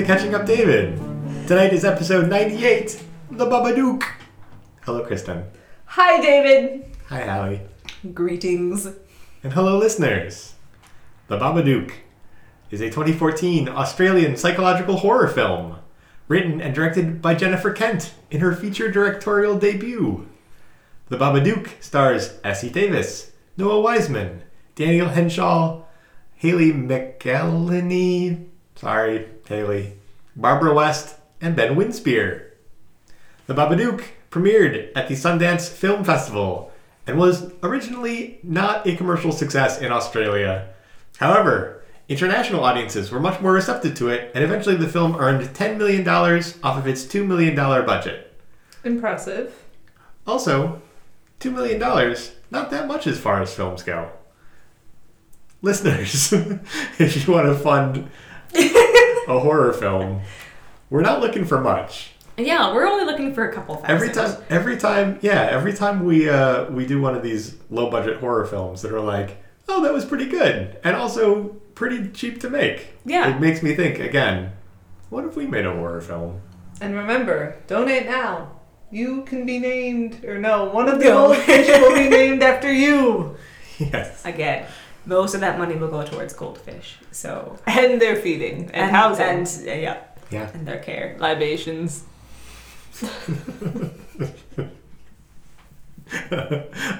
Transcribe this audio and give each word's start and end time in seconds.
to 0.00 0.06
Catching 0.06 0.34
Up 0.34 0.46
David. 0.46 0.96
Tonight 1.46 1.74
is 1.74 1.84
episode 1.84 2.30
98, 2.30 3.02
The 3.32 3.44
Babadook. 3.44 4.02
Hello, 4.80 5.04
Kristen. 5.04 5.44
Hi, 5.84 6.18
David. 6.22 6.86
Hi, 7.08 7.26
Hallie. 7.26 7.60
Greetings. 8.14 8.86
And 9.42 9.52
hello, 9.52 9.76
listeners. 9.76 10.54
The 11.28 11.36
Babadook 11.36 11.92
is 12.70 12.80
a 12.80 12.86
2014 12.86 13.68
Australian 13.68 14.36
psychological 14.36 14.96
horror 14.96 15.28
film, 15.28 15.76
written 16.28 16.62
and 16.62 16.74
directed 16.74 17.20
by 17.20 17.34
Jennifer 17.34 17.70
Kent 17.70 18.14
in 18.30 18.40
her 18.40 18.54
feature 18.54 18.90
directorial 18.90 19.58
debut. 19.58 20.26
The 21.10 21.18
Babadook 21.18 21.68
stars 21.82 22.38
Essie 22.42 22.70
Davis, 22.70 23.32
Noah 23.58 23.82
Wiseman, 23.82 24.44
Daniel 24.76 25.08
Henshall, 25.08 25.84
Hayley 26.36 26.72
McElhinney, 26.72 28.46
sorry, 28.76 29.28
Hayley, 29.50 29.94
Barbara 30.34 30.72
West, 30.72 31.18
and 31.40 31.54
Ben 31.54 31.74
Winspear. 31.76 32.50
The 33.46 33.54
Babadook 33.54 34.04
premiered 34.30 34.92
at 34.94 35.08
the 35.08 35.14
Sundance 35.14 35.68
Film 35.68 36.04
Festival 36.04 36.72
and 37.06 37.18
was 37.18 37.52
originally 37.62 38.38
not 38.42 38.86
a 38.86 38.96
commercial 38.96 39.32
success 39.32 39.80
in 39.80 39.90
Australia. 39.90 40.68
However, 41.18 41.82
international 42.08 42.64
audiences 42.64 43.10
were 43.10 43.20
much 43.20 43.40
more 43.40 43.52
receptive 43.52 43.96
to 43.96 44.08
it, 44.08 44.30
and 44.34 44.44
eventually 44.44 44.76
the 44.76 44.88
film 44.88 45.16
earned 45.16 45.48
$10 45.48 45.76
million 45.76 46.08
off 46.08 46.78
of 46.78 46.86
its 46.86 47.04
$2 47.04 47.26
million 47.26 47.56
budget. 47.56 48.32
Impressive. 48.84 49.52
Also, 50.26 50.80
$2 51.40 51.52
million, 51.52 51.78
not 52.50 52.70
that 52.70 52.86
much 52.86 53.06
as 53.08 53.18
far 53.18 53.42
as 53.42 53.52
films 53.52 53.82
go. 53.82 54.12
Listeners, 55.60 56.32
if 56.98 57.26
you 57.26 57.34
want 57.34 57.46
to 57.46 57.54
fund 57.54 58.08
a 58.54 59.38
horror 59.38 59.72
film, 59.72 60.22
we're 60.90 61.02
not 61.02 61.20
looking 61.20 61.44
for 61.44 61.60
much. 61.60 62.12
Yeah, 62.36 62.72
we're 62.72 62.86
only 62.86 63.04
looking 63.04 63.34
for 63.34 63.48
a 63.48 63.52
couple 63.52 63.76
thousand. 63.76 63.90
Every 63.90 64.10
time, 64.12 64.36
every 64.48 64.76
time, 64.78 65.18
yeah, 65.20 65.48
every 65.50 65.72
time 65.74 66.04
we 66.04 66.28
uh, 66.28 66.70
we 66.70 66.86
do 66.86 67.00
one 67.00 67.14
of 67.14 67.22
these 67.22 67.56
low 67.70 67.90
budget 67.90 68.18
horror 68.18 68.46
films 68.46 68.82
that 68.82 68.92
are 68.92 69.00
like, 69.00 69.36
oh, 69.68 69.82
that 69.82 69.92
was 69.92 70.04
pretty 70.04 70.26
good, 70.26 70.78
and 70.82 70.96
also 70.96 71.48
pretty 71.74 72.08
cheap 72.10 72.40
to 72.40 72.50
make. 72.50 72.94
Yeah. 73.04 73.34
it 73.34 73.40
makes 73.40 73.62
me 73.62 73.74
think 73.74 73.98
again. 73.98 74.52
What 75.10 75.24
if 75.24 75.36
we 75.36 75.46
made 75.46 75.66
a 75.66 75.72
horror 75.74 76.00
film? 76.00 76.40
And 76.80 76.94
remember, 76.94 77.56
donate 77.66 78.06
now. 78.06 78.52
You 78.92 79.22
can 79.22 79.44
be 79.46 79.58
named, 79.58 80.24
or 80.24 80.38
no, 80.38 80.64
one 80.64 80.88
of 80.88 80.98
the 80.98 81.04
No. 81.04 81.28
goldfish 81.28 81.68
will 81.68 81.94
be 81.94 82.08
named 82.16 82.42
after 82.42 82.72
you. 82.72 83.36
Yes. 83.78 84.24
Again, 84.24 84.66
most 85.10 85.34
of 85.34 85.40
that 85.42 85.58
money 85.58 85.74
will 85.74 85.88
go 85.90 86.02
towards 86.04 86.32
goldfish. 86.32 86.96
So 87.10 87.58
And 87.66 88.00
their 88.00 88.16
feeding 88.16 88.70
and, 88.72 88.90
housing. 88.90 89.26
and 89.26 89.46
uh, 89.68 89.72
yeah, 89.86 89.96
Yeah. 90.30 90.48
and 90.54 90.66
their 90.66 90.78
care. 90.78 91.16
libations. 91.18 92.04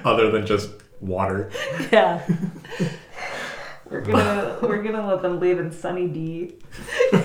Other 0.05 0.31
than 0.31 0.45
just 0.45 0.69
water. 0.99 1.51
Yeah. 1.91 2.21
We're 3.89 3.99
gonna 4.01 4.57
we're 4.61 4.81
gonna 4.83 5.05
let 5.05 5.21
them 5.21 5.41
live 5.41 5.59
in 5.59 5.69
sunny 5.69 6.07
D. 6.07 6.53
when 7.11 7.23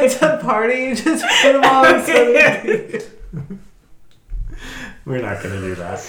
it's 0.00 0.22
a 0.22 0.38
party, 0.42 0.78
you 0.84 0.94
just 0.96 1.22
put 1.42 1.52
them 1.52 1.64
all 1.64 1.84
in 1.84 2.02
sunny 2.02 3.58
We're 5.04 5.20
not 5.20 5.42
gonna 5.42 5.60
do 5.60 5.74
that. 5.74 6.00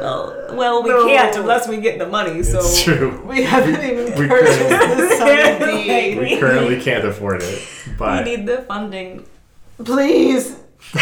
Well, 0.00 0.46
well, 0.52 0.82
we 0.82 0.90
No. 0.90 1.06
can't 1.06 1.34
unless 1.36 1.66
we 1.68 1.78
get 1.78 1.98
the 1.98 2.06
money. 2.06 2.42
So 2.42 2.58
It's 2.58 2.82
true. 2.82 3.22
We 3.26 3.42
haven't 3.44 3.82
even 3.82 4.18
we 4.18 4.28
purchased 4.28 4.58
couldn't- 4.60 5.60
the. 5.60 6.18
We 6.20 6.36
currently 6.38 6.80
can't 6.80 7.04
afford 7.06 7.42
it, 7.42 7.62
But 7.98 8.24
we 8.26 8.36
need 8.36 8.46
the 8.46 8.58
funding. 8.62 9.24
Please. 9.82 10.56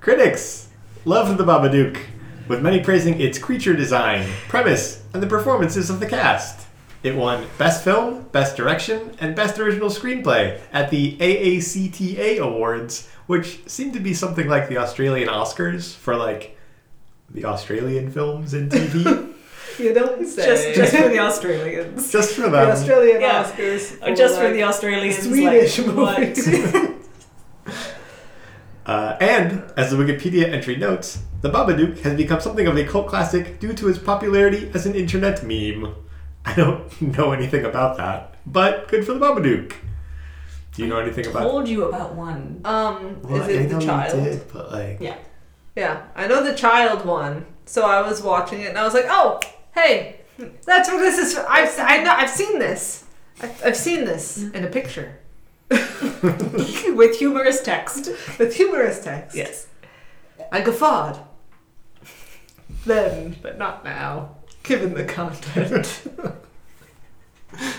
critics 0.00 0.68
loved 1.04 1.36
the 1.38 1.44
Babadook, 1.44 1.98
with 2.48 2.62
many 2.62 2.80
praising 2.82 3.20
its 3.20 3.38
creature 3.38 3.74
design, 3.74 4.28
premise, 4.48 5.02
and 5.12 5.22
the 5.22 5.26
performances 5.26 5.90
of 5.90 5.98
the 6.00 6.06
cast. 6.06 6.65
It 7.06 7.14
won 7.14 7.46
Best 7.56 7.84
Film, 7.84 8.24
Best 8.32 8.56
Direction, 8.56 9.16
and 9.20 9.36
Best 9.36 9.60
Original 9.60 9.90
Screenplay 9.90 10.60
at 10.72 10.90
the 10.90 11.16
AACTA 11.18 12.40
Awards, 12.40 13.08
which 13.28 13.60
seem 13.68 13.92
to 13.92 14.00
be 14.00 14.12
something 14.12 14.48
like 14.48 14.68
the 14.68 14.78
Australian 14.78 15.28
Oscars 15.28 15.94
for 15.94 16.16
like 16.16 16.58
the 17.30 17.44
Australian 17.44 18.10
films 18.10 18.54
and 18.54 18.70
TV. 18.72 19.32
You 19.78 19.92
don't 19.92 20.26
say. 20.26 20.46
Just 20.46 20.74
just 20.74 20.96
for 20.96 21.08
the 21.10 21.18
Australians. 21.28 22.10
Just 22.10 22.34
for 22.34 22.42
them. 22.42 22.52
the 22.52 22.58
them. 22.58 22.70
Australian 22.70 23.20
Yeah. 23.20 23.44
Oscars. 23.44 24.02
Or 24.02 24.14
just 24.16 24.40
for 24.40 24.50
the 24.50 24.62
Australians. 24.62 25.22
Swedish 25.22 25.78
like, 25.78 26.36
movies. 26.36 26.94
Uh, 28.86 29.16
and, 29.20 29.64
as 29.76 29.90
the 29.90 29.96
Wikipedia 29.96 30.48
entry 30.48 30.76
notes, 30.76 31.18
the 31.40 31.50
Babadook 31.50 31.98
has 32.02 32.16
become 32.16 32.40
something 32.40 32.68
of 32.68 32.76
a 32.76 32.84
cult 32.84 33.08
classic 33.08 33.58
due 33.58 33.74
to 33.74 33.88
its 33.88 33.98
popularity 33.98 34.70
as 34.72 34.86
an 34.86 34.94
internet 34.94 35.42
meme. 35.42 35.92
I 36.46 36.54
don't 36.54 37.02
know 37.18 37.32
anything 37.32 37.64
about 37.64 37.96
that, 37.98 38.34
but 38.46 38.88
good 38.88 39.04
for 39.04 39.12
the 39.14 39.20
Babadook. 39.20 39.74
Do 40.72 40.82
you 40.82 40.88
know 40.88 40.98
anything 40.98 41.26
about 41.26 41.40
Told 41.40 41.68
you 41.68 41.84
about 41.86 42.14
one. 42.14 42.60
Um, 42.64 43.20
Well, 43.22 43.42
is 43.42 43.48
I 43.48 43.50
it 43.50 43.70
know 43.70 43.78
the 43.78 43.84
you 43.84 43.86
child? 43.90 44.24
did, 44.24 44.52
but 44.52 44.70
like, 44.72 45.00
Yeah. 45.00 45.16
Yeah, 45.74 46.02
I 46.14 46.26
know 46.26 46.42
the 46.44 46.54
child 46.54 47.04
one. 47.04 47.44
So 47.66 47.84
I 47.84 48.00
was 48.06 48.22
watching 48.22 48.60
it 48.60 48.68
and 48.68 48.78
I 48.78 48.84
was 48.84 48.94
like, 48.94 49.06
oh, 49.08 49.40
hey, 49.74 50.20
that's 50.64 50.88
what 50.88 50.98
this 50.98 51.18
is. 51.18 51.36
I've 51.36 51.74
I 51.78 52.02
know 52.02 52.12
I've 52.12 52.30
seen 52.30 52.58
this. 52.58 53.04
I've, 53.42 53.64
I've 53.64 53.76
seen 53.76 54.04
this 54.04 54.38
in 54.38 54.64
a 54.64 54.68
picture 54.68 55.18
With 55.70 57.18
humorous 57.18 57.60
text. 57.62 58.08
with 58.38 58.54
humorous 58.54 59.02
text. 59.02 59.36
Yes. 59.36 59.66
I 60.52 60.60
guffawed. 60.60 61.18
Then, 62.84 63.36
but 63.42 63.58
not 63.58 63.84
now, 63.84 64.35
given 64.66 64.94
the 64.94 65.04
content. 65.04 66.02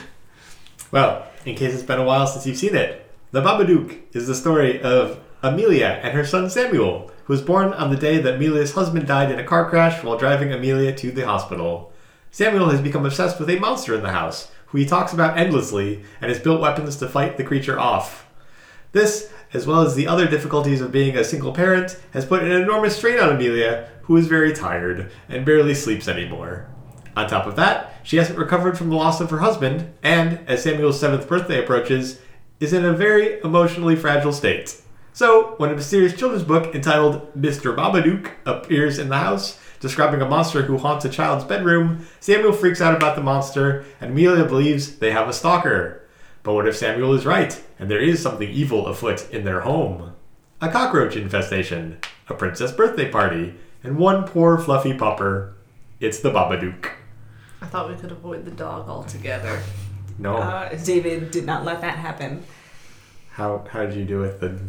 well, 0.91 1.27
in 1.45 1.55
case 1.55 1.73
it's 1.73 1.83
been 1.83 1.99
a 1.99 2.03
while 2.03 2.25
since 2.25 2.45
you've 2.47 2.57
seen 2.57 2.75
it, 2.75 3.09
the 3.31 3.41
Babadook 3.41 3.99
is 4.13 4.27
the 4.27 4.35
story 4.35 4.81
of 4.81 5.19
Amelia 5.43 5.99
and 6.01 6.13
her 6.13 6.25
son 6.25 6.49
Samuel, 6.49 7.11
who 7.25 7.33
was 7.33 7.41
born 7.41 7.73
on 7.73 7.89
the 7.89 7.97
day 7.97 8.17
that 8.19 8.35
Amelia's 8.35 8.73
husband 8.73 9.05
died 9.05 9.31
in 9.31 9.39
a 9.39 9.43
car 9.43 9.69
crash 9.69 10.03
while 10.03 10.17
driving 10.17 10.51
Amelia 10.51 10.95
to 10.95 11.11
the 11.11 11.25
hospital. 11.25 11.91
Samuel 12.31 12.69
has 12.69 12.81
become 12.81 13.05
obsessed 13.05 13.39
with 13.39 13.49
a 13.49 13.59
monster 13.59 13.93
in 13.93 14.01
the 14.01 14.11
house, 14.11 14.49
who 14.67 14.77
he 14.77 14.85
talks 14.85 15.13
about 15.13 15.37
endlessly, 15.37 16.03
and 16.21 16.29
has 16.29 16.39
built 16.39 16.61
weapons 16.61 16.95
to 16.97 17.07
fight 17.07 17.37
the 17.37 17.43
creature 17.43 17.79
off. 17.79 18.27
This, 18.93 19.31
as 19.53 19.67
well 19.67 19.81
as 19.81 19.95
the 19.95 20.07
other 20.07 20.27
difficulties 20.27 20.81
of 20.81 20.91
being 20.91 21.17
a 21.17 21.23
single 21.23 21.53
parent, 21.53 21.99
has 22.11 22.25
put 22.25 22.43
an 22.43 22.51
enormous 22.51 22.97
strain 22.97 23.19
on 23.19 23.35
Amelia, 23.35 23.89
who 24.03 24.15
is 24.15 24.27
very 24.27 24.53
tired 24.53 25.11
and 25.27 25.45
barely 25.45 25.73
sleeps 25.73 26.07
anymore. 26.07 26.69
On 27.17 27.27
top 27.27 27.47
of 27.47 27.55
that, 27.55 27.95
she 28.03 28.17
hasn't 28.17 28.37
recovered 28.37 28.77
from 28.77 28.89
the 28.89 28.95
loss 28.95 29.19
of 29.19 29.31
her 29.31 29.39
husband, 29.39 29.91
and, 30.03 30.39
as 30.47 30.61
Samuel's 30.61 30.99
seventh 30.99 31.27
birthday 31.27 31.63
approaches, 31.63 32.21
is 32.59 32.73
in 32.73 32.85
a 32.85 32.93
very 32.93 33.41
emotionally 33.41 33.95
fragile 33.95 34.31
state. 34.31 34.79
So, 35.13 35.55
when 35.57 35.71
a 35.71 35.75
mysterious 35.75 36.15
children's 36.15 36.43
book 36.43 36.75
entitled 36.75 37.33
Mr. 37.33 37.75
Babadook 37.75 38.33
appears 38.45 38.99
in 38.99 39.09
the 39.09 39.17
house, 39.17 39.59
describing 39.79 40.21
a 40.21 40.29
monster 40.29 40.61
who 40.61 40.77
haunts 40.77 41.05
a 41.05 41.09
child's 41.09 41.43
bedroom, 41.43 42.05
Samuel 42.19 42.53
freaks 42.53 42.81
out 42.81 42.95
about 42.95 43.15
the 43.15 43.23
monster, 43.23 43.83
and 43.99 44.11
Amelia 44.11 44.45
believes 44.45 44.97
they 44.97 45.09
have 45.09 45.27
a 45.27 45.33
stalker. 45.33 46.07
But 46.43 46.53
what 46.53 46.67
if 46.67 46.77
Samuel 46.77 47.15
is 47.15 47.25
right, 47.25 47.59
and 47.79 47.89
there 47.89 47.99
is 47.99 48.21
something 48.21 48.47
evil 48.47 48.85
afoot 48.85 49.27
in 49.31 49.43
their 49.43 49.61
home? 49.61 50.13
A 50.61 50.69
cockroach 50.69 51.15
infestation, 51.15 51.97
a 52.29 52.35
princess 52.35 52.71
birthday 52.71 53.09
party, 53.09 53.55
and 53.83 53.97
one 53.97 54.27
poor 54.27 54.59
fluffy 54.59 54.93
pupper. 54.93 55.53
It's 55.99 56.19
the 56.19 56.29
Babadook. 56.29 56.91
I 57.61 57.65
thought 57.65 57.89
we 57.89 57.95
could 57.95 58.11
avoid 58.11 58.45
the 58.45 58.51
dog 58.51 58.87
altogether. 58.89 59.61
No. 60.19 60.37
Uh, 60.37 60.75
David 60.83 61.31
did 61.31 61.45
not 61.45 61.63
let 61.65 61.81
that 61.81 61.97
happen. 61.97 62.43
how 63.31 63.65
how 63.71 63.85
did 63.85 63.95
you 63.95 64.05
do 64.05 64.19
with 64.19 64.39
the 64.39 64.59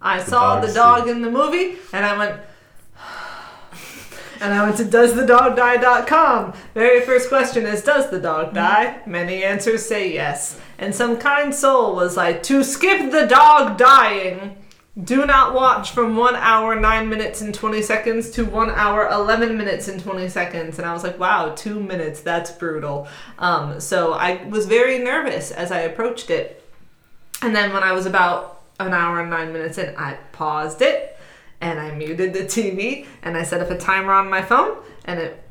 I 0.00 0.18
The 0.22 0.30
saw 0.30 0.54
dog 0.54 0.62
the 0.62 0.68
scene. 0.68 0.76
dog 0.76 1.08
in 1.08 1.22
the 1.22 1.30
movie, 1.30 1.76
and 1.92 2.04
I 2.04 2.16
went. 2.18 2.40
And 4.38 4.52
I 4.52 4.62
went 4.64 4.76
to 4.76 4.84
doesthedogdie.com. 4.84 6.52
Very 6.74 7.00
first 7.06 7.30
question 7.30 7.64
is 7.64 7.82
Does 7.82 8.10
the 8.10 8.20
dog 8.20 8.52
die? 8.52 9.00
Many 9.06 9.42
answers 9.42 9.86
say 9.86 10.12
yes. 10.12 10.60
And 10.78 10.94
some 10.94 11.16
kind 11.16 11.54
soul 11.54 11.94
was 11.96 12.18
like, 12.18 12.42
To 12.42 12.62
skip 12.62 13.10
the 13.10 13.24
dog 13.26 13.78
dying, 13.78 14.58
do 15.02 15.26
not 15.26 15.52
watch 15.52 15.90
from 15.90 16.16
1 16.16 16.36
hour 16.36 16.78
9 16.78 17.08
minutes 17.08 17.42
and 17.42 17.54
20 17.54 17.82
seconds 17.82 18.30
to 18.30 18.44
1 18.44 18.70
hour 18.70 19.08
11 19.08 19.56
minutes 19.58 19.88
and 19.88 20.02
20 20.02 20.28
seconds. 20.28 20.78
And 20.78 20.86
I 20.86 20.92
was 20.94 21.02
like, 21.02 21.18
Wow, 21.18 21.54
2 21.54 21.80
minutes, 21.80 22.20
that's 22.20 22.50
brutal. 22.50 23.06
Um, 23.38 23.78
so 23.78 24.14
I 24.14 24.44
was 24.44 24.66
very 24.66 24.98
nervous 24.98 25.50
as 25.50 25.70
I 25.70 25.80
approached 25.80 26.30
it. 26.30 26.62
And 27.42 27.54
then 27.54 27.74
when 27.74 27.82
I 27.82 27.92
was 27.92 28.06
about 28.06 28.62
an 28.80 28.92
hour 28.92 29.20
and 29.20 29.28
nine 29.28 29.52
minutes 29.52 29.76
in, 29.76 29.94
I 29.96 30.14
paused 30.32 30.80
it 30.80 31.18
and 31.60 31.78
I 31.78 31.90
muted 31.92 32.32
the 32.32 32.44
TV 32.44 33.06
and 33.22 33.36
I 33.36 33.42
set 33.42 33.60
up 33.60 33.70
a 33.70 33.76
timer 33.76 34.12
on 34.12 34.30
my 34.30 34.40
phone 34.40 34.78
and 35.04 35.20
it 35.20 35.42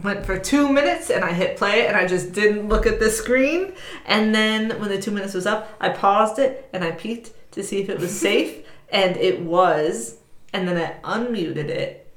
went 0.00 0.24
for 0.24 0.38
two 0.38 0.72
minutes 0.72 1.10
and 1.10 1.24
I 1.24 1.32
hit 1.32 1.56
play 1.56 1.86
and 1.88 1.96
I 1.96 2.06
just 2.06 2.32
didn't 2.32 2.68
look 2.68 2.86
at 2.86 3.00
the 3.00 3.10
screen. 3.10 3.74
And 4.06 4.32
then 4.32 4.80
when 4.80 4.90
the 4.90 5.02
two 5.02 5.10
minutes 5.10 5.34
was 5.34 5.46
up, 5.46 5.72
I 5.80 5.88
paused 5.88 6.38
it 6.38 6.68
and 6.72 6.84
I 6.84 6.92
peeked 6.92 7.32
to 7.52 7.64
see 7.64 7.80
if 7.80 7.88
it 7.88 7.98
was 7.98 8.16
safe. 8.28 8.64
And 8.92 9.16
it 9.16 9.40
was. 9.40 10.18
And 10.52 10.68
then 10.68 10.76
I 10.76 11.18
unmuted 11.18 11.68
it, 11.68 12.12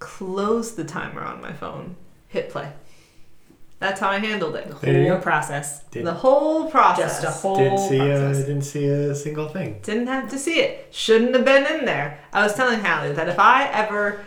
closed 0.00 0.76
the 0.76 0.84
timer 0.84 1.22
on 1.22 1.40
my 1.40 1.52
phone, 1.52 1.94
hit 2.28 2.50
play. 2.50 2.72
That's 3.78 3.98
how 4.00 4.10
I 4.10 4.18
handled 4.18 4.56
it. 4.56 4.68
There 4.82 5.00
you 5.00 5.08
Whole 5.08 5.16
go. 5.16 5.22
process. 5.22 5.82
Did, 5.84 6.04
The 6.04 6.12
whole 6.12 6.70
process. 6.70 7.22
Just 7.22 7.24
a 7.24 7.40
whole 7.40 7.56
didn't 7.56 7.78
see 7.78 7.96
a, 7.98 8.18
process. 8.18 8.38
didn't 8.44 8.62
see 8.62 8.86
a 8.86 9.14
single 9.14 9.48
thing. 9.48 9.80
Didn't 9.82 10.08
have 10.08 10.28
to 10.30 10.38
see 10.38 10.60
it. 10.60 10.88
Shouldn't 10.90 11.34
have 11.34 11.46
been 11.46 11.64
in 11.78 11.86
there. 11.86 12.20
I 12.32 12.42
was 12.42 12.52
telling 12.54 12.80
Hallie 12.80 13.12
that 13.14 13.28
if 13.30 13.38
I 13.38 13.68
ever 13.68 14.22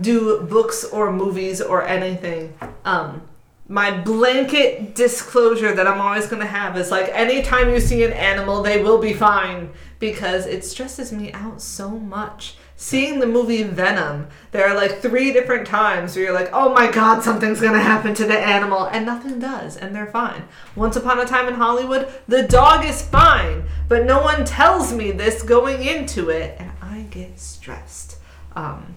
do 0.00 0.40
books 0.42 0.84
or 0.84 1.12
movies 1.12 1.60
or 1.60 1.86
anything, 1.86 2.54
um, 2.86 3.22
my 3.68 3.90
blanket 3.90 4.94
disclosure 4.94 5.74
that 5.74 5.86
I'm 5.86 6.00
always 6.00 6.26
going 6.26 6.40
to 6.40 6.48
have 6.48 6.78
is 6.78 6.90
like 6.90 7.10
anytime 7.12 7.68
you 7.68 7.80
see 7.80 8.04
an 8.04 8.12
animal, 8.14 8.62
they 8.62 8.82
will 8.82 8.98
be 8.98 9.12
fine 9.12 9.70
because 9.98 10.46
it 10.46 10.64
stresses 10.64 11.12
me 11.12 11.32
out 11.32 11.60
so 11.60 11.90
much. 11.90 12.56
Seeing 12.76 13.20
the 13.20 13.26
movie 13.26 13.62
Venom, 13.62 14.28
there 14.52 14.68
are 14.68 14.74
like 14.74 15.00
three 15.00 15.32
different 15.32 15.66
times 15.66 16.14
where 16.14 16.26
you're 16.26 16.34
like, 16.34 16.50
oh 16.52 16.74
my 16.74 16.90
god, 16.90 17.22
something's 17.22 17.60
gonna 17.60 17.80
happen 17.80 18.14
to 18.14 18.26
the 18.26 18.38
animal, 18.38 18.84
and 18.84 19.06
nothing 19.06 19.38
does, 19.38 19.76
and 19.76 19.94
they're 19.94 20.06
fine. 20.06 20.44
Once 20.74 20.96
upon 20.96 21.18
a 21.18 21.24
time 21.24 21.48
in 21.48 21.54
Hollywood, 21.54 22.12
the 22.28 22.42
dog 22.42 22.84
is 22.84 23.00
fine, 23.00 23.64
but 23.88 24.04
no 24.04 24.20
one 24.20 24.44
tells 24.44 24.92
me 24.92 25.10
this 25.10 25.42
going 25.42 25.82
into 25.82 26.28
it, 26.28 26.56
and 26.58 26.70
I 26.82 27.06
get 27.10 27.40
stressed. 27.40 28.18
Um, 28.54 28.96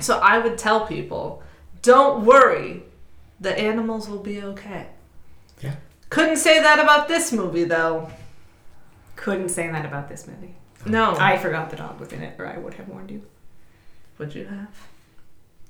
so 0.00 0.18
I 0.18 0.38
would 0.38 0.56
tell 0.56 0.86
people, 0.86 1.42
don't 1.82 2.24
worry, 2.24 2.84
the 3.38 3.58
animals 3.58 4.08
will 4.08 4.22
be 4.22 4.42
okay. 4.42 4.86
Yeah. 5.60 5.76
Couldn't 6.08 6.36
say 6.36 6.60
that 6.60 6.78
about 6.78 7.08
this 7.08 7.32
movie 7.32 7.64
though. 7.64 8.10
Couldn't 9.16 9.48
say 9.48 9.68
that 9.68 9.84
about 9.84 10.08
this 10.08 10.26
movie. 10.26 10.54
No. 10.84 11.16
I 11.18 11.36
forgot 11.38 11.70
the 11.70 11.76
dog 11.76 11.98
was 11.98 12.12
in 12.12 12.22
it, 12.22 12.38
or 12.38 12.46
I 12.46 12.58
would 12.58 12.74
have 12.74 12.88
warned 12.88 13.10
you. 13.10 13.22
Would 14.18 14.34
you 14.34 14.44
have? 14.46 14.88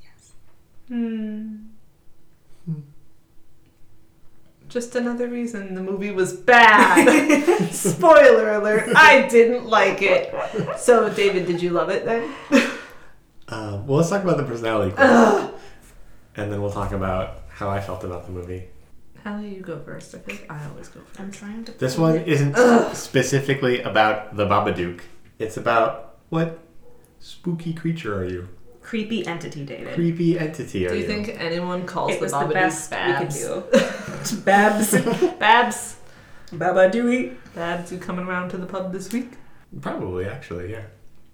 Yes. 0.03 0.33
Hmm. 0.89 1.57
Hmm. 2.65 2.81
Just 4.69 4.97
another 4.97 5.29
reason 5.29 5.75
the 5.75 5.83
movie 5.83 6.11
was 6.11 6.33
bad. 6.33 7.69
Spoiler 7.73 8.53
alert, 8.55 8.89
I 8.97 9.27
didn't 9.29 9.67
like 9.67 10.03
it. 10.03 10.35
So, 10.79 11.09
David, 11.09 11.47
did 11.47 11.63
you 11.63 11.71
love 11.71 11.89
it 11.89 12.05
then? 12.05 12.35
Um, 13.49 13.87
well, 13.87 13.99
let's 13.99 14.11
talk 14.11 14.25
about 14.25 14.37
the 14.39 14.43
personality 14.43 14.91
quiz, 14.93 15.51
and 16.37 16.53
then 16.53 16.61
we'll 16.61 16.73
talk 16.73 16.93
about 16.93 17.43
how 17.49 17.71
I 17.71 17.81
felt 17.81 18.03
about 18.03 18.27
the 18.27 18.33
movie. 18.33 18.69
Hallie, 19.27 19.57
you 19.57 19.61
go 19.61 19.81
first. 19.81 20.15
I 20.15 20.19
think 20.19 20.47
I 20.49 20.65
always 20.69 20.87
go 20.87 21.01
first. 21.01 21.19
I'm 21.21 21.33
trying 21.33 21.65
to. 21.65 21.73
This 21.73 21.99
one 21.99 22.19
isn't 22.19 22.55
specifically 22.95 23.83
about 23.83 24.37
the 24.37 24.47
Babadook. 24.47 25.01
It's 25.41 25.57
about 25.57 26.19
what 26.29 26.61
spooky 27.19 27.75
creature 27.75 28.17
are 28.21 28.25
you? 28.25 28.49
Creepy 28.83 29.27
entity, 29.27 29.65
David. 29.65 29.95
Creepy 29.95 30.39
entity 30.39 30.87
are 30.87 30.91
Do 30.91 30.95
you? 30.95 31.01
you 31.01 31.07
think 31.09 31.29
anyone 31.41 31.87
calls 31.87 32.13
it 32.13 32.21
the 32.21 32.21
was 32.21 32.33
the 32.33 32.39
Babadook 32.39 32.53
best 32.53 32.91
Babs? 32.91 33.35
we 33.35 33.43
could 33.43 34.25
do. 34.31 34.37
Babs. 34.45 34.91
Babs. 35.41 35.97
Baba 36.53 36.89
Dooey. 36.89 37.35
Babs, 37.53 37.91
you 37.91 37.99
coming 37.99 38.27
around 38.27 38.51
to 38.51 38.59
the 38.59 38.67
pub 38.67 38.93
this 38.93 39.13
week? 39.13 39.33
Probably, 39.81 40.27
actually, 40.27 40.71
yeah. 40.71 40.83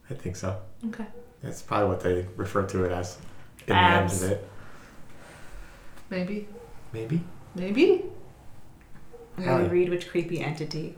I 0.08 0.14
think 0.14 0.36
so. 0.36 0.56
Okay. 0.86 1.04
That's 1.42 1.60
probably 1.60 1.88
what 1.88 2.00
they 2.00 2.26
refer 2.36 2.64
to 2.68 2.84
it 2.84 2.92
as 2.92 3.18
in 3.66 3.74
Babs. 3.74 4.20
the 4.20 4.24
end 4.26 4.34
of 4.34 4.38
it. 4.40 4.50
Maybe. 6.08 6.48
Maybe. 6.94 7.20
Maybe. 7.54 8.04
I'm 9.36 9.44
Hallie. 9.44 9.58
gonna 9.62 9.72
read 9.72 9.88
which 9.88 10.08
creepy 10.08 10.40
entity. 10.40 10.94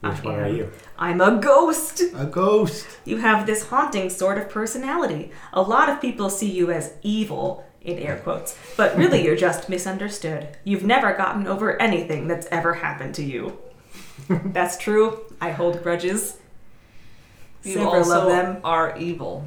Which 0.00 0.12
I 0.14 0.20
one 0.24 0.34
am. 0.34 0.40
are 0.44 0.48
you? 0.48 0.72
I'm 0.98 1.20
a 1.20 1.38
ghost. 1.40 2.02
A 2.16 2.26
ghost. 2.26 2.86
You 3.04 3.18
have 3.18 3.46
this 3.46 3.68
haunting 3.68 4.10
sort 4.10 4.38
of 4.38 4.48
personality. 4.48 5.30
A 5.52 5.62
lot 5.62 5.88
of 5.88 6.00
people 6.00 6.28
see 6.30 6.50
you 6.50 6.70
as 6.70 6.92
evil, 7.02 7.64
in 7.82 7.98
air 7.98 8.16
quotes, 8.18 8.56
but 8.76 8.96
really 8.96 9.24
you're 9.24 9.36
just 9.48 9.68
misunderstood. 9.68 10.48
You've 10.64 10.84
never 10.84 11.12
gotten 11.14 11.46
over 11.48 11.80
anything 11.80 12.28
that's 12.28 12.46
ever 12.52 12.74
happened 12.74 13.14
to 13.16 13.24
you. 13.24 13.58
that's 14.28 14.76
true. 14.76 15.20
I 15.40 15.50
hold 15.50 15.82
grudges. 15.82 16.38
You 17.64 17.74
Several 17.74 17.94
also 17.94 18.22
of 18.22 18.28
them. 18.28 18.56
are 18.64 18.96
evil. 18.98 19.44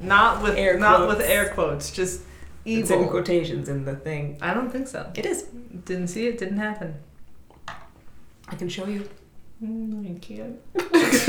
Not 0.00 0.42
with 0.42 0.56
Air 0.56 0.78
not 0.78 0.98
quotes. 0.98 1.16
with 1.18 1.26
air 1.28 1.48
quotes, 1.50 1.90
just 1.92 2.22
It's 2.64 2.90
in 2.90 3.08
quotations 3.08 3.68
in 3.68 3.84
the 3.84 3.96
thing. 3.96 4.38
I 4.40 4.54
don't 4.54 4.70
think 4.70 4.88
so. 4.88 5.10
It 5.14 5.26
is. 5.26 5.44
Didn't 5.84 6.08
see 6.08 6.26
it, 6.26 6.38
didn't 6.38 6.58
happen. 6.58 6.94
I 7.68 8.54
can 8.56 8.68
show 8.68 8.86
you. 8.86 9.08
Mm, 9.62 9.88
no, 9.88 10.08
you 10.08 10.18
can't. 10.18 10.60
it's 10.74 11.26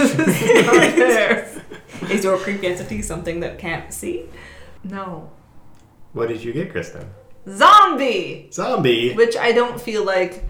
not 0.67 0.95
there. 0.95 1.61
Is 2.09 2.23
your 2.23 2.37
creepy 2.37 2.67
entity 2.67 3.01
something 3.01 3.39
that 3.39 3.57
can't 3.59 3.93
see? 3.93 4.25
No. 4.83 5.31
What 6.13 6.29
did 6.29 6.43
you 6.43 6.53
get, 6.53 6.71
Kristen? 6.71 7.09
Zombie! 7.47 8.49
Zombie. 8.51 9.13
Which 9.13 9.35
I 9.35 9.51
don't 9.51 9.79
feel 9.79 10.05
like 10.05 10.43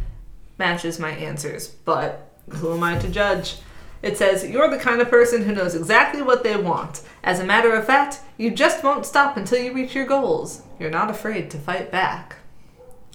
matches 0.57 0.99
my 0.99 1.11
answers, 1.11 1.67
but 1.67 2.37
who 2.49 2.73
am 2.73 2.83
I 2.83 2.97
to 2.99 3.09
judge? 3.09 3.57
It 4.03 4.17
says, 4.17 4.47
You're 4.47 4.69
the 4.69 4.77
kind 4.77 5.01
of 5.01 5.09
person 5.09 5.43
who 5.43 5.55
knows 5.55 5.73
exactly 5.73 6.21
what 6.21 6.43
they 6.43 6.57
want. 6.57 7.01
As 7.23 7.39
a 7.39 7.45
matter 7.45 7.73
of 7.73 7.85
fact, 7.85 8.19
you 8.37 8.51
just 8.51 8.83
won't 8.83 9.05
stop 9.05 9.37
until 9.37 9.63
you 9.63 9.73
reach 9.73 9.95
your 9.95 10.05
goals. 10.05 10.61
You're 10.77 10.91
not 10.91 11.09
afraid 11.09 11.49
to 11.51 11.57
fight 11.57 11.89
back. 11.89 12.35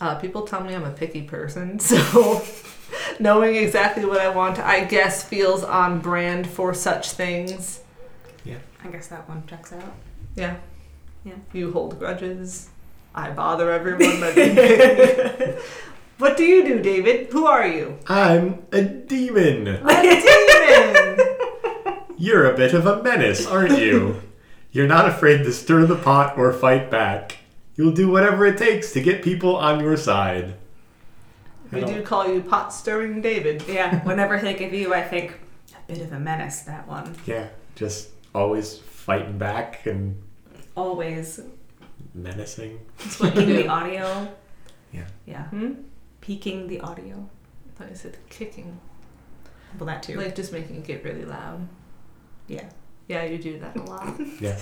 Uh, 0.01 0.15
people 0.15 0.43
tell 0.43 0.65
me 0.65 0.75
I'm 0.75 0.85
a 0.85 0.91
picky 0.91 1.23
person, 1.23 1.79
so 1.79 2.43
knowing 3.21 3.55
exactly 3.57 4.07
what 4.07 4.21
I 4.21 4.31
want, 4.31 4.59
I 4.59 4.85
guess, 4.85 5.23
feels 5.23 5.63
on 5.63 6.01
brand 6.01 6.47
for 6.47 6.73
such 6.73 7.13
things. 7.13 7.83
Yeah. 8.45 8.59
I 8.83 8.89
guess 8.89 9.09
that 9.09 9.29
one 9.29 9.47
checks 9.47 9.73
out. 9.73 9.93
Yeah. 10.37 10.57
Yeah. 11.25 11.35
You 11.53 11.71
hold 11.73 11.99
grudges. 11.99 12.71
I 13.15 13.31
bother 13.31 13.71
everyone 13.71 14.21
that 14.21 14.35
they 14.35 15.59
What 16.19 16.37
do 16.37 16.45
you 16.45 16.65
do, 16.65 16.81
David? 16.81 17.29
Who 17.33 17.47
are 17.47 17.67
you? 17.67 17.99
I'm 18.09 18.67
a 18.73 18.83
demon. 18.83 19.69
A 19.69 20.03
demon! 20.03 21.27
You're 22.19 22.53
a 22.53 22.57
bit 22.57 22.75
of 22.75 22.87
a 22.87 23.01
menace, 23.03 23.47
aren't 23.47 23.79
you? 23.79 24.21
You're 24.73 24.89
not 24.89 25.09
afraid 25.09 25.45
to 25.45 25.53
stir 25.53 25.87
the 25.87 25.97
pot 25.97 26.37
or 26.37 26.53
fight 26.53 26.91
back. 26.91 27.39
You'll 27.77 27.93
do 27.93 28.11
whatever 28.11 28.45
it 28.47 28.59
takes 28.59 28.93
to 28.93 29.01
get 29.01 29.23
people 29.23 29.57
on 29.57 29.79
your 29.81 29.97
side. 29.97 30.55
we 31.71 31.85
do 31.85 32.03
call 32.03 32.27
you 32.33 32.41
pot 32.43 32.73
stirring 32.75 33.21
David. 33.23 33.63
Yeah, 33.69 34.03
whenever 34.05 34.35
I 34.37 34.41
think 34.41 34.61
of 34.61 34.75
you, 34.75 34.93
I 34.93 35.03
think 35.03 35.39
a 35.73 35.93
bit 35.93 36.03
of 36.03 36.13
a 36.13 36.19
menace, 36.19 36.63
that 36.63 36.89
one. 36.89 37.15
Yeah, 37.27 37.49
just 37.77 38.09
always 38.35 38.79
fighting 38.79 39.39
back 39.39 39.87
and 39.87 40.21
Always 40.77 41.41
menacing. 42.15 42.79
That's 42.99 43.21
what 43.21 43.35
you 43.37 43.41
peeking 43.43 43.57
the 43.57 43.69
audio. 43.69 44.29
Yeah. 44.93 45.07
Yeah. 45.27 45.45
Hmm? 45.45 45.73
Peeking 46.29 46.69
the 46.69 46.79
audio. 46.81 47.27
I 47.67 47.79
thought 47.79 47.89
you 47.89 47.97
said 47.97 48.19
kicking. 48.29 48.79
Well, 49.79 49.87
that 49.87 50.03
too. 50.03 50.19
Like 50.19 50.35
just 50.35 50.53
making 50.53 50.77
it 50.77 50.85
get 50.85 51.03
really 51.03 51.25
loud. 51.25 51.67
yeah. 52.49 52.69
Yeah, 53.07 53.25
you 53.25 53.39
do 53.39 53.59
that 53.61 53.75
a 53.75 53.83
lot. 53.85 54.21
Yeah. 54.39 54.59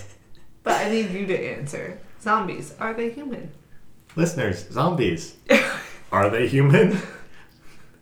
but 0.62 0.74
I 0.74 0.88
need 0.90 1.10
you 1.10 1.26
to 1.26 1.36
answer. 1.36 1.98
Zombies, 2.22 2.72
are 2.78 2.94
they 2.94 3.10
human? 3.10 3.50
Listeners, 4.14 4.68
zombies. 4.70 5.34
Are 6.12 6.30
they 6.30 6.46
human? 6.46 7.00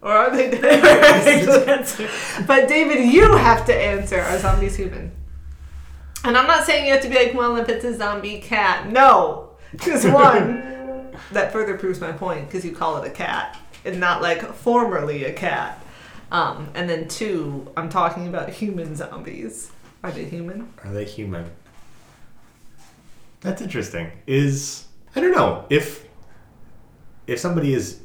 Or 0.02 0.12
are 0.12 0.30
they 0.36 0.50
dead? 0.50 1.88
but 2.46 2.68
David, 2.68 3.10
you 3.10 3.34
have 3.34 3.64
to 3.64 3.74
answer 3.74 4.20
are 4.20 4.38
zombies 4.38 4.76
human? 4.76 5.10
And 6.22 6.36
I'm 6.36 6.46
not 6.46 6.64
saying 6.66 6.84
you 6.84 6.92
have 6.92 7.02
to 7.02 7.08
be 7.08 7.14
like, 7.14 7.32
well, 7.32 7.56
if 7.56 7.70
it's 7.70 7.86
a 7.86 7.96
zombie 7.96 8.40
cat. 8.40 8.90
No! 8.90 9.56
Because 9.72 10.04
one, 10.04 10.73
that 11.32 11.52
further 11.52 11.76
proves 11.76 12.00
my 12.00 12.12
point 12.12 12.46
because 12.46 12.64
you 12.64 12.72
call 12.72 13.02
it 13.02 13.06
a 13.06 13.10
cat 13.10 13.58
and 13.84 14.00
not 14.00 14.22
like 14.22 14.42
formerly 14.54 15.24
a 15.24 15.32
cat. 15.32 15.80
Um, 16.32 16.68
and 16.74 16.88
then 16.88 17.06
two, 17.08 17.70
I'm 17.76 17.88
talking 17.88 18.26
about 18.28 18.48
human 18.50 18.96
zombies. 18.96 19.70
Are 20.02 20.10
they 20.10 20.24
human? 20.24 20.72
Are 20.84 20.90
they 20.92 21.04
human? 21.04 21.50
That's 23.40 23.60
interesting. 23.62 24.10
Is 24.26 24.86
I 25.14 25.20
don't 25.20 25.32
know 25.32 25.66
if 25.70 26.06
if 27.26 27.38
somebody 27.38 27.74
is 27.74 28.00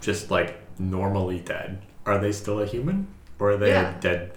just 0.00 0.30
like 0.30 0.58
normally 0.78 1.38
dead, 1.40 1.82
are 2.06 2.18
they 2.18 2.32
still 2.32 2.60
a 2.60 2.66
human 2.66 3.06
or 3.38 3.50
are 3.52 3.56
they 3.56 3.68
Yeah. 3.70 3.96
a 3.96 4.00
dead? 4.00 4.32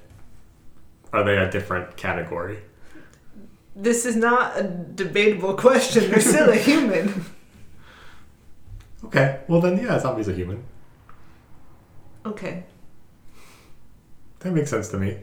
Are 1.14 1.24
they 1.24 1.38
a 1.38 1.50
different 1.50 1.98
category? 1.98 2.60
This 3.76 4.06
is 4.06 4.16
not 4.16 4.58
a 4.58 4.64
debatable 4.64 5.54
question. 5.56 6.10
They're 6.12 6.20
still 6.22 6.50
a 6.50 6.56
human. 6.70 7.26
Okay, 9.06 9.40
well 9.48 9.62
then 9.62 9.78
yeah, 9.78 10.00
zombie's 10.00 10.28
a 10.28 10.34
human. 10.34 10.64
Okay. 12.26 12.64
That 14.40 14.54
makes 14.54 14.70
sense 14.70 14.90
to 14.90 14.98
me. 14.98 15.18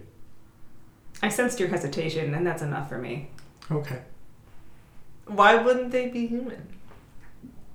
I 1.22 1.28
sensed 1.28 1.58
your 1.58 1.68
hesitation, 1.68 2.34
and 2.34 2.46
that's 2.46 2.62
enough 2.62 2.88
for 2.88 2.98
me. 2.98 3.30
Okay. 3.70 4.00
Why 5.26 5.56
wouldn't 5.56 5.90
they 5.90 6.08
be 6.08 6.26
human? 6.26 6.68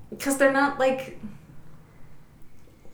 Because 0.10 0.38
they're 0.38 0.53
not 0.53 0.79
like 0.79 1.19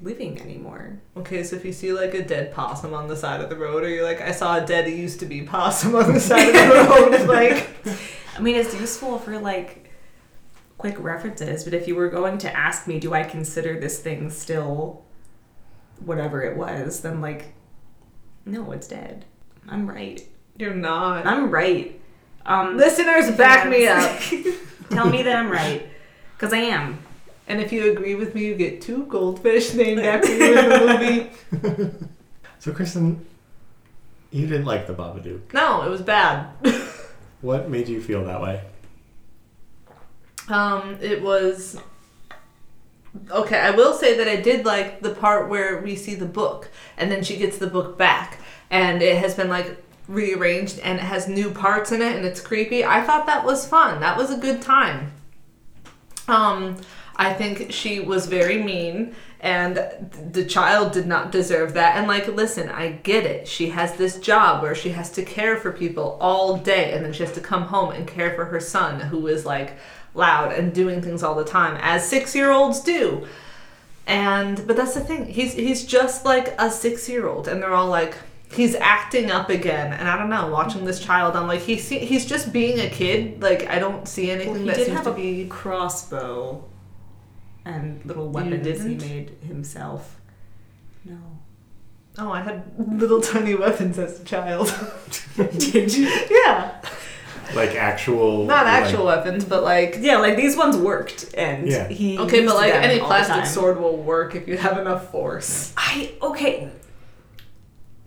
living 0.01 0.39
anymore. 0.41 0.99
Okay, 1.17 1.43
so 1.43 1.55
if 1.55 1.65
you 1.65 1.73
see 1.73 1.93
like 1.93 2.13
a 2.13 2.23
dead 2.23 2.53
possum 2.53 2.93
on 2.93 3.07
the 3.07 3.15
side 3.15 3.41
of 3.41 3.49
the 3.49 3.55
road, 3.55 3.83
or 3.83 3.89
you're 3.89 4.05
like, 4.05 4.21
I 4.21 4.31
saw 4.31 4.57
a 4.57 4.65
dead 4.65 4.89
used 4.89 5.19
to 5.19 5.25
be 5.25 5.41
possum 5.41 5.95
on 5.95 6.13
the 6.13 6.19
side 6.19 6.47
of 6.47 6.53
the 6.53 7.19
road, 7.19 7.27
like, 7.27 7.69
I 8.35 8.41
mean, 8.41 8.55
it's 8.55 8.73
useful 8.73 9.19
for 9.19 9.37
like 9.39 9.88
quick 10.79 10.97
references, 10.97 11.65
but 11.65 11.73
if 11.73 11.87
you 11.87 11.93
were 11.93 12.09
going 12.09 12.37
to 12.39 12.57
ask 12.57 12.87
me, 12.87 12.99
do 12.99 13.13
I 13.13 13.23
consider 13.23 13.79
this 13.79 13.99
thing 13.99 14.31
still 14.31 15.03
whatever 15.99 16.41
it 16.41 16.55
was, 16.55 17.01
then 17.01 17.19
like, 17.19 17.53
no, 18.45 18.71
it's 18.71 18.87
dead. 18.87 19.25
I'm 19.67 19.87
right. 19.87 20.25
you're 20.57 20.73
not. 20.73 21.27
I'm 21.27 21.51
right. 21.51 21.99
Um, 22.45 22.77
Listeners, 22.77 23.29
back 23.35 23.67
me 23.69 23.87
up. 23.87 24.19
Tell 24.89 25.07
me 25.07 25.21
that 25.21 25.35
I'm 25.35 25.51
right, 25.51 25.87
because 26.33 26.53
I 26.53 26.59
am. 26.59 26.97
And 27.47 27.61
if 27.61 27.73
you 27.73 27.91
agree 27.91 28.15
with 28.15 28.33
me, 28.33 28.45
you 28.45 28.55
get 28.55 28.81
two 28.81 29.05
goldfish 29.05 29.73
named 29.73 29.99
after 30.03 30.35
you 30.35 30.59
in 30.59 30.69
the 30.69 31.29
movie. 31.51 31.95
So, 32.61 32.73
Kristen, 32.73 33.25
you 34.31 34.45
didn't 34.45 34.65
like 34.65 34.85
the 34.85 34.93
Babadook. 34.93 35.53
No, 35.53 35.83
it 35.83 35.89
was 35.89 36.01
bad. 36.01 36.49
What 37.39 37.69
made 37.69 37.87
you 37.87 38.01
feel 38.01 38.25
that 38.25 38.41
way? 38.41 38.61
Um, 40.49 40.97
it 41.01 41.21
was 41.21 41.79
okay. 43.31 43.59
I 43.59 43.71
will 43.71 43.93
say 43.93 44.17
that 44.17 44.27
I 44.27 44.37
did 44.37 44.65
like 44.65 45.01
the 45.01 45.11
part 45.11 45.49
where 45.49 45.81
we 45.81 45.95
see 45.95 46.15
the 46.15 46.25
book, 46.25 46.69
and 46.97 47.11
then 47.11 47.23
she 47.23 47.37
gets 47.37 47.57
the 47.57 47.67
book 47.67 47.97
back, 47.97 48.39
and 48.69 49.01
it 49.01 49.17
has 49.17 49.35
been 49.35 49.49
like 49.49 49.77
rearranged, 50.07 50.79
and 50.79 50.97
it 50.97 51.03
has 51.03 51.27
new 51.27 51.51
parts 51.51 51.91
in 51.91 52.01
it, 52.01 52.15
and 52.15 52.25
it's 52.25 52.41
creepy. 52.41 52.83
I 52.83 53.03
thought 53.03 53.27
that 53.27 53.45
was 53.45 53.67
fun. 53.67 53.99
That 53.99 54.17
was 54.17 54.31
a 54.31 54.37
good 54.37 54.61
time. 54.61 55.11
Um, 56.27 56.77
I 57.15 57.33
think 57.33 57.71
she 57.71 57.99
was 57.99 58.25
very 58.25 58.61
mean, 58.61 59.13
and 59.41 59.75
the 60.31 60.45
child 60.45 60.93
did 60.93 61.05
not 61.05 61.31
deserve 61.31 61.73
that. 61.73 61.97
And 61.97 62.07
like, 62.07 62.27
listen, 62.27 62.69
I 62.69 62.91
get 62.91 63.25
it. 63.25 63.47
She 63.47 63.69
has 63.69 63.95
this 63.95 64.19
job 64.19 64.63
where 64.63 64.75
she 64.75 64.89
has 64.89 65.11
to 65.11 65.23
care 65.23 65.57
for 65.57 65.71
people 65.71 66.17
all 66.19 66.57
day, 66.57 66.93
and 66.93 67.05
then 67.05 67.13
she 67.13 67.23
has 67.23 67.33
to 67.33 67.41
come 67.41 67.63
home 67.63 67.91
and 67.91 68.07
care 68.07 68.33
for 68.35 68.45
her 68.45 68.59
son, 68.59 68.99
who 68.99 69.27
is 69.27 69.45
like 69.45 69.73
loud 70.13 70.51
and 70.51 70.73
doing 70.73 71.01
things 71.01 71.23
all 71.23 71.35
the 71.35 71.43
time, 71.45 71.77
as 71.81 72.07
six-year-olds 72.07 72.81
do. 72.81 73.27
And 74.07 74.65
but 74.65 74.75
that's 74.75 74.93
the 74.95 75.01
thing. 75.01 75.25
He's 75.27 75.53
he's 75.53 75.85
just 75.85 76.25
like 76.25 76.55
a 76.57 76.69
six-year-old, 76.71 77.47
and 77.47 77.61
they're 77.61 77.73
all 77.73 77.87
like. 77.89 78.15
He's 78.51 78.73
acting 78.73 79.29
up 79.29 79.51
again, 79.51 79.93
and 79.93 80.09
I 80.09 80.17
don't 80.17 80.31
know. 80.31 80.47
Watching 80.47 80.83
this 80.83 80.99
child, 80.99 81.35
I'm 81.35 81.47
like, 81.47 81.61
he's 81.61 81.87
he's 81.87 82.25
just 82.25 82.51
being 82.51 82.79
a 82.79 82.89
kid. 82.89 83.43
Like 83.43 83.67
I 83.67 83.77
don't 83.77 84.07
see 84.07 84.31
anything 84.31 84.53
Well, 84.53 84.61
he 84.61 84.67
that 84.69 84.75
did 84.77 84.85
seems 84.87 84.95
have 84.97 85.03
to 85.05 85.11
a 85.11 85.15
be 85.15 85.45
crossbow 85.47 86.63
and 87.65 88.03
little 88.05 88.29
weapons 88.29 88.65
he 88.83 88.95
made 88.95 89.37
himself. 89.45 90.19
No. 91.05 91.17
Oh, 92.17 92.31
I 92.31 92.41
had 92.41 92.63
little 92.77 93.21
tiny 93.21 93.55
weapons 93.55 93.97
as 93.99 94.19
a 94.19 94.23
child. 94.23 94.67
Did 95.57 95.95
you? 95.95 96.07
yeah. 96.29 96.81
Like 97.55 97.75
actual. 97.75 98.45
Not 98.45 98.65
like- 98.65 98.73
actual 98.83 99.05
weapons, 99.05 99.45
but 99.45 99.63
like. 99.63 99.97
Yeah, 99.99 100.17
like 100.17 100.35
these 100.37 100.55
ones 100.57 100.77
worked, 100.77 101.33
and 101.35 101.67
Yeah. 101.67 101.87
he. 101.87 102.17
Okay, 102.19 102.41
used 102.41 102.47
but 102.53 102.55
like 102.57 102.73
them 102.73 102.83
any 102.83 102.99
plastic 102.99 103.45
sword 103.45 103.79
will 103.79 103.97
work 103.97 104.35
if 104.35 104.47
you 104.47 104.57
have 104.57 104.77
enough 104.77 105.11
force. 105.11 105.73
I 105.77 106.11
okay. 106.21 106.69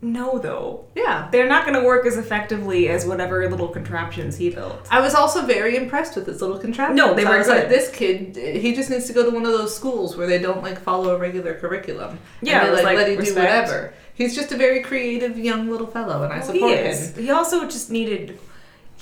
No, 0.04 0.38
though 0.38 0.86
Yeah. 0.96 1.28
they're 1.30 1.46
not 1.48 1.64
going 1.64 1.80
to 1.80 1.86
work 1.86 2.06
as 2.06 2.16
effectively 2.16 2.88
as 2.88 3.06
whatever 3.06 3.48
little 3.48 3.68
contraptions 3.68 4.36
he 4.36 4.50
built. 4.50 4.84
I 4.90 5.00
was 5.00 5.14
also 5.14 5.42
very 5.42 5.76
impressed 5.76 6.16
with 6.16 6.26
his 6.26 6.40
little 6.42 6.58
contraptions. 6.58 6.96
No, 6.98 7.14
they 7.14 7.24
were 7.24 7.38
was 7.38 7.46
like, 7.46 7.68
this 7.68 7.88
kid, 7.88 8.34
he 8.36 8.74
just 8.74 8.90
needs 8.90 9.06
to 9.06 9.12
go 9.12 9.22
to 9.24 9.30
one 9.30 9.46
of 9.46 9.52
those 9.52 9.76
schools 9.76 10.16
where 10.16 10.26
they 10.26 10.40
don't 10.40 10.60
like 10.60 10.80
follow 10.80 11.14
a 11.14 11.18
regular 11.18 11.54
curriculum. 11.54 12.18
Yeah, 12.40 12.62
and 12.66 12.68
they, 12.68 12.72
like, 12.74 12.84
like, 12.84 12.96
let 12.96 13.08
him 13.10 13.22
do 13.24 13.32
whatever. 13.32 13.94
He's 14.12 14.34
just 14.34 14.50
a 14.50 14.56
very 14.56 14.82
creative 14.82 15.38
young 15.38 15.70
little 15.70 15.86
fellow, 15.86 16.24
and 16.24 16.32
I 16.32 16.38
Well, 16.38 16.46
support 16.46 16.70
he 16.72 16.76
is. 16.78 17.12
him. 17.16 17.22
He 17.22 17.30
also 17.30 17.64
just 17.66 17.88
needed. 17.88 18.40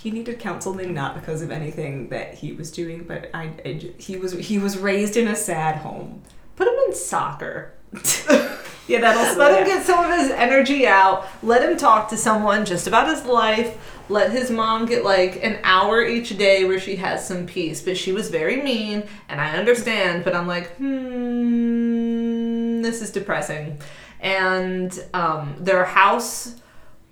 He 0.02 0.11
needed 0.11 0.38
counseling 0.38 0.95
not 0.95 1.14
because 1.14 1.42
of 1.42 1.50
anything 1.50 2.09
that 2.09 2.35
he 2.35 2.52
was 2.52 2.71
doing, 2.71 3.04
but 3.04 3.30
I, 3.35 3.50
I 3.64 3.92
he 3.99 4.16
was 4.16 4.33
he 4.33 4.59
was 4.59 4.78
raised 4.78 5.16
in 5.16 5.28
a 5.28 5.37
sad 5.37 5.76
home. 5.76 6.23
Put 6.57 6.69
him 6.69 6.75
in 6.87 6.95
soccer. 6.95 7.75
Yeah, 8.90 9.00
that'll 9.02 9.38
Let 9.38 9.61
him 9.61 9.66
get 9.69 9.87
some 9.87 10.04
of 10.04 10.19
his 10.19 10.33
energy 10.33 10.85
out. 10.85 11.25
Let 11.45 11.62
him 11.62 11.76
talk 11.76 12.09
to 12.09 12.16
someone 12.16 12.64
just 12.64 12.88
about 12.88 13.09
his 13.09 13.25
life. 13.25 13.78
Let 14.09 14.33
his 14.33 14.50
mom 14.50 14.87
get 14.87 15.04
like 15.04 15.45
an 15.45 15.61
hour 15.62 16.02
each 16.02 16.37
day 16.37 16.64
where 16.64 16.80
she 16.80 16.97
has 16.97 17.25
some 17.25 17.47
peace. 17.47 17.80
But 17.80 17.97
she 17.97 18.11
was 18.11 18.30
very 18.30 18.61
mean, 18.61 19.04
and 19.28 19.40
I 19.40 19.57
understand, 19.57 20.25
but 20.25 20.35
I'm 20.35 20.49
like, 20.49 20.75
hmm, 20.76 22.83
this 22.83 23.00
is 23.00 23.12
depressing. 23.12 23.80
And 24.19 24.92
um, 25.14 25.54
their 25.61 25.85
house 25.85 26.57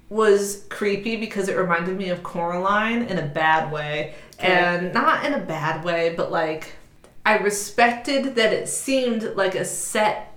was 0.09 0.65
creepy 0.71 1.17
because 1.17 1.49
it 1.49 1.57
reminded 1.57 1.97
me 1.97 2.09
of 2.09 2.23
Coraline 2.23 3.03
in 3.03 3.19
a 3.19 3.27
bad 3.27 3.73
way. 3.73 4.15
Okay. 4.39 4.53
And 4.53 4.95
not 4.95 5.25
in 5.25 5.35
a 5.35 5.41
bad 5.41 5.85
way, 5.85 6.15
but 6.17 6.33
like, 6.33 6.73
I 7.27 7.39
respected 7.39 8.37
that 8.37 8.53
it 8.53 8.69
seemed 8.69 9.23
like 9.37 9.55
a 9.55 9.65
set 9.65 10.35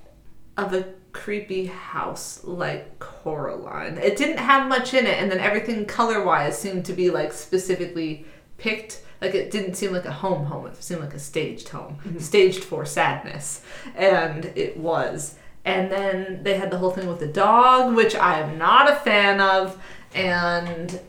of 0.57 0.73
a 0.73 0.85
creepy 1.13 1.65
house 1.67 2.43
like 2.43 2.99
Coraline. 2.99 3.97
It 3.97 4.17
didn't 4.17 4.39
have 4.39 4.67
much 4.67 4.93
in 4.93 5.05
it, 5.05 5.21
and 5.21 5.31
then 5.31 5.39
everything 5.39 5.85
color 5.85 6.23
wise 6.23 6.57
seemed 6.57 6.85
to 6.85 6.93
be 6.93 7.09
like 7.09 7.31
specifically 7.31 8.25
picked. 8.57 9.03
Like 9.21 9.35
it 9.35 9.51
didn't 9.51 9.75
seem 9.75 9.91
like 9.91 10.05
a 10.05 10.11
home 10.11 10.45
home, 10.45 10.65
it 10.67 10.81
seemed 10.83 11.01
like 11.01 11.13
a 11.13 11.19
staged 11.19 11.69
home. 11.69 11.97
Mm-hmm. 12.05 12.19
Staged 12.19 12.63
for 12.63 12.85
sadness. 12.85 13.61
And 13.95 14.45
it 14.55 14.77
was. 14.77 15.35
And 15.63 15.91
then 15.91 16.43
they 16.43 16.57
had 16.57 16.71
the 16.71 16.77
whole 16.77 16.91
thing 16.91 17.07
with 17.07 17.19
the 17.19 17.27
dog, 17.27 17.95
which 17.95 18.15
I 18.15 18.39
am 18.39 18.57
not 18.57 18.91
a 18.91 18.95
fan 18.95 19.39
of. 19.39 19.81
And 20.13 20.99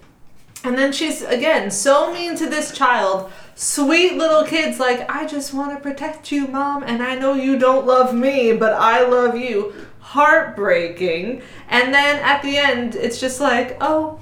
and 0.65 0.79
then 0.79 0.93
she's 0.93 1.23
again 1.23 1.71
so 1.71 2.13
mean 2.13 2.37
to 2.37 2.49
this 2.49 2.73
child. 2.73 3.33
Sweet 3.55 4.15
little 4.15 4.45
kid's 4.45 4.79
like, 4.79 5.09
I 5.11 5.27
just 5.27 5.53
want 5.53 5.77
to 5.77 5.83
protect 5.83 6.33
you, 6.33 6.47
mom, 6.47 6.83
and 6.83 7.03
I 7.03 7.17
know 7.17 7.35
you 7.35 7.59
don't 7.59 7.87
love 7.87 8.15
me, 8.15 8.53
but 8.53 8.73
I 8.73 9.07
love 9.07 9.37
you. 9.37 9.75
Heartbreaking. 10.01 11.43
And 11.69 11.93
then 11.93 12.19
at 12.23 12.43
the 12.43 12.57
end, 12.57 12.95
it's 12.95 13.21
just 13.21 13.41
like, 13.41 13.77
oh, 13.81 14.21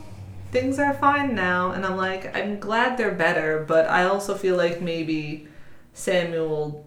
things 0.51 0.79
are 0.79 0.95
fine 0.95 1.35
now. 1.35 1.73
And 1.73 1.85
I'm 1.85 1.97
like, 1.97 2.35
I'm 2.37 2.59
glad 2.59 2.97
they're 2.97 3.15
better, 3.15 3.65
but 3.67 3.89
I 3.89 4.05
also 4.05 4.37
feel 4.37 4.57
like 4.57 4.81
maybe 4.81 5.49
Samuel 5.93 6.87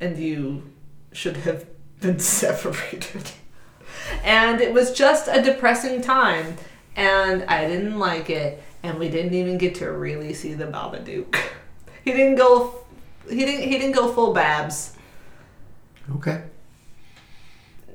and 0.00 0.18
you 0.18 0.70
should 1.12 1.36
have 1.38 1.66
been 2.00 2.18
separated. 2.20 3.30
And 4.22 4.60
it 4.60 4.72
was 4.72 4.92
just 4.92 5.28
a 5.28 5.42
depressing 5.42 6.00
time, 6.02 6.56
and 6.94 7.42
I 7.44 7.66
didn't 7.66 7.98
like 7.98 8.28
it, 8.30 8.62
and 8.82 8.98
we 8.98 9.08
didn't 9.08 9.34
even 9.34 9.58
get 9.58 9.74
to 9.76 9.90
really 9.90 10.34
see 10.34 10.54
the 10.54 10.66
Babadook. 10.66 11.34
He 12.04 12.12
didn't 12.12 12.36
go. 12.36 12.84
He 13.28 13.44
didn't. 13.44 13.62
He 13.62 13.78
didn't 13.78 13.92
go 13.92 14.12
full 14.12 14.34
Babs. 14.34 14.94
Okay. 16.16 16.42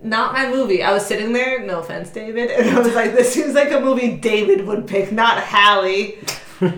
Not 0.02 0.34
my 0.34 0.50
movie. 0.50 0.82
I 0.82 0.92
was 0.94 1.06
sitting 1.06 1.32
there. 1.34 1.64
No 1.64 1.80
offense, 1.82 2.10
David, 2.10 2.50
and 2.50 2.70
I 2.70 2.80
was 2.80 2.96
like, 2.96 3.14
"This 3.14 3.32
seems 3.32 3.54
like 3.54 3.72
a 3.72 3.80
movie 3.80 4.18
David 4.18 4.66
would 4.66 4.88
pick, 4.88 5.12
not 5.12 5.44
Hallie." 5.44 6.18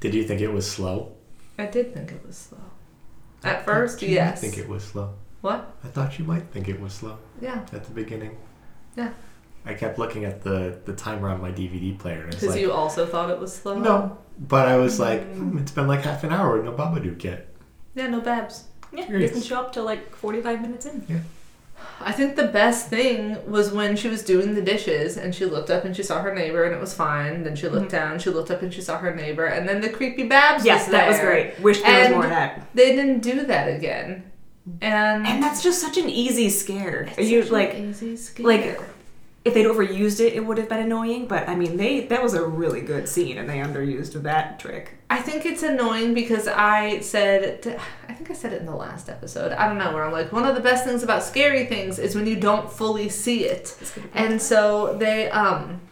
Did 0.00 0.14
you 0.14 0.24
think 0.24 0.40
it 0.40 0.50
was 0.50 0.68
slow? 0.68 1.12
I 1.58 1.66
did 1.66 1.94
think 1.94 2.10
it 2.10 2.26
was 2.26 2.36
slow. 2.36 2.61
At 3.44 3.58
I 3.60 3.62
first, 3.62 4.00
thought 4.00 4.08
you 4.08 4.14
yes. 4.14 4.42
might 4.42 4.48
think 4.50 4.58
it 4.64 4.68
was 4.68 4.84
slow. 4.84 5.14
What? 5.40 5.74
I 5.82 5.88
thought 5.88 6.18
you 6.18 6.24
might 6.24 6.44
think 6.52 6.68
it 6.68 6.80
was 6.80 6.92
slow 6.92 7.18
Yeah, 7.40 7.66
at 7.72 7.84
the 7.84 7.90
beginning. 7.90 8.36
Yeah. 8.96 9.10
I 9.64 9.74
kept 9.74 9.98
looking 9.98 10.24
at 10.24 10.42
the 10.42 10.78
the 10.84 10.92
timer 10.92 11.28
on 11.28 11.40
my 11.40 11.50
DVD 11.52 11.96
player, 11.98 12.22
and 12.22 12.28
it's 12.32 12.36
because 12.40 12.54
like, 12.56 12.60
you 12.62 12.72
also 12.72 13.06
thought 13.06 13.30
it 13.30 13.38
was 13.38 13.54
slow. 13.54 13.78
no. 13.78 14.18
But 14.38 14.66
I 14.68 14.76
was 14.76 14.98
like, 14.98 15.22
Mm. 15.34 15.50
hmm, 15.50 15.58
it's 15.58 15.70
been 15.72 15.86
like 15.86 16.02
half 16.02 16.24
an 16.24 16.32
hour 16.32 16.56
with 16.56 16.64
no 16.64 16.72
Babadook 16.72 17.22
yet. 17.22 17.48
Yeah, 17.94 18.08
no 18.08 18.20
Babs. 18.20 18.64
Yeah, 18.92 19.06
Curious. 19.06 19.30
doesn't 19.32 19.46
show 19.46 19.60
up 19.60 19.72
till 19.72 19.84
like 19.84 20.14
45 20.16 20.60
minutes 20.62 20.86
in. 20.86 21.04
I 22.00 22.12
think 22.12 22.36
the 22.36 22.48
best 22.48 22.88
thing 22.88 23.50
was 23.50 23.70
when 23.70 23.96
she 23.96 24.08
was 24.08 24.22
doing 24.22 24.54
the 24.54 24.62
dishes 24.62 25.16
and 25.16 25.34
she 25.34 25.44
looked 25.44 25.70
up 25.70 25.84
and 25.84 25.94
she 25.94 26.02
saw 26.02 26.20
her 26.22 26.34
neighbor 26.34 26.64
and 26.64 26.74
it 26.74 26.80
was 26.80 26.94
fine. 26.94 27.44
Then 27.44 27.54
she 27.54 27.68
looked 27.68 27.92
mm-hmm. 27.92 28.10
down, 28.10 28.18
she 28.18 28.30
looked 28.30 28.50
up 28.50 28.62
and 28.62 28.72
she 28.72 28.80
saw 28.80 28.98
her 28.98 29.14
neighbor, 29.14 29.46
and 29.46 29.68
then 29.68 29.80
the 29.80 29.88
creepy 29.88 30.26
Babs 30.26 30.64
Yes, 30.64 30.86
was 30.86 30.92
that 30.92 31.08
was 31.08 31.18
great. 31.20 31.58
Wish 31.60 31.80
there 31.82 32.00
was 32.00 32.10
more 32.10 32.24
of 32.24 32.30
that. 32.30 32.68
They 32.74 32.94
didn't 32.96 33.20
do 33.20 33.46
that 33.46 33.68
again. 33.68 34.30
And, 34.80 35.26
And 35.26 35.42
that's 35.42 35.62
just 35.62 35.80
such 35.80 35.96
an 35.96 36.08
easy 36.08 36.48
scare. 36.48 37.02
It's 37.02 37.18
Are 37.18 37.22
you 37.22 37.42
such 37.42 37.48
an 37.48 37.54
like 37.54 37.74
easy 37.74 38.16
scare. 38.16 38.46
like 38.46 38.80
if 39.44 39.54
they'd 39.54 39.66
overused 39.66 40.20
it, 40.20 40.34
it 40.34 40.44
would 40.44 40.58
have 40.58 40.68
been 40.68 40.80
annoying. 40.80 41.26
But 41.26 41.48
I 41.48 41.54
mean, 41.54 41.76
they 41.76 42.06
that 42.06 42.22
was 42.22 42.34
a 42.34 42.44
really 42.44 42.80
good 42.80 43.08
scene, 43.08 43.38
and 43.38 43.48
they 43.48 43.58
underused 43.58 44.20
that 44.22 44.58
trick. 44.58 44.98
I 45.12 45.20
think 45.20 45.44
it's 45.44 45.62
annoying 45.62 46.14
because 46.14 46.48
I 46.48 47.00
said, 47.00 47.78
I 48.08 48.14
think 48.14 48.30
I 48.30 48.34
said 48.34 48.54
it 48.54 48.60
in 48.60 48.66
the 48.66 48.74
last 48.74 49.10
episode. 49.10 49.52
I 49.52 49.68
don't 49.68 49.76
know 49.76 49.92
where 49.92 50.04
I'm 50.04 50.12
like, 50.12 50.32
one 50.32 50.46
of 50.46 50.54
the 50.54 50.62
best 50.62 50.86
things 50.86 51.02
about 51.02 51.22
scary 51.22 51.66
things 51.66 51.98
is 51.98 52.14
when 52.14 52.26
you 52.26 52.36
don't 52.36 52.72
fully 52.72 53.10
see 53.10 53.44
it. 53.44 53.76
And 54.14 54.40
so 54.40 54.96
they, 54.96 55.30
um, 55.30 55.82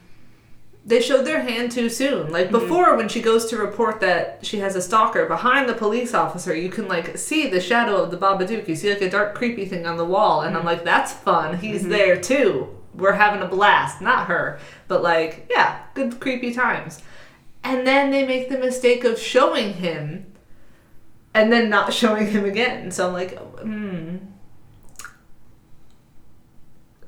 they 0.86 1.02
showed 1.02 1.26
their 1.26 1.42
hand 1.42 1.70
too 1.70 1.90
soon. 1.90 2.32
Like 2.32 2.46
mm-hmm. 2.46 2.60
before, 2.60 2.96
when 2.96 3.10
she 3.10 3.20
goes 3.20 3.44
to 3.50 3.58
report 3.58 4.00
that 4.00 4.38
she 4.40 4.60
has 4.60 4.74
a 4.74 4.80
stalker 4.80 5.26
behind 5.26 5.68
the 5.68 5.74
police 5.74 6.14
officer, 6.14 6.54
you 6.54 6.70
can 6.70 6.88
like 6.88 7.18
see 7.18 7.46
the 7.46 7.60
shadow 7.60 7.96
of 7.96 8.10
the 8.10 8.16
Babadook. 8.16 8.68
You 8.68 8.74
see 8.74 8.90
like 8.90 9.02
a 9.02 9.10
dark, 9.10 9.34
creepy 9.34 9.66
thing 9.66 9.86
on 9.86 9.98
the 9.98 10.04
wall, 10.06 10.40
and 10.40 10.56
I'm 10.56 10.60
mm-hmm. 10.60 10.68
like, 10.68 10.84
that's 10.84 11.12
fun. 11.12 11.58
He's 11.58 11.82
mm-hmm. 11.82 11.90
there 11.90 12.18
too. 12.18 12.74
We're 12.94 13.12
having 13.12 13.42
a 13.42 13.46
blast. 13.46 14.00
Not 14.00 14.26
her, 14.26 14.58
but 14.88 15.02
like, 15.02 15.46
yeah, 15.50 15.82
good 15.94 16.20
creepy 16.20 16.52
times. 16.52 17.02
And 17.62 17.86
then 17.86 18.10
they 18.10 18.26
make 18.26 18.48
the 18.48 18.58
mistake 18.58 19.04
of 19.04 19.18
showing 19.18 19.74
him, 19.74 20.32
and 21.34 21.52
then 21.52 21.70
not 21.70 21.92
showing 22.00 22.28
him 22.28 22.44
again. 22.44 22.90
So 22.90 23.08
I'm 23.08 23.12
like, 23.12 23.38
hmm. 23.38 24.16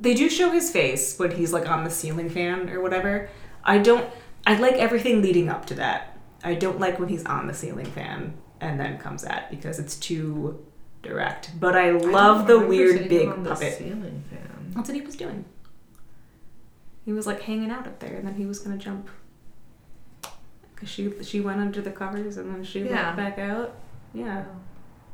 They 0.00 0.14
do 0.14 0.28
show 0.28 0.50
his 0.50 0.70
face 0.70 1.16
when 1.16 1.30
he's 1.30 1.52
like 1.52 1.68
on 1.68 1.84
the 1.84 1.90
ceiling 1.90 2.28
fan 2.28 2.68
or 2.70 2.80
whatever. 2.80 3.30
I 3.62 3.78
don't. 3.78 4.10
I 4.44 4.56
like 4.56 4.74
everything 4.74 5.22
leading 5.22 5.48
up 5.48 5.66
to 5.66 5.74
that. 5.74 6.18
I 6.42 6.54
don't 6.54 6.80
like 6.80 6.98
when 6.98 7.08
he's 7.08 7.24
on 7.24 7.46
the 7.46 7.54
ceiling 7.54 7.86
fan 7.86 8.34
and 8.60 8.80
then 8.80 8.98
comes 8.98 9.22
at 9.22 9.48
because 9.50 9.78
it's 9.78 9.96
too 9.96 10.64
direct. 11.02 11.52
But 11.58 11.76
I 11.76 11.90
love 11.90 12.46
the 12.46 12.58
weird 12.58 13.08
big 13.08 13.28
puppet. 13.44 13.78
ceiling 13.78 14.24
fan. 14.28 14.72
That's 14.74 14.88
what 14.88 14.96
he 14.96 15.02
was 15.02 15.16
doing. 15.16 15.44
He 17.04 17.12
was 17.12 17.26
like 17.26 17.40
hanging 17.42 17.70
out 17.70 17.86
up 17.86 17.98
there, 17.98 18.14
and 18.16 18.26
then 18.26 18.34
he 18.34 18.46
was 18.46 18.58
gonna 18.60 18.76
jump. 18.78 19.08
Cause 20.76 20.88
she 20.88 21.12
she 21.22 21.40
went 21.40 21.60
under 21.60 21.80
the 21.80 21.90
covers 21.92 22.36
and 22.36 22.52
then 22.52 22.64
she 22.64 22.80
Yeah. 22.80 23.04
went 23.14 23.16
back 23.16 23.38
out. 23.38 23.74
Yeah, 24.14 24.44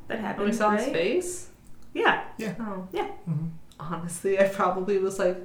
that 0.08 0.16
And 0.18 0.26
happened. 0.26 0.46
we 0.46 0.52
saw 0.52 0.70
his 0.70 0.84
right? 0.84 0.92
face. 0.92 1.48
Yeah, 1.94 2.24
Oh. 2.60 2.88
Yeah. 2.92 3.08
Mhm. 3.28 3.50
Honestly, 3.80 4.38
I 4.38 4.48
probably 4.48 4.98
was 4.98 5.18
like. 5.18 5.36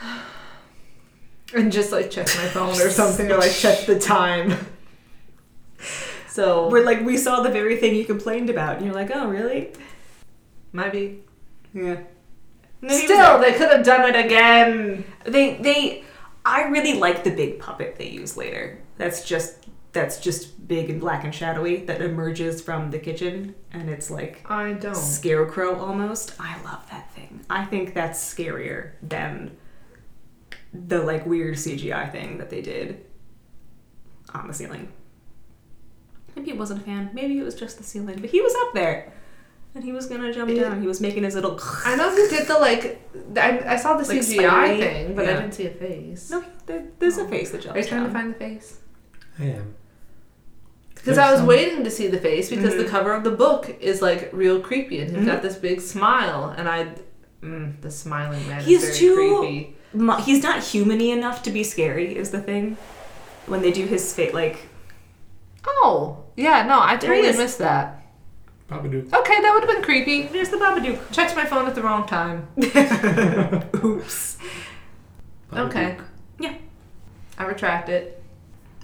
and 1.54 1.70
just 1.70 1.92
like 1.92 2.10
check 2.10 2.26
my 2.36 2.46
phone 2.48 2.70
or 2.80 2.90
something, 2.90 3.30
or 3.30 3.36
like 3.38 3.52
check 3.52 3.86
the 3.86 3.98
time. 3.98 4.54
So, 6.28 6.70
we're 6.70 6.82
like 6.82 7.02
we 7.04 7.18
saw 7.18 7.42
the 7.42 7.50
very 7.50 7.76
thing 7.76 7.94
you 7.94 8.06
complained 8.06 8.48
about, 8.48 8.76
and 8.76 8.86
you're 8.86 8.94
like, 8.94 9.10
oh 9.14 9.28
really? 9.28 9.72
maybe. 10.72 11.22
Yeah. 11.74 11.96
And 12.82 12.90
then 12.90 13.00
he 13.00 13.06
was 13.06 13.16
Still, 13.16 13.38
they 13.38 13.52
could 13.54 13.70
have 13.70 13.84
done 13.84 14.14
it 14.14 14.26
again. 14.26 15.04
they 15.24 15.56
they 15.56 16.04
I 16.44 16.64
really 16.64 16.94
like 16.98 17.24
the 17.24 17.30
big 17.30 17.58
puppet 17.60 17.96
they 17.96 18.08
use 18.10 18.36
later. 18.36 18.82
That's 18.98 19.24
just 19.24 19.68
that's 19.92 20.20
just 20.20 20.66
big 20.66 20.90
and 20.90 21.00
black 21.00 21.22
and 21.24 21.34
shadowy 21.34 21.84
that 21.84 22.00
emerges 22.00 22.60
from 22.62 22.90
the 22.90 22.98
kitchen 22.98 23.54
and 23.72 23.88
it's 23.90 24.10
like 24.10 24.44
I 24.50 24.72
don't. 24.74 24.96
scarecrow 24.96 25.78
almost. 25.78 26.34
I 26.40 26.60
love 26.62 26.88
that 26.90 27.12
thing. 27.12 27.44
I 27.50 27.64
think 27.64 27.94
that's 27.94 28.18
scarier 28.18 28.92
than 29.02 29.56
the 30.72 31.02
like 31.02 31.26
weird 31.26 31.54
CGI 31.56 32.10
thing 32.10 32.38
that 32.38 32.50
they 32.50 32.62
did 32.62 33.04
on 34.34 34.46
the 34.48 34.54
ceiling. 34.54 34.90
Maybe 36.34 36.50
it 36.50 36.56
wasn't 36.58 36.80
a 36.80 36.84
fan. 36.84 37.10
Maybe 37.12 37.38
it 37.38 37.42
was 37.42 37.54
just 37.54 37.76
the 37.76 37.84
ceiling, 37.84 38.18
but 38.20 38.30
he 38.30 38.40
was 38.40 38.54
up 38.62 38.72
there. 38.74 39.12
And 39.74 39.82
he 39.84 39.92
was 39.92 40.06
gonna 40.06 40.32
jump 40.32 40.50
It- 40.50 40.60
down. 40.60 40.80
He 40.82 40.86
was 40.86 41.00
making 41.00 41.22
his 41.24 41.34
little. 41.34 41.58
I 41.84 41.96
know 41.96 42.10
he 42.14 42.28
did 42.28 42.46
the 42.46 42.58
like. 42.58 43.00
I, 43.36 43.72
I 43.74 43.76
saw 43.76 43.96
the 43.96 44.06
Like 44.06 44.18
CGI 44.18 44.34
spidery? 44.38 44.78
thing, 44.80 45.14
but 45.16 45.26
I 45.28 45.32
didn't 45.34 45.52
see 45.52 45.66
a 45.66 45.70
face. 45.70 46.30
No, 46.30 46.44
there, 46.66 46.84
there's 46.98 47.16
a 47.18 47.26
face 47.28 47.50
that 47.52 47.62
jumps 47.62 47.76
Are 47.76 47.80
you 47.80 47.86
trying 47.88 48.02
down. 48.02 48.12
to 48.12 48.18
find 48.18 48.34
the 48.34 48.38
face? 48.38 48.78
I 49.38 49.44
am. 49.44 49.74
Because 50.94 51.18
I 51.18 51.30
was 51.30 51.38
some- 51.40 51.48
waiting 51.48 51.82
to 51.84 51.90
see 51.90 52.06
the 52.06 52.18
face 52.18 52.48
because 52.50 52.76
the 52.76 52.84
Mhm. 52.84 52.88
cover 52.88 53.12
of 53.12 53.24
the 53.24 53.30
book 53.30 53.74
is 53.80 54.00
like 54.02 54.28
real 54.32 54.60
creepy 54.60 55.00
and 55.00 55.10
he's 55.10 55.24
Mhm. 55.24 55.26
got 55.26 55.42
this 55.42 55.56
big 55.56 55.80
smile 55.80 56.54
and 56.56 56.68
I, 56.68 56.92
mm, 57.42 57.80
the 57.80 57.90
smiling 57.90 58.46
man 58.48 58.62
He's 58.62 58.84
is 58.84 58.98
very 58.98 59.10
too- 59.10 59.38
creepy. 59.40 59.76
Mo- 59.94 60.16
he's 60.18 60.42
not 60.42 60.60
humany 60.60 61.12
enough 61.12 61.42
to 61.42 61.50
be 61.50 61.64
scary 61.64 62.16
is 62.16 62.30
the 62.30 62.40
thing 62.40 62.76
when 63.46 63.62
they 63.62 63.72
do 63.72 63.84
his 63.86 64.12
face 64.14 64.32
like 64.32 64.68
Oh 65.66 66.24
yeah, 66.36 66.64
no, 66.66 66.78
I 66.78 66.96
There 66.96 67.10
totally 67.14 67.36
missed 67.36 67.58
that. 67.58 68.01
Babadook. 68.72 69.12
Okay, 69.12 69.40
that 69.42 69.50
would 69.52 69.62
have 69.64 69.70
been 69.74 69.82
creepy. 69.82 70.22
there's 70.24 70.48
the 70.50 70.56
babadook 70.56 70.98
Checked 71.12 71.36
my 71.36 71.44
phone 71.44 71.66
at 71.66 71.74
the 71.74 71.82
wrong 71.82 72.06
time. 72.06 72.48
oops 73.84 74.38
Okay, 75.52 75.98
yeah 76.38 76.54
I 77.38 77.44
retract 77.44 77.88
it. 77.88 78.22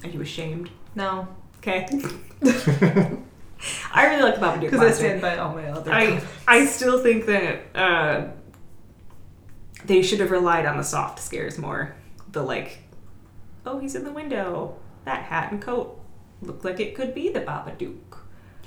are 0.05 0.09
you 0.11 0.21
ashamed 0.21 0.71
No, 0.95 1.27
okay 1.59 1.87
i 3.93 4.07
really 4.07 4.23
like 4.23 4.37
the 4.37 4.41
babadook 4.41 4.61
because 4.61 4.81
I 4.81 4.91
stand 4.93 5.21
by 5.21 5.37
all 5.39 5.53
my 5.55 5.67
other. 5.67 5.93
I 5.93 6.05
comments. 6.07 6.27
I 6.47 6.67
still 6.67 7.03
think 7.03 7.27
that 7.27 7.63
uh, 7.75 8.29
they 9.85 10.03
should 10.03 10.21
have 10.21 10.31
relied 10.31 10.65
on 10.67 10.77
the 10.77 10.85
soft 10.85 11.19
scares 11.19 11.59
more. 11.59 11.97
The 12.31 12.43
like, 12.43 12.79
oh, 13.67 13.79
he's 13.81 13.95
in 13.97 14.05
the 14.05 14.13
window. 14.13 14.77
That 15.05 15.23
hat 15.25 15.51
and 15.51 15.61
coat 15.61 15.99
look 16.43 16.63
like 16.63 16.79
it 16.79 16.95
could 16.95 17.15
be 17.15 17.31
the 17.31 17.41
Babadook. 17.41 18.19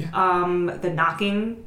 Yeah. 0.01 0.09
Um, 0.13 0.71
the 0.81 0.89
knocking, 0.91 1.65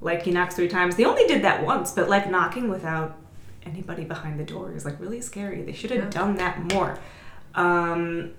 like 0.00 0.22
he 0.22 0.30
knocks 0.30 0.54
three 0.56 0.68
times. 0.68 0.96
They 0.96 1.04
only 1.04 1.26
did 1.26 1.42
that 1.42 1.64
once, 1.64 1.90
but 1.92 2.08
like 2.08 2.30
knocking 2.30 2.68
without 2.68 3.16
anybody 3.64 4.04
behind 4.04 4.38
the 4.40 4.44
door 4.44 4.72
is 4.72 4.84
like 4.84 4.98
really 5.00 5.20
scary. 5.20 5.62
They 5.62 5.72
should 5.72 5.90
have 5.90 6.04
Yeah. 6.04 6.10
done 6.10 6.36
that 6.36 6.72
more. 6.74 6.98
Um, 7.54 8.32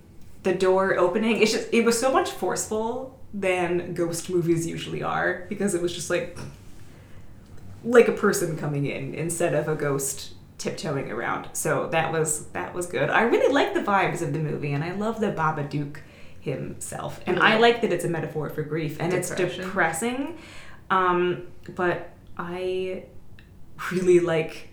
the 0.43 0.53
door 0.53 0.97
opening, 0.97 1.41
it's 1.41 1.51
just 1.51 1.69
it 1.73 1.85
was 1.85 1.97
so 1.99 2.11
much 2.11 2.29
forceful 2.31 3.17
than 3.33 3.93
ghost 3.93 4.29
movies 4.29 4.67
usually 4.67 5.01
are 5.01 5.45
because 5.49 5.73
it 5.73 5.81
was 5.81 5.93
just 5.93 6.09
like 6.09 6.37
like 7.83 8.07
a 8.07 8.11
person 8.13 8.57
coming 8.57 8.85
in 8.85 9.13
instead 9.13 9.53
of 9.53 9.67
a 9.67 9.75
ghost 9.75 10.33
tiptoeing 10.57 11.11
around. 11.11 11.47
So 11.53 11.87
that 11.91 12.11
was 12.11 12.45
that 12.47 12.73
was 12.73 12.85
good. 12.85 13.09
I 13.09 13.23
really 13.23 13.51
like 13.53 13.73
the 13.73 13.81
vibes 13.81 14.21
of 14.21 14.33
the 14.33 14.39
movie 14.39 14.71
and 14.73 14.83
I 14.83 14.91
love 14.91 15.19
the 15.19 15.31
Babadook 15.31 15.97
himself. 16.43 17.21
And 17.25 17.39
I 17.39 17.57
like 17.57 17.81
that 17.81 17.93
it's 17.93 18.03
a 18.03 18.09
metaphor 18.09 18.49
for 18.49 18.63
grief 18.63 18.97
and 18.99 19.13
it's 19.13 19.29
depressing. 19.29 20.37
Um, 20.89 21.47
but 21.73 22.09
I 22.37 23.05
really 23.91 24.19
like 24.19 24.69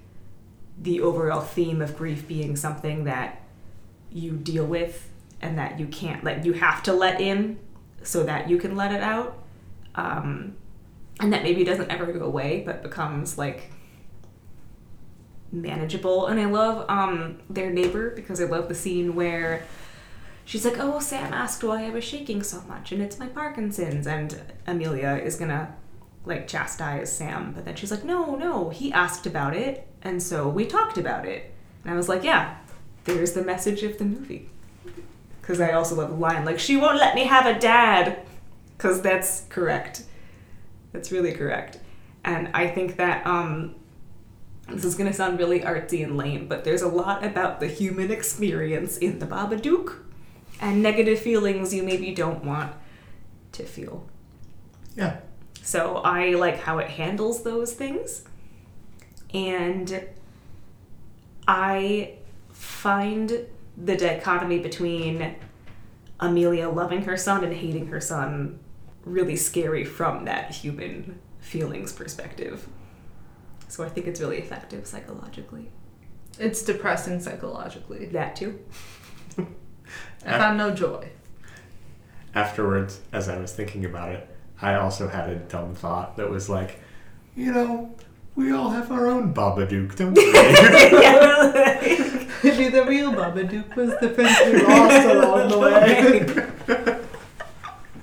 the 0.78 1.00
overall 1.00 1.40
theme 1.40 1.80
of 1.80 1.96
grief 1.96 2.26
being 2.26 2.56
something 2.56 3.04
that 3.04 3.42
you 4.10 4.32
deal 4.32 4.66
with 4.66 5.08
and 5.40 5.58
that 5.58 5.78
you 5.78 5.86
can't 5.86 6.24
let 6.24 6.44
you 6.44 6.54
have 6.54 6.82
to 6.82 6.92
let 6.92 7.20
in 7.20 7.58
so 8.02 8.24
that 8.24 8.50
you 8.50 8.58
can 8.58 8.76
let 8.76 8.92
it 8.92 9.00
out 9.00 9.42
um, 9.94 10.56
and 11.20 11.32
that 11.32 11.42
maybe 11.42 11.62
doesn't 11.62 11.90
ever 11.90 12.12
go 12.12 12.24
away 12.24 12.62
but 12.64 12.82
becomes 12.82 13.38
like 13.38 13.70
manageable 15.52 16.26
and 16.26 16.40
i 16.40 16.46
love 16.46 16.84
um, 16.88 17.38
their 17.48 17.70
neighbor 17.70 18.10
because 18.10 18.40
i 18.40 18.44
love 18.44 18.68
the 18.68 18.74
scene 18.74 19.14
where 19.14 19.64
she's 20.50 20.64
like 20.64 20.78
oh 20.80 20.98
sam 20.98 21.32
asked 21.32 21.62
why 21.62 21.86
i 21.86 21.90
was 21.90 22.02
shaking 22.02 22.42
so 22.42 22.60
much 22.62 22.90
and 22.90 23.00
it's 23.00 23.20
my 23.20 23.28
parkinson's 23.28 24.06
and 24.06 24.42
amelia 24.66 25.20
is 25.22 25.36
gonna 25.36 25.72
like 26.24 26.46
chastise 26.46 27.12
sam. 27.12 27.52
But 27.52 27.64
then 27.64 27.76
she's 27.76 27.90
like 27.90 28.04
no 28.04 28.34
no 28.36 28.70
he 28.70 28.92
asked 28.92 29.26
about 29.26 29.56
it 29.56 29.86
and 30.02 30.22
so 30.22 30.48
we 30.48 30.66
talked 30.66 30.98
about 30.98 31.26
it. 31.26 31.52
And 31.84 31.92
i 31.92 31.96
was 31.96 32.08
like 32.08 32.22
yeah 32.22 32.56
there's 33.04 33.32
the 33.32 33.42
message 33.42 33.82
of 33.82 33.98
the 33.98 34.04
movie. 34.04 34.48
Because 35.40 35.60
i 35.60 35.72
also 35.72 35.94
love 35.96 36.10
the 36.10 36.16
line 36.16 36.44
like 36.44 36.58
she 36.58 36.76
won't 36.76 36.98
let 36.98 37.14
me 37.14 37.24
have 37.24 37.46
a 37.46 37.58
dad. 37.58 38.26
Because 38.76 39.02
that's 39.02 39.46
correct. 39.48 40.04
That's 40.92 41.12
really 41.12 41.32
correct. 41.32 41.78
And 42.24 42.48
i 42.54 42.66
think 42.66 42.96
that 42.96 43.26
um 43.26 43.76
this 44.68 44.84
is 44.84 44.94
going 44.94 45.10
to 45.10 45.16
sound 45.16 45.36
really 45.36 45.60
artsy 45.60 46.04
and 46.04 46.16
lame 46.16 46.46
but 46.46 46.62
there's 46.62 46.82
a 46.82 46.86
lot 46.86 47.24
about 47.24 47.58
the 47.58 47.66
human 47.66 48.12
experience 48.12 48.98
in 48.98 49.18
the 49.18 49.26
babadook 49.26 49.96
and 50.60 50.82
negative 50.82 51.18
feelings 51.18 51.72
you 51.74 51.82
maybe 51.82 52.14
don't 52.14 52.44
want 52.44 52.72
to 53.52 53.64
feel 53.64 54.06
Yeah. 54.94 55.18
so 55.62 55.96
I 55.96 56.30
like 56.34 56.58
how 56.60 56.78
it 56.78 56.88
handles 56.90 57.42
those 57.42 57.72
things. 57.72 58.22
And 59.32 60.04
I 61.46 62.14
find 62.52 63.46
the 63.76 63.96
dichotomy 63.96 64.58
between 64.58 65.36
Amelia 66.18 66.68
loving 66.68 67.02
her 67.04 67.16
son 67.16 67.44
and 67.44 67.54
hating 67.54 67.86
her 67.86 68.00
son 68.00 68.58
really 69.04 69.36
scary 69.36 69.84
from 69.84 70.24
that 70.26 70.50
human 70.52 71.18
feelings 71.38 71.92
perspective. 71.92 72.68
So 73.68 73.84
I 73.84 73.88
think 73.88 74.06
it's 74.06 74.20
really 74.20 74.38
effective 74.38 74.86
psychologically. 74.86 75.70
It's 76.38 76.62
depressing 76.62 77.20
psychologically. 77.20 78.06
That 78.06 78.36
too. 78.36 78.58
I 80.26 80.38
found 80.38 80.58
no 80.58 80.72
joy. 80.74 81.08
Afterwards, 82.34 83.00
as 83.12 83.28
I 83.28 83.38
was 83.38 83.52
thinking 83.52 83.84
about 83.84 84.10
it, 84.10 84.28
I 84.62 84.74
also 84.74 85.08
had 85.08 85.28
a 85.30 85.36
dumb 85.36 85.74
thought 85.74 86.16
that 86.16 86.30
was 86.30 86.48
like, 86.48 86.80
you 87.36 87.52
know, 87.52 87.94
we 88.36 88.52
all 88.52 88.70
have 88.70 88.90
our 88.92 89.06
own 89.08 89.34
Babadook, 89.34 89.96
don't 89.96 90.14
we? 90.14 90.32
Maybe 92.42 92.68
the 92.68 92.84
real 92.86 93.12
Babadook 93.12 93.74
was 93.76 93.90
the 94.00 94.08
friends 94.10 94.36
we 94.46 94.62
lost 94.62 95.06
along 95.08 95.48
the 95.48 95.58
way. 95.58 96.24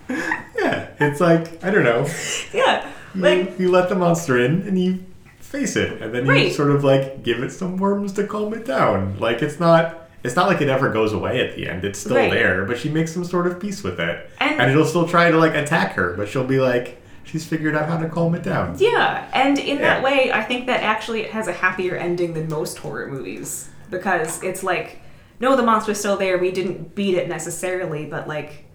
yeah, 0.57 0.87
it's 0.99 1.19
like, 1.21 1.63
I 1.63 1.69
don't 1.69 1.83
know. 1.83 2.07
yeah. 2.53 2.89
You, 3.15 3.21
Like 3.21 3.59
you 3.59 3.71
let 3.71 3.89
the 3.89 3.95
monster 3.95 4.37
in 4.43 4.63
and 4.67 4.79
you 4.79 5.03
face 5.39 5.75
it, 5.75 6.01
and 6.01 6.13
then 6.13 6.25
you 6.25 6.31
Right. 6.31 6.53
sort 6.53 6.71
of 6.71 6.83
like 6.83 7.23
give 7.23 7.39
it 7.41 7.51
some 7.51 7.77
worms 7.77 8.13
to 8.13 8.25
calm 8.27 8.53
it 8.53 8.65
down. 8.65 9.17
Like, 9.19 9.41
it's 9.41 9.59
not 9.59 10.06
it's 10.23 10.35
not 10.35 10.47
like 10.47 10.61
it 10.61 10.69
ever 10.69 10.89
goes 10.91 11.13
away 11.13 11.47
at 11.47 11.55
the 11.55 11.67
end. 11.69 11.85
It's 11.85 11.99
still 11.99 12.15
Right. 12.15 12.31
there, 12.31 12.65
but 12.65 12.77
she 12.77 12.89
makes 12.89 13.13
some 13.13 13.23
sort 13.23 13.47
of 13.47 13.59
peace 13.59 13.83
with 13.83 13.99
it. 13.99 14.29
And- 14.39 14.59
and 14.61 14.71
it'll 14.71 14.85
still 14.85 15.07
try 15.07 15.29
to 15.31 15.37
like 15.37 15.55
attack 15.55 15.93
her, 15.93 16.13
but 16.17 16.27
she'll 16.27 16.43
be 16.43 16.59
like, 16.59 17.01
she's 17.23 17.45
figured 17.45 17.75
out 17.75 17.87
how 17.89 17.97
to 17.97 18.09
calm 18.09 18.33
it 18.35 18.43
down. 18.43 18.75
Yeah, 18.79 19.25
and 19.33 19.57
in 19.59 19.79
that 19.79 20.01
way, 20.03 20.31
I 20.31 20.41
think 20.43 20.65
that 20.67 20.81
actually 20.83 21.21
it 21.21 21.31
has 21.31 21.47
a 21.47 21.53
happier 21.53 21.95
ending 21.95 22.33
than 22.33 22.47
most 22.49 22.77
horror 22.79 23.07
movies 23.07 23.69
because 23.91 24.41
it's 24.43 24.63
like, 24.63 25.01
no, 25.39 25.55
the 25.55 25.63
monster's 25.63 25.99
still 25.99 26.17
there. 26.17 26.37
We 26.37 26.51
didn't 26.51 26.95
beat 26.95 27.15
it 27.15 27.29
necessarily, 27.29 28.05
but 28.05 28.27
like, 28.27 28.65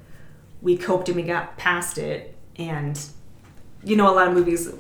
we 0.60 0.76
coped 0.76 1.08
and 1.08 1.16
we 1.16 1.22
got 1.22 1.56
past 1.56 1.98
it. 1.98 2.36
And 2.56 2.98
you 3.84 3.96
know, 3.96 4.08
a 4.08 4.14
lot 4.14 4.28
of 4.28 4.34
movies, 4.34 4.70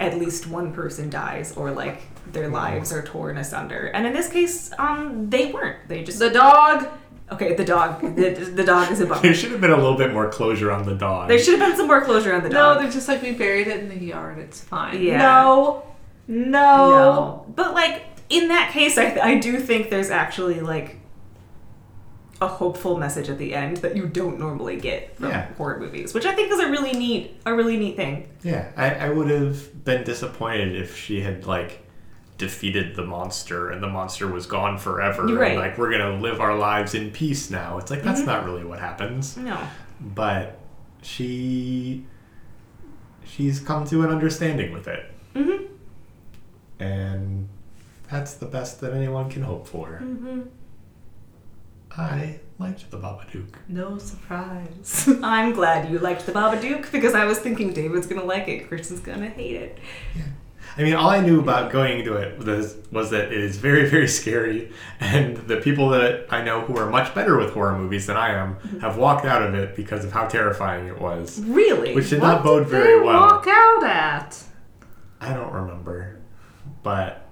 at 0.00 0.18
least 0.18 0.46
one 0.46 0.72
person 0.72 1.08
dies 1.10 1.56
or 1.56 1.70
like 1.70 2.02
their 2.32 2.48
lives 2.48 2.92
are 2.92 3.02
torn 3.02 3.36
asunder. 3.36 3.90
And 3.94 4.06
in 4.06 4.12
this 4.12 4.28
case, 4.28 4.72
um, 4.78 5.30
they 5.30 5.52
weren't. 5.52 5.88
They 5.88 6.02
just 6.02 6.18
The 6.18 6.30
dog. 6.30 6.88
okay. 7.30 7.54
The 7.54 7.64
dog, 7.64 8.00
the, 8.16 8.30
the 8.30 8.64
dog 8.64 8.90
is 8.90 9.00
a 9.00 9.06
bummer. 9.06 9.20
There 9.22 9.34
should 9.34 9.52
have 9.52 9.60
been 9.60 9.70
a 9.70 9.76
little 9.76 9.96
bit 9.96 10.12
more 10.12 10.28
closure 10.30 10.70
on 10.72 10.84
the 10.84 10.94
dog. 10.94 11.28
There 11.28 11.38
should 11.38 11.58
have 11.58 11.68
been 11.68 11.76
some 11.76 11.86
more 11.86 12.02
closure 12.02 12.34
on 12.34 12.42
the 12.42 12.50
dog. 12.50 12.76
No, 12.76 12.82
they're 12.82 12.90
just 12.92 13.08
like 13.08 13.22
we 13.22 13.32
buried 13.32 13.68
it 13.68 13.80
in 13.80 13.88
the 13.88 14.04
yard. 14.04 14.38
It's 14.38 14.60
fine. 14.60 15.00
Yeah. 15.02 15.18
No. 15.18 15.84
No. 16.26 16.46
No. 16.46 17.46
But 17.54 17.74
like 17.74 18.02
in 18.30 18.48
that 18.48 18.72
case, 18.72 18.98
I, 18.98 19.18
I 19.22 19.38
do 19.38 19.60
think 19.60 19.90
there's 19.90 20.10
actually 20.10 20.60
like 20.60 20.96
a 22.40 22.48
hopeful 22.48 22.98
message 22.98 23.28
at 23.30 23.38
the 23.38 23.54
end 23.54 23.76
that 23.78 23.96
you 23.96 24.06
don't 24.06 24.38
normally 24.38 24.76
get 24.76 25.16
from 25.16 25.30
Yeah. 25.30 25.46
horror 25.54 25.78
movies, 25.78 26.12
which 26.14 26.26
I 26.26 26.34
think 26.34 26.50
is 26.52 26.58
a 26.58 26.68
really 26.70 26.92
neat 26.92 27.40
a 27.46 27.54
really 27.54 27.76
neat 27.76 27.96
thing. 27.96 28.28
Yeah, 28.42 28.70
I, 28.76 28.94
I 28.94 29.08
would 29.10 29.30
have 29.30 29.84
been 29.84 30.04
disappointed 30.04 30.74
if 30.74 30.96
she 30.96 31.20
had 31.20 31.46
like 31.46 31.80
defeated 32.36 32.96
the 32.96 33.04
monster 33.04 33.70
and 33.70 33.80
the 33.80 33.86
monster 33.88 34.26
was 34.26 34.46
gone 34.46 34.76
forever. 34.78 35.28
You're 35.28 35.38
right. 35.38 35.52
And, 35.52 35.60
like 35.60 35.78
we're 35.78 35.92
gonna 35.92 36.18
live 36.18 36.40
our 36.40 36.56
lives 36.58 36.94
in 36.94 37.12
peace 37.12 37.50
now. 37.50 37.78
It's 37.78 37.90
like 37.90 38.02
that's 38.02 38.22
Mhm. 38.22 38.26
not 38.26 38.44
really 38.44 38.64
what 38.64 38.80
happens. 38.80 39.36
No. 39.36 39.56
But 40.00 40.58
she 41.02 42.04
she's 43.24 43.60
come 43.60 43.84
to 43.86 44.02
an 44.02 44.10
understanding 44.10 44.72
with 44.72 44.88
it. 44.88 45.06
Mhm. 45.34 45.66
And 46.80 47.48
that's 48.10 48.34
the 48.34 48.46
best 48.46 48.80
that 48.80 48.92
anyone 48.92 49.30
can 49.30 49.42
hope 49.44 49.66
for. 49.66 50.00
Mhm. 50.02 50.46
I 51.96 52.40
liked 52.58 52.90
the 52.90 52.98
Babadook. 52.98 53.54
No 53.68 53.98
surprise. 53.98 55.08
I'm 55.22 55.52
glad 55.52 55.90
you 55.90 55.98
liked 55.98 56.26
the 56.26 56.32
Babadook 56.32 56.90
because 56.92 57.14
I 57.14 57.24
was 57.24 57.38
thinking 57.38 57.72
David's 57.72 58.06
gonna 58.06 58.24
like 58.24 58.48
it, 58.48 58.68
Kristen's 58.68 59.00
gonna 59.00 59.28
hate 59.28 59.56
it. 59.56 59.78
Yeah. 60.16 60.24
I 60.76 60.82
mean, 60.82 60.94
all 60.94 61.08
I 61.08 61.20
knew 61.20 61.38
about 61.38 61.70
going 61.70 62.00
into 62.00 62.14
it 62.14 62.36
was, 62.38 62.76
was 62.90 63.10
that 63.10 63.26
it 63.26 63.38
is 63.38 63.58
very, 63.58 63.88
very 63.88 64.08
scary, 64.08 64.72
and 64.98 65.36
the 65.36 65.58
people 65.58 65.90
that 65.90 66.26
I 66.30 66.42
know 66.42 66.62
who 66.62 66.76
are 66.76 66.90
much 66.90 67.14
better 67.14 67.38
with 67.38 67.52
horror 67.52 67.78
movies 67.78 68.06
than 68.06 68.16
I 68.16 68.30
am 68.30 68.56
mm-hmm. 68.56 68.80
have 68.80 68.96
walked 68.96 69.24
out 69.24 69.42
of 69.42 69.54
it 69.54 69.76
because 69.76 70.04
of 70.04 70.10
how 70.10 70.26
terrifying 70.26 70.88
it 70.88 71.00
was, 71.00 71.40
Really? 71.44 71.94
which 71.94 72.10
did 72.10 72.20
What 72.20 72.28
not 72.28 72.42
bode 72.42 72.64
did 72.64 72.70
very 72.70 72.98
they 72.98 73.04
well. 73.04 73.20
walk 73.20 73.46
out 73.46 73.84
at? 73.84 74.42
I 75.20 75.32
don't 75.32 75.52
remember, 75.52 76.20
but 76.82 77.23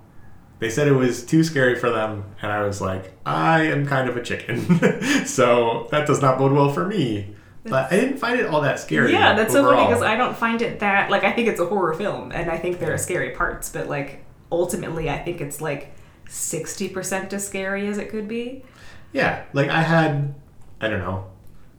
they 0.62 0.70
said 0.70 0.86
it 0.86 0.92
was 0.92 1.24
too 1.24 1.42
scary 1.42 1.74
for 1.74 1.90
them, 1.90 2.24
and 2.40 2.52
I 2.52 2.62
was 2.62 2.80
like, 2.80 3.12
I 3.26 3.64
am 3.64 3.84
kind 3.86 4.08
of 4.08 4.16
a 4.16 4.22
chicken, 4.22 5.26
so 5.26 5.88
that 5.90 6.06
does 6.06 6.22
not 6.22 6.38
bode 6.38 6.52
well 6.52 6.72
for 6.72 6.86
me. 6.86 7.34
But 7.64 7.92
I 7.92 7.96
didn't 7.96 8.18
find 8.18 8.38
it 8.40 8.46
all 8.46 8.60
that 8.62 8.78
scary. 8.80 9.12
yeah, 9.12 9.34
that's 9.34 9.52
so 9.52 9.64
funny 9.64 9.86
because 9.86 10.02
I 10.02 10.16
don't 10.16 10.36
find 10.36 10.62
it 10.62 10.80
that 10.80 11.10
like 11.10 11.24
I 11.24 11.32
think 11.32 11.48
it's 11.48 11.60
a 11.60 11.66
horror 11.66 11.94
film 11.94 12.32
and 12.32 12.50
I 12.50 12.58
think 12.58 12.80
there 12.80 12.92
are 12.92 12.98
scary 12.98 13.30
parts, 13.30 13.70
but 13.70 13.88
like 13.88 14.24
ultimately 14.50 15.08
I 15.08 15.18
think 15.18 15.40
it's 15.40 15.60
like 15.60 15.92
sixty 16.28 16.88
percent 16.88 17.32
as 17.32 17.46
scary 17.46 17.86
as 17.86 17.98
it 17.98 18.08
could 18.08 18.26
be. 18.26 18.64
Yeah, 19.12 19.44
like 19.52 19.68
I 19.68 19.82
had, 19.82 20.34
I 20.80 20.88
don't 20.88 21.00
know, 21.00 21.26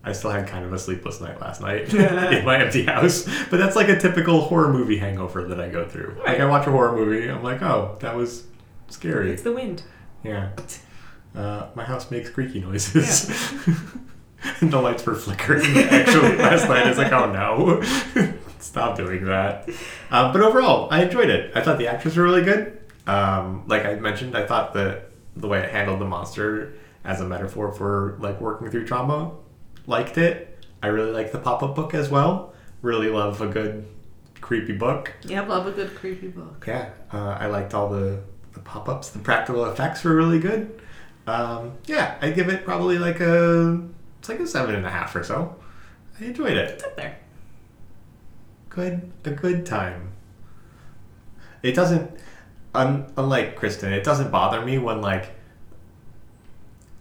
I 0.04 0.12
still 0.14 0.32
had 0.32 0.48
kind 0.48 0.66
of 0.66 0.72
a 0.72 0.80
sleepless 0.80 1.20
night 1.20 1.42
last 1.42 1.60
night 1.62 1.94
in 1.94 2.46
my 2.46 2.62
empty 2.62 2.84
house. 2.84 3.28
But 3.50 3.58
that's 3.58 3.76
like 3.76 3.90
a 3.90 4.00
typical 4.00 4.42
horror 4.42 4.72
movie 4.72 4.98
hangover 4.98 5.46
that 5.48 5.60
I 5.60 5.70
go 5.70 5.88
through. 5.88 6.18
Like 6.26 6.40
I 6.40 6.46
watch 6.46 6.68
a 6.68 6.72
horror 6.72 6.96
movie, 6.96 7.30
I'm 7.30 7.44
like, 7.44 7.62
oh, 7.62 7.98
that 8.00 8.16
was 8.16 8.44
scary. 8.94 9.32
It's 9.32 9.44
the 9.44 9.54
wind. 9.54 9.84
Yeah. 10.24 10.52
Uh, 11.36 11.68
my 11.74 11.84
house 11.84 12.12
makes 12.12 12.30
creaky 12.30 12.60
noises. 12.60 13.28
the 14.62 14.80
lights 14.80 15.04
were 15.04 15.16
flickering 15.16 15.66
actually 15.66 16.38
last 16.38 16.70
night. 16.70 16.86
I 16.86 16.90
was 16.90 16.98
like, 17.00 17.12
oh 17.12 17.32
no, 17.32 17.82
stop 18.60 18.96
doing 18.98 19.26
that. 19.26 19.68
Um, 20.12 20.32
but 20.32 20.42
overall, 20.42 20.88
I 20.92 21.04
enjoyed 21.04 21.30
it. 21.30 21.52
I 21.56 21.62
thought 21.62 21.80
the 21.80 21.88
actors 21.88 22.18
were 22.18 22.24
really 22.24 22.44
good. 22.44 22.80
Um, 23.08 23.64
like 23.68 23.86
I 23.86 23.96
mentioned, 23.96 24.38
I 24.38 24.46
thought 24.46 24.74
that 24.76 25.10
the 25.36 25.48
way 25.48 25.64
it 25.64 25.72
handled 25.72 26.00
the 26.00 26.06
monster 26.06 26.76
as 27.04 27.20
a 27.20 27.26
metaphor 27.26 27.72
for 27.72 28.18
like 28.22 28.40
working 28.40 28.70
through 28.70 28.86
trauma, 28.86 29.32
liked 29.88 30.18
it. 30.18 30.64
I 30.82 30.88
really 30.88 31.12
like 31.12 31.32
the 31.32 31.40
pop 31.40 31.64
up 31.64 31.76
book 31.76 31.94
as 31.94 32.10
well. 32.10 32.54
Really 32.82 33.10
love 33.10 33.42
a 33.42 33.48
good 33.48 33.88
creepy 34.40 34.74
book. 34.74 35.14
Yeah, 35.24 35.42
love 35.42 35.68
a 35.68 35.72
good 35.72 35.96
creepy 35.96 36.28
book. 36.28 36.66
Yeah, 36.68 36.90
uh, 37.12 37.38
I 37.40 37.48
liked 37.48 37.74
all 37.74 37.90
the 37.90 38.22
pop 38.64 38.90
ups. 38.90 39.10
The 39.10 39.20
practical 39.20 39.66
effects 39.66 40.04
were 40.04 40.16
really 40.16 40.40
good. 40.40 40.80
Um, 41.28 41.74
yeah, 41.86 42.18
I 42.22 42.32
give 42.32 42.50
it 42.50 42.66
probably 42.66 42.98
like 42.98 43.20
a 43.20 43.82
it's 44.20 44.30
like 44.30 44.40
a 44.40 44.48
seven 44.48 44.76
and 44.76 44.86
a 44.86 44.90
half 44.90 45.16
or 45.16 45.24
so. 45.24 45.56
I 46.20 46.26
enjoyed 46.26 46.58
it. 46.58 46.72
It's 46.72 46.84
up 46.84 46.96
there. 46.96 47.18
Good, 48.70 49.12
a 49.26 49.32
good 49.32 49.66
time. 49.66 50.14
It 51.62 51.76
doesn't, 51.76 52.12
un, 52.74 53.12
unlike 53.18 53.56
Kristen, 53.56 53.94
it 53.94 54.04
doesn't 54.04 54.32
bother 54.32 54.66
me 54.66 54.78
when 54.78 55.02
like 55.02 55.32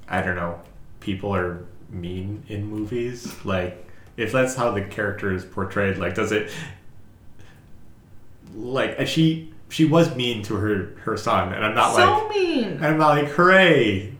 I 0.08 0.22
don't 0.22 0.36
know, 0.36 0.60
people 1.00 1.34
are 1.34 1.64
mean 1.88 2.44
in 2.48 2.66
movies. 2.66 3.44
Like 3.44 3.86
if 4.16 4.32
that's 4.32 4.54
how 4.54 4.70
the 4.70 4.82
character 4.82 5.32
is 5.32 5.44
portrayed, 5.44 5.98
like 5.98 6.14
does 6.14 6.32
it 6.32 6.50
like 8.54 8.96
and 8.98 9.08
she 9.08 9.51
she 9.72 9.84
was 9.86 10.14
mean 10.14 10.42
to 10.44 10.54
her 10.56 10.94
her 11.04 11.16
son, 11.16 11.52
and 11.52 11.64
I'm 11.64 11.74
not 11.74 11.94
so 11.94 12.18
like 12.18 12.30
mean. 12.30 12.64
and 12.64 12.84
I'm 12.86 12.98
not 12.98 13.08
like 13.16 13.28
hooray 13.28 14.12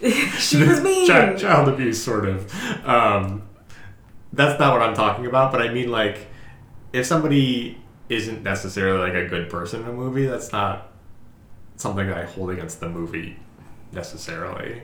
she 0.38 0.62
was 0.62 0.80
mean. 0.88 1.06
child, 1.06 1.38
child 1.38 1.68
abuse 1.68 2.02
sort 2.02 2.26
of 2.28 2.52
um, 2.86 3.42
that's 4.32 4.58
not 4.60 4.72
what 4.72 4.82
i'm 4.82 4.94
talking 4.94 5.26
about 5.26 5.50
but 5.50 5.62
i 5.62 5.72
mean 5.72 5.90
like 5.90 6.26
if 6.92 7.06
somebody 7.06 7.78
isn't 8.08 8.42
necessarily 8.42 8.98
like 8.98 9.14
a 9.14 9.26
good 9.26 9.48
person 9.48 9.82
in 9.82 9.88
a 9.88 9.92
movie 9.92 10.26
that's 10.26 10.52
not 10.52 10.92
something 11.76 12.06
that 12.06 12.18
i 12.18 12.24
hold 12.24 12.50
against 12.50 12.78
the 12.80 12.88
movie 12.88 13.36
necessarily 13.92 14.82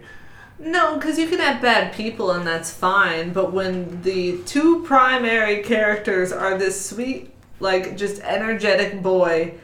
No, 0.58 0.96
because 0.96 1.18
you 1.18 1.28
can 1.28 1.38
have 1.40 1.60
bad 1.60 1.92
people 1.92 2.30
and 2.30 2.46
that's 2.46 2.72
fine, 2.72 3.32
but 3.32 3.52
when 3.52 4.02
the 4.02 4.38
two 4.46 4.82
primary 4.84 5.62
characters 5.62 6.30
are 6.32 6.56
this 6.56 6.76
sweet, 6.88 7.30
like 7.60 7.96
just 7.96 8.20
energetic 8.22 9.02
boy 9.02 9.54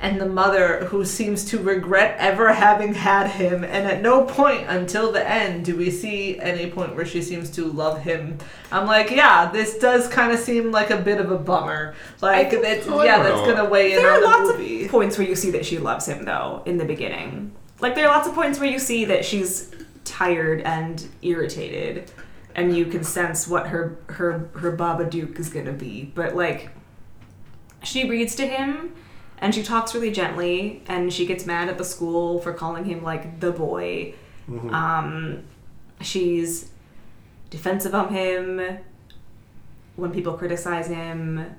and 0.00 0.20
the 0.20 0.28
mother 0.28 0.84
who 0.84 1.04
seems 1.04 1.44
to 1.46 1.58
regret 1.58 2.16
ever 2.18 2.52
having 2.52 2.94
had 2.94 3.26
him, 3.28 3.64
and 3.64 3.86
at 3.86 4.00
no 4.00 4.24
point 4.24 4.64
until 4.68 5.10
the 5.10 5.28
end 5.28 5.64
do 5.64 5.76
we 5.76 5.90
see 5.90 6.38
any 6.38 6.70
point 6.70 6.94
where 6.94 7.04
she 7.04 7.20
seems 7.20 7.50
to 7.50 7.64
love 7.64 8.00
him. 8.02 8.38
I'm 8.70 8.86
like, 8.86 9.10
yeah, 9.10 9.50
this 9.50 9.78
does 9.78 10.06
kind 10.06 10.32
of 10.32 10.38
seem 10.38 10.70
like 10.70 10.90
a 10.90 10.98
bit 10.98 11.20
of 11.20 11.32
a 11.32 11.38
bummer. 11.38 11.94
Like, 12.20 12.52
yeah, 12.52 12.60
that's 12.60 12.86
gonna 12.86 13.68
weigh 13.68 13.94
in 13.94 14.02
There 14.02 14.10
on 14.12 14.18
are 14.18 14.20
the 14.20 14.26
lots 14.26 14.58
movie. 14.58 14.84
of 14.84 14.90
points 14.90 15.18
where 15.18 15.26
you 15.26 15.34
see 15.34 15.50
that 15.50 15.66
she 15.66 15.78
loves 15.78 16.06
him, 16.06 16.24
though, 16.24 16.62
in 16.64 16.78
the 16.78 16.84
beginning. 16.84 17.52
Like, 17.80 17.94
there 17.94 18.06
are 18.06 18.16
lots 18.16 18.28
of 18.28 18.34
points 18.34 18.60
where 18.60 18.68
you 18.70 18.78
see 18.78 19.04
that 19.06 19.24
she's 19.24 19.72
tired 20.04 20.60
and 20.62 21.08
irritated, 21.22 22.10
and 22.54 22.76
you 22.76 22.86
can 22.86 23.02
sense 23.04 23.46
what 23.48 23.68
her 23.68 23.98
her 24.06 24.48
her 24.54 24.76
Babadook 24.76 25.38
is 25.38 25.48
gonna 25.48 25.72
be. 25.72 26.12
But 26.14 26.34
like, 26.36 26.70
she 27.82 28.08
reads 28.08 28.34
to 28.36 28.46
him, 28.46 28.94
and 29.40 29.54
she 29.54 29.62
talks 29.62 29.94
really 29.94 30.10
gently, 30.10 30.82
and 30.88 31.12
she 31.12 31.26
gets 31.26 31.46
mad 31.46 31.68
at 31.68 31.78
the 31.78 31.84
school 31.84 32.40
for 32.40 32.52
calling 32.52 32.84
him 32.84 33.02
like 33.02 33.40
the 33.40 33.52
boy. 33.52 34.14
Um, 34.72 35.42
she's 36.00 36.70
defensive 37.50 37.94
of 37.94 38.10
him 38.10 38.78
when 39.96 40.12
people 40.12 40.34
criticize 40.34 40.86
him. 40.88 41.54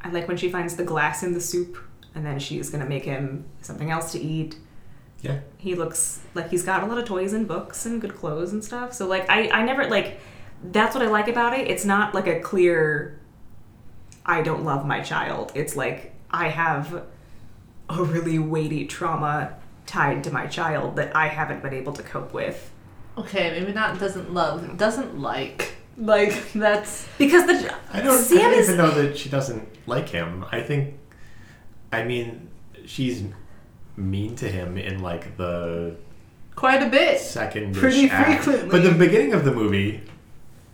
I 0.00 0.10
like 0.10 0.28
when 0.28 0.36
she 0.36 0.48
finds 0.48 0.76
the 0.76 0.84
glass 0.84 1.22
in 1.22 1.34
the 1.34 1.40
soup 1.40 1.76
and 2.14 2.24
then 2.24 2.38
she's 2.38 2.70
gonna 2.70 2.86
make 2.88 3.04
him 3.04 3.44
something 3.60 3.90
else 3.90 4.12
to 4.12 4.20
eat. 4.20 4.56
yeah 5.20 5.40
He 5.58 5.74
looks 5.74 6.20
like 6.34 6.48
he's 6.50 6.62
got 6.62 6.82
a 6.82 6.86
lot 6.86 6.96
of 6.98 7.04
toys 7.04 7.32
and 7.32 7.46
books 7.46 7.84
and 7.86 8.00
good 8.00 8.14
clothes 8.14 8.52
and 8.52 8.64
stuff. 8.64 8.92
So 8.92 9.06
like 9.06 9.28
I, 9.28 9.50
I 9.50 9.62
never 9.64 9.86
like 9.88 10.20
that's 10.62 10.94
what 10.94 11.04
I 11.04 11.08
like 11.08 11.28
about 11.28 11.58
it. 11.58 11.68
It's 11.68 11.84
not 11.84 12.14
like 12.14 12.26
a 12.26 12.40
clear 12.40 13.18
I 14.24 14.42
don't 14.42 14.64
love 14.64 14.86
my 14.86 15.00
child. 15.00 15.52
It's 15.54 15.76
like 15.76 16.14
I 16.30 16.48
have 16.48 17.04
a 17.88 18.02
really 18.04 18.38
weighty 18.38 18.86
trauma 18.86 19.54
tied 19.86 20.24
to 20.24 20.32
my 20.32 20.46
child 20.46 20.96
that 20.96 21.14
I 21.14 21.28
haven't 21.28 21.62
been 21.62 21.72
able 21.74 21.92
to 21.94 22.02
cope 22.02 22.32
with. 22.34 22.70
Okay, 23.16 23.58
maybe 23.58 23.72
not 23.72 23.98
doesn't 23.98 24.32
love, 24.34 24.76
doesn't 24.76 25.18
like. 25.20 25.76
Like, 25.98 26.52
that's. 26.52 27.08
Because 27.16 27.46
the 27.46 27.74
i 27.92 28.00
don't, 28.02 28.18
I 28.18 28.20
Sam 28.20 28.38
don't 28.38 28.54
is 28.54 28.66
even 28.68 28.76
know 28.76 28.90
that 28.90 29.16
she 29.16 29.28
doesn't 29.30 29.66
like 29.88 30.08
him 30.08 30.44
i 30.52 30.60
think 30.60 30.94
i 31.92 32.02
mean 32.02 32.48
she's 32.84 33.22
mean 33.96 34.34
to 34.36 34.48
him 34.48 34.76
in 34.76 35.00
like 35.00 35.36
the 35.38 35.96
quite 36.54 36.82
a 36.82 36.90
bit. 36.90 37.18
second 37.20 37.74
Pretty 37.76 38.10
act. 38.10 38.44
frequently. 38.44 38.68
But 38.70 38.82
the 38.82 38.92
beginning 38.92 39.32
of 39.32 39.44
the 39.44 39.52
movie, 39.52 40.02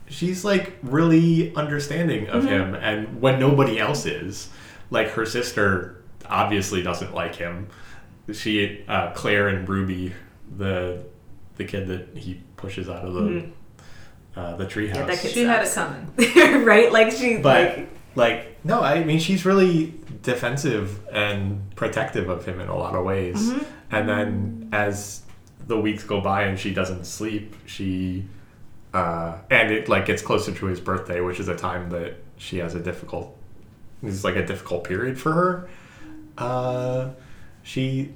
she's 0.09 0.45
like 0.45 0.73
really 0.83 1.55
understanding 1.55 2.29
of 2.29 2.43
Mm-hmm. 2.45 2.53
him, 2.53 2.75
and 2.75 3.21
when 3.21 3.39
nobody 3.39 3.79
else 3.79 4.07
is, 4.07 4.49
like 4.93 5.09
her 5.11 5.27
sister 5.27 6.03
obviously 6.27 6.83
doesn't 6.83 7.15
like 7.15 7.35
him. 7.35 7.69
She, 8.33 8.85
uh, 8.87 9.11
Claire 9.13 9.49
and 9.49 9.69
Ruby, 9.69 10.13
the 10.57 11.05
the 11.57 11.65
kid 11.65 11.89
that 11.89 12.17
he 12.17 12.41
pushes 12.57 12.89
out 12.89 13.05
of 13.05 13.15
the 13.15 13.45
uh, 14.37 14.57
the 14.57 14.65
treehouse. 14.67 14.95
Yeah, 14.95 15.05
that 15.07 15.19
kid 15.19 15.33
She 15.33 15.43
had 15.45 15.67
it 15.67 15.73
coming. 15.75 16.65
right? 16.65 16.93
Like 16.93 17.13
she 17.13 17.39
but 17.39 17.77
like 17.77 17.89
like 18.15 18.65
no 18.65 18.83
i 18.83 19.03
mean 19.03 19.19
she's 19.19 19.47
really 19.47 19.95
defensive 20.23 21.01
and 21.09 21.75
protective 21.77 22.29
of 22.29 22.45
him 22.45 22.61
in 22.61 22.69
a 22.69 22.77
lot 22.77 22.95
of 22.95 23.03
ways 23.07 23.51
Mm-hmm. 23.51 23.65
and 23.91 24.07
then 24.09 24.69
as 24.71 25.23
the 25.67 25.81
weeks 25.81 26.05
go 26.05 26.21
by 26.21 26.43
and 26.45 26.59
she 26.61 26.75
doesn't 26.75 27.07
sleep 27.07 27.57
she 27.65 28.27
uh 28.93 29.39
and 29.51 29.71
it 29.73 29.89
like 29.89 30.05
gets 30.05 30.21
closer 30.21 30.53
to 30.53 30.67
his 30.67 30.79
birthday 30.79 31.21
which 31.23 31.41
is 31.41 31.49
a 31.49 31.57
time 31.57 31.89
that 31.89 32.17
she 32.37 32.59
has 32.59 32.75
a 32.75 32.81
difficult 32.81 33.35
is 34.03 34.25
like 34.25 34.37
a 34.37 34.45
difficult 34.45 34.85
period 34.85 35.19
for 35.19 35.33
her 35.33 35.69
uh 36.39 37.11
she 37.63 38.13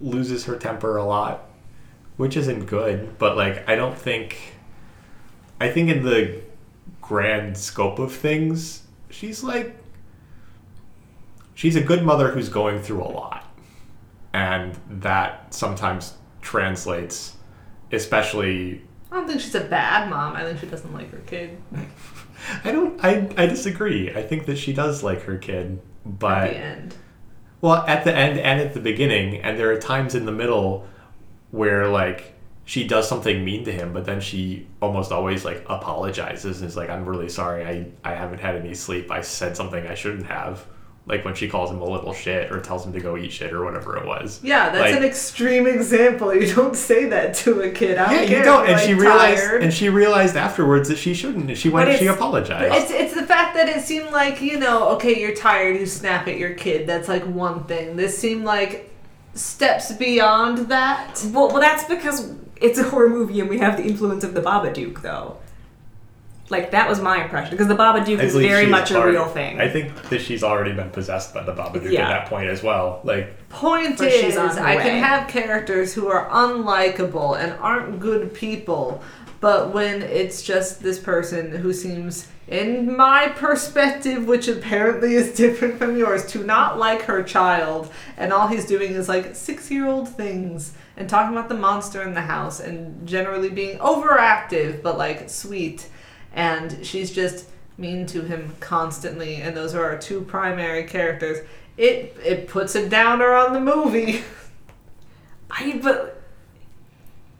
loses 0.00 0.44
her 0.44 0.56
temper 0.56 0.96
a 0.96 1.04
lot 1.04 1.48
which 2.16 2.36
isn't 2.36 2.66
good 2.66 3.16
but 3.18 3.36
like 3.36 3.68
i 3.68 3.74
don't 3.74 3.96
think 3.96 4.54
i 5.60 5.70
think 5.70 5.88
in 5.88 6.02
the 6.02 6.42
grand 7.12 7.58
scope 7.58 7.98
of 7.98 8.10
things, 8.10 8.84
she's 9.10 9.44
like 9.44 9.76
she's 11.52 11.76
a 11.76 11.80
good 11.82 12.02
mother 12.02 12.30
who's 12.30 12.48
going 12.48 12.80
through 12.80 13.02
a 13.02 13.10
lot. 13.12 13.44
And 14.32 14.78
that 14.88 15.52
sometimes 15.52 16.14
translates 16.40 17.36
especially 17.90 18.80
I 19.10 19.16
don't 19.16 19.28
think 19.28 19.42
she's 19.42 19.54
a 19.54 19.60
bad 19.60 20.08
mom. 20.08 20.34
I 20.34 20.44
think 20.44 20.58
she 20.60 20.66
doesn't 20.66 20.94
like 20.94 21.10
her 21.10 21.18
kid. 21.26 21.58
I 22.64 22.72
don't 22.72 23.02
I 23.04 23.30
I 23.36 23.46
disagree. 23.46 24.10
I 24.10 24.22
think 24.22 24.46
that 24.46 24.56
she 24.56 24.72
does 24.72 25.02
like 25.02 25.22
her 25.22 25.38
kid, 25.38 25.80
At 26.04 26.18
but 26.18 26.50
the 26.50 26.56
end. 26.56 26.94
Well, 27.60 27.84
at 27.86 28.04
the 28.04 28.14
end 28.14 28.38
and 28.40 28.60
at 28.60 28.74
the 28.74 28.80
beginning, 28.80 29.40
and 29.42 29.58
there 29.58 29.70
are 29.70 29.78
times 29.78 30.14
in 30.14 30.26
the 30.26 30.32
middle 30.32 30.86
where 31.50 31.88
like 31.88 32.34
she 32.64 32.86
does 32.86 33.08
something 33.08 33.44
mean 33.44 33.64
to 33.64 33.72
him, 33.72 33.92
but 33.92 34.04
then 34.04 34.20
she 34.20 34.66
almost 34.80 35.12
always 35.12 35.44
like 35.44 35.64
apologizes 35.68 36.60
and 36.60 36.68
is 36.68 36.76
like, 36.76 36.90
"I'm 36.90 37.04
really 37.04 37.28
sorry. 37.28 37.64
I 37.64 37.86
I 38.10 38.14
haven't 38.14 38.40
had 38.40 38.56
any 38.56 38.74
sleep. 38.74 39.10
I 39.10 39.20
said 39.22 39.56
something 39.56 39.86
I 39.86 39.94
shouldn't 39.94 40.26
have." 40.26 40.66
Like 41.04 41.24
when 41.24 41.34
she 41.34 41.48
calls 41.48 41.68
him 41.68 41.80
a 41.80 41.84
little 41.84 42.12
shit 42.14 42.52
or 42.52 42.60
tells 42.60 42.86
him 42.86 42.92
to 42.92 43.00
go 43.00 43.16
eat 43.16 43.32
shit 43.32 43.52
or 43.52 43.64
whatever 43.64 43.96
it 43.96 44.06
was. 44.06 44.38
Yeah, 44.42 44.68
that's 44.70 44.82
Like- 44.92 44.94
an 44.96 45.02
extreme 45.02 45.66
example. 45.66 46.32
You 46.32 46.54
don't 46.54 46.76
say 46.76 47.06
that 47.06 47.34
to 47.38 47.60
a 47.62 47.70
kid. 47.70 47.98
I 47.98 48.04
don't 48.12 48.20
Yeah, 48.22 48.26
care 48.28 48.38
you 48.38 48.44
don't. 48.44 48.62
if 48.62 48.68
you're, 48.68 48.76
And 48.78 48.86
she 48.86 48.94
realized, 48.94 49.42
tired. 49.44 49.62
and 49.64 49.74
she 49.74 49.88
realized 49.88 50.36
afterwards 50.36 50.88
that 50.90 50.98
she 50.98 51.12
shouldn't. 51.12 51.48
and 51.48 51.58
She 51.58 51.68
went. 51.68 51.88
But 51.88 51.96
She 51.98 52.04
it's- 52.04 52.16
apologized. 52.16 52.72
It's 52.74 52.90
it's 52.92 53.14
the 53.14 53.26
fact 53.26 53.56
that 53.56 53.68
it 53.68 53.82
seemed 53.82 54.12
like 54.12 54.40
you 54.40 54.60
know, 54.60 54.90
okay, 54.90 55.18
you're 55.20 55.34
tired, 55.34 55.76
you 55.80 55.86
snap 55.86 56.28
at 56.28 56.38
your 56.38 56.50
kid. 56.54 56.86
That's 56.86 57.08
like 57.08 57.24
one 57.24 57.64
thing. 57.64 57.96
This 57.96 58.16
seemed 58.16 58.44
like 58.44 58.88
steps 59.34 59.90
beyond 59.92 60.58
that. 60.68 61.20
well, 61.32 61.48
well, 61.48 61.60
that's 61.60 61.82
because 61.84 62.32
it's 62.60 62.78
a 62.78 62.84
horror 62.84 63.08
movie 63.08 63.40
and 63.40 63.48
we 63.50 63.58
have 63.58 63.76
the 63.76 63.82
influence 63.82 64.22
of 64.22 64.34
the 64.34 64.40
Babadook, 64.40 65.02
though. 65.02 65.38
Like 66.52 66.70
that 66.72 66.88
was 66.88 67.00
my 67.00 67.24
impression 67.24 67.50
because 67.52 67.66
the 67.66 67.74
Babadook 67.74 68.20
I 68.20 68.24
is 68.24 68.36
very 68.36 68.64
she's 68.64 68.70
much 68.70 68.90
a 68.90 69.04
real 69.04 69.24
thing. 69.26 69.58
I 69.58 69.68
think 69.68 70.00
that 70.10 70.20
she's 70.20 70.44
already 70.44 70.72
been 70.74 70.90
possessed 70.90 71.32
by 71.32 71.42
the 71.42 71.52
Babadook 71.52 71.90
Yeah. 71.90 72.02
at 72.02 72.08
that 72.10 72.26
point 72.28 72.48
as 72.48 72.62
well. 72.62 73.00
Like 73.04 73.48
Point 73.48 73.98
is, 74.00 74.12
she's 74.20 74.36
on 74.36 74.50
I 74.58 74.76
way. 74.76 74.82
can 74.82 75.02
have 75.02 75.28
characters 75.28 75.94
who 75.94 76.08
are 76.08 76.28
unlikable 76.28 77.38
and 77.42 77.54
aren't 77.54 78.00
good 78.00 78.34
people, 78.34 79.02
but 79.40 79.72
when 79.72 80.02
it's 80.02 80.42
just 80.42 80.82
this 80.82 80.98
person 80.98 81.50
who 81.56 81.72
seems, 81.72 82.28
in 82.48 82.94
my 82.96 83.28
perspective, 83.28 84.26
which 84.26 84.46
apparently 84.46 85.14
is 85.14 85.34
different 85.34 85.78
from 85.78 85.96
yours, 85.96 86.26
to 86.32 86.44
not 86.44 86.78
like 86.78 87.02
her 87.02 87.22
child, 87.22 87.90
and 88.18 88.30
all 88.32 88.48
he's 88.48 88.66
doing 88.66 88.92
is 88.92 89.08
like 89.08 89.34
six 89.34 89.70
year 89.70 89.86
old 89.86 90.08
things 90.08 90.74
and 90.98 91.08
talking 91.08 91.34
about 91.34 91.48
the 91.48 91.54
monster 91.56 92.02
in 92.02 92.12
the 92.12 92.20
house 92.20 92.60
and 92.60 93.06
generally 93.08 93.48
being 93.48 93.78
overactive 93.78 94.82
but 94.82 94.98
like 94.98 95.30
sweet, 95.30 95.88
and 96.34 96.84
she's 96.84 97.10
just 97.12 97.48
mean 97.78 98.06
to 98.06 98.22
him 98.22 98.54
constantly, 98.60 99.36
and 99.36 99.56
those 99.56 99.74
are 99.74 99.84
our 99.84 99.98
two 99.98 100.20
primary 100.22 100.84
characters. 100.84 101.38
It 101.76 102.16
it 102.24 102.48
puts 102.48 102.74
a 102.74 102.88
downer 102.88 103.32
on 103.34 103.52
the 103.52 103.60
movie. 103.60 104.22
I 105.50 105.78
but 105.82 106.20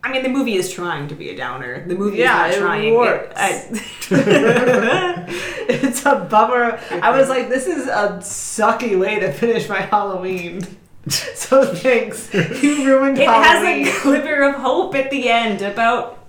I 0.04 0.10
mean 0.10 0.22
the 0.22 0.28
movie 0.28 0.54
is 0.56 0.72
trying 0.72 1.08
to 1.08 1.14
be 1.14 1.30
a 1.30 1.36
downer. 1.36 1.86
The 1.86 1.94
movie 1.94 2.18
Yeah, 2.18 2.48
is 2.48 2.56
it 2.56 2.60
not 2.60 2.66
trying. 2.66 2.94
works. 2.94 3.34
I- 3.36 3.68
it's 5.68 6.04
a 6.06 6.16
bummer. 6.30 6.78
I 6.90 7.16
was 7.16 7.28
like, 7.28 7.48
this 7.48 7.66
is 7.66 7.86
a 7.86 8.18
sucky 8.20 8.98
way 8.98 9.20
to 9.20 9.32
finish 9.32 9.68
my 9.68 9.80
Halloween. 9.80 10.62
So 11.08 11.74
thanks. 11.74 12.32
You 12.32 12.86
ruined 12.86 13.18
it 13.18 13.26
Halloween. 13.28 13.86
has 13.86 13.98
a 13.98 14.02
glimmer 14.02 14.42
of 14.48 14.54
hope 14.56 14.94
at 14.94 15.10
the 15.10 15.28
end 15.28 15.60
about 15.62 16.21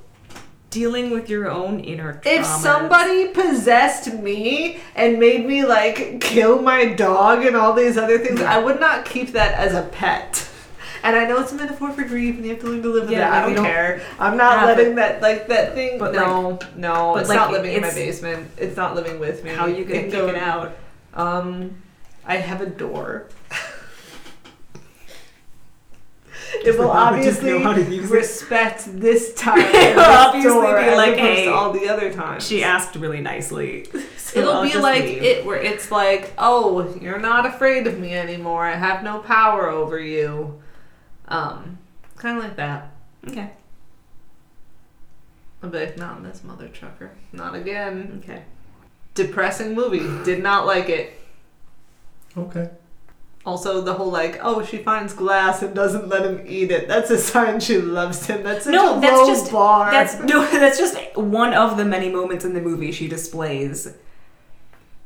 dealing 0.74 1.12
with 1.12 1.30
your 1.30 1.50
own 1.50 1.80
inner. 1.80 2.20
if 2.26 2.46
somebody 2.46 3.28
possessed 3.28 4.12
me 4.14 4.80
and 4.96 5.20
made 5.20 5.46
me 5.46 5.64
like 5.64 6.20
kill 6.20 6.62
my 6.62 6.86
dog 6.86 7.46
and 7.46 7.56
all 7.56 7.74
these 7.74 7.98
other 7.98 8.18
things, 8.18 8.42
I 8.42 8.58
would 8.58 8.80
not 8.80 9.06
keep 9.06 9.34
that 9.34 9.54
as 9.54 9.74
a 9.74 9.84
pet. 9.90 10.50
And 11.04 11.18
I 11.18 11.26
know 11.26 11.42
it's 11.42 11.52
a 11.52 11.56
metaphor 11.56 11.92
for 11.92 12.04
grief, 12.06 12.36
and 12.36 12.46
you 12.46 12.52
have 12.52 12.62
to 12.62 12.68
learn 12.68 12.82
to 12.82 12.88
live 12.90 13.04
with 13.04 13.12
Yeah, 13.12 13.28
it. 13.28 13.38
I 13.38 13.46
don't 13.46 13.56
don't 13.56 13.66
care. 13.66 14.02
I'm 14.20 14.38
not 14.38 14.66
letting 14.66 14.94
it. 14.94 14.96
that 14.96 15.22
like 15.22 15.48
that 15.50 15.74
thing. 15.74 16.00
But, 16.00 16.14
no, 16.14 16.58
no, 16.78 17.14
but, 17.14 17.20
it's 17.20 17.30
like, 17.30 17.36
not 17.38 17.52
living 17.52 17.74
in 17.74 17.82
my 17.82 17.94
basement. 17.94 18.50
It's 18.58 18.78
not 18.78 18.96
living 18.96 19.20
with 19.20 19.44
me. 19.44 19.50
how 19.52 19.66
you 19.68 19.84
gonna 19.84 20.04
kick 20.04 20.12
go- 20.14 20.28
it 20.30 20.36
out? 20.38 20.78
Um, 21.14 21.76
I 22.26 22.38
have 22.38 22.62
a 22.62 22.68
door. 22.68 23.28
It 26.66 26.78
will 26.78 26.90
obviously 26.92 28.00
respect 28.02 28.84
this 29.00 29.34
time. 29.34 29.60
It'll 29.76 30.02
obviously 30.04 30.52
door 30.52 30.80
be 30.80 30.96
like, 30.96 31.14
opposed 31.14 31.20
"Hey, 31.20 31.48
all 31.48 31.72
the 31.74 31.88
other 31.90 32.12
times. 32.14 32.46
She 32.48 32.64
asked 32.64 32.96
really 32.96 33.22
nicely. 33.22 33.86
so 34.18 34.40
It'll 34.40 34.54
I'll 34.54 34.64
be 34.64 34.78
like 34.78 35.04
leave. 35.04 35.24
it, 35.24 35.46
where 35.46 35.62
it's 35.62 35.92
like, 35.92 36.34
oh, 36.38 36.96
you're 37.02 37.20
not 37.20 37.46
afraid 37.46 37.88
of 37.88 38.00
me 38.00 38.14
anymore. 38.14 38.66
I 38.66 38.76
have 38.76 39.04
no 39.04 39.20
power 39.20 39.68
over 39.70 40.00
you. 40.00 40.62
Um, 41.28 41.80
kind 42.18 42.38
of 42.38 42.44
like 42.44 42.56
that. 42.58 42.92
Okay. 43.28 43.52
I'll 45.62 45.70
be 45.70 45.80
like, 45.80 45.98
not 45.98 46.18
in 46.18 46.24
this 46.24 46.44
mother 46.44 46.68
trucker. 46.68 47.12
Not 47.32 47.56
again. 47.56 48.22
Okay. 48.24 48.44
Depressing 49.14 49.74
movie. 49.74 50.24
Did 50.26 50.44
not 50.44 50.66
like 50.66 50.90
it. 50.90 51.14
okay. 52.38 52.70
Also, 53.46 53.82
the 53.82 53.94
whole 53.94 54.10
like, 54.10 54.40
oh, 54.42 54.64
she 54.64 54.78
finds 54.78 55.14
glass 55.14 55.62
and 55.62 55.76
doesn't 55.76 56.08
let 56.08 56.26
him 56.26 56.42
eat 56.48 56.72
it. 56.72 56.88
That's 56.88 57.10
a 57.12 57.18
sign 57.18 57.60
she 57.60 57.78
loves 57.78 58.26
him. 58.26 58.42
That's 58.42 58.66
No, 58.66 58.98
a 58.98 59.02
that's 59.02 59.28
just- 59.28 59.52
bar. 59.52 59.92
That's 59.92 60.18
no. 60.20 60.50
That's 60.52 60.78
just 60.78 60.98
one 61.18 61.54
of 61.54 61.76
the 61.76 61.84
many 61.84 62.10
moments 62.10 62.46
in 62.46 62.54
the 62.54 62.62
movie 62.62 62.92
she 62.94 63.08
displays 63.10 63.94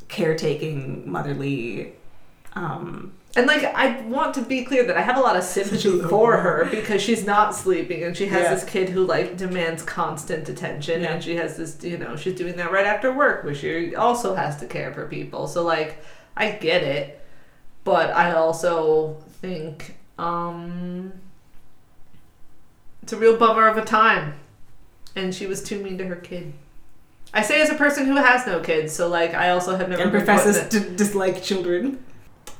caretaking, 0.07 1.09
motherly. 1.09 1.93
Um, 2.53 3.13
and 3.35 3.45
like, 3.45 3.63
I 3.63 4.01
want 4.01 4.33
to 4.35 4.41
be 4.41 4.63
clear 4.63 4.83
that 4.85 4.97
I 4.97 5.01
have 5.01 5.17
a 5.17 5.19
lot 5.21 5.35
of 5.35 5.43
sympathy 5.43 6.01
for 6.01 6.37
her 6.37 6.65
because 6.71 7.01
she's 7.01 7.25
not 7.25 7.53
sleeping 7.53 8.03
and 8.03 8.15
she 8.17 8.25
has 8.27 8.43
Yeah. 8.43 8.53
this 8.55 8.63
kid 8.63 8.89
who 8.89 9.05
like 9.05 9.37
demands 9.37 9.83
constant 9.83 10.47
attention 10.49 11.01
Yeah. 11.01 11.13
and 11.13 11.23
she 11.23 11.35
has 11.35 11.57
this, 11.57 11.83
you 11.83 11.97
know, 11.97 12.15
she's 12.15 12.35
doing 12.35 12.55
that 12.55 12.71
right 12.71 12.85
after 12.87 13.11
work, 13.13 13.43
where 13.43 13.53
she 13.53 13.95
also 13.95 14.33
has 14.33 14.57
to 14.61 14.65
care 14.65 14.91
for 14.93 15.07
people. 15.07 15.47
So 15.47 15.63
like, 15.63 16.01
I 16.35 16.51
get 16.51 16.83
it, 16.83 17.21
but 17.87 18.13
I 18.13 18.33
also 18.33 19.15
think 19.39 19.95
um, 20.19 21.13
it's 23.01 23.13
a 23.13 23.17
real 23.17 23.37
bummer 23.37 23.65
of 23.65 23.77
a 23.77 23.85
time, 23.85 24.33
and 25.15 25.33
she 25.33 25.47
was 25.47 25.63
too 25.63 25.81
mean 25.81 25.97
to 25.99 26.05
her 26.07 26.17
kid. 26.17 26.51
I 27.33 27.43
say 27.43 27.61
as 27.61 27.69
a 27.69 27.75
person 27.75 28.05
who 28.05 28.17
has 28.17 28.45
no 28.45 28.59
kids, 28.59 28.91
so 28.91 29.07
like 29.07 29.33
I 29.33 29.51
also 29.51 29.77
have 29.77 29.87
never 29.87 30.03
and 30.03 30.11
been 30.11 30.19
put 30.19 30.27
professes 30.27 30.67
to 30.67 30.81
dislike 30.97 31.41
children. 31.41 32.03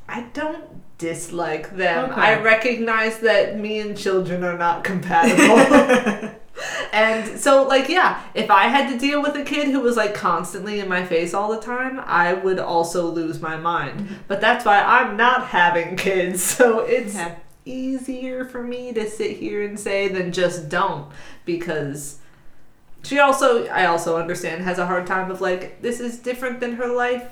I 0.07 0.21
don't 0.31 0.63
dislike 0.97 1.75
them. 1.75 2.11
Okay. 2.11 2.21
I 2.21 2.41
recognize 2.41 3.19
that 3.19 3.59
me 3.59 3.81
and 3.81 3.97
children 3.97 4.45
are 4.45 4.57
not 4.57 4.85
compatible. 4.85 6.31
and 6.91 7.39
so 7.39 7.63
like 7.63 7.89
yeah, 7.89 8.22
if 8.34 8.50
I 8.50 8.63
had 8.63 8.89
to 8.91 8.98
deal 8.98 9.22
with 9.22 9.36
a 9.36 9.43
kid 9.43 9.67
who 9.70 9.80
was 9.82 9.96
like 9.98 10.13
constantly 10.13 10.80
in 10.80 10.88
my 10.88 11.06
face 11.06 11.34
all 11.34 11.52
the 11.52 11.62
time, 11.62 12.00
I 12.06 12.34
would 12.34 12.60
also 12.60 13.08
lose 13.10 13.41
my 13.41 13.58
mind. 13.58 14.00
Mm-hmm. 14.00 14.13
But 14.28 14.41
that's 14.41 14.65
why 14.65 14.82
I'm 14.82 15.15
not 15.17 15.48
having 15.48 15.96
kids. 15.96 16.41
So 16.58 16.80
it's 16.80 17.15
Okay. 17.15 17.36
easier 17.65 18.46
for 18.46 18.63
me 18.63 18.93
to 18.93 19.10
sit 19.10 19.38
here 19.38 19.62
and 19.63 19.80
say 19.80 20.08
than 20.08 20.32
just 20.32 20.70
don't 20.70 21.12
because 21.46 22.17
she 23.04 23.20
also 23.20 23.67
I 23.67 23.86
also 23.86 24.17
understand 24.17 24.63
has 24.63 24.80
a 24.80 24.86
hard 24.88 25.06
time 25.06 25.30
of 25.30 25.41
like 25.41 25.82
this 25.82 26.00
is 26.00 26.17
different 26.17 26.60
than 26.60 26.76
her 26.78 26.88
life 26.88 27.32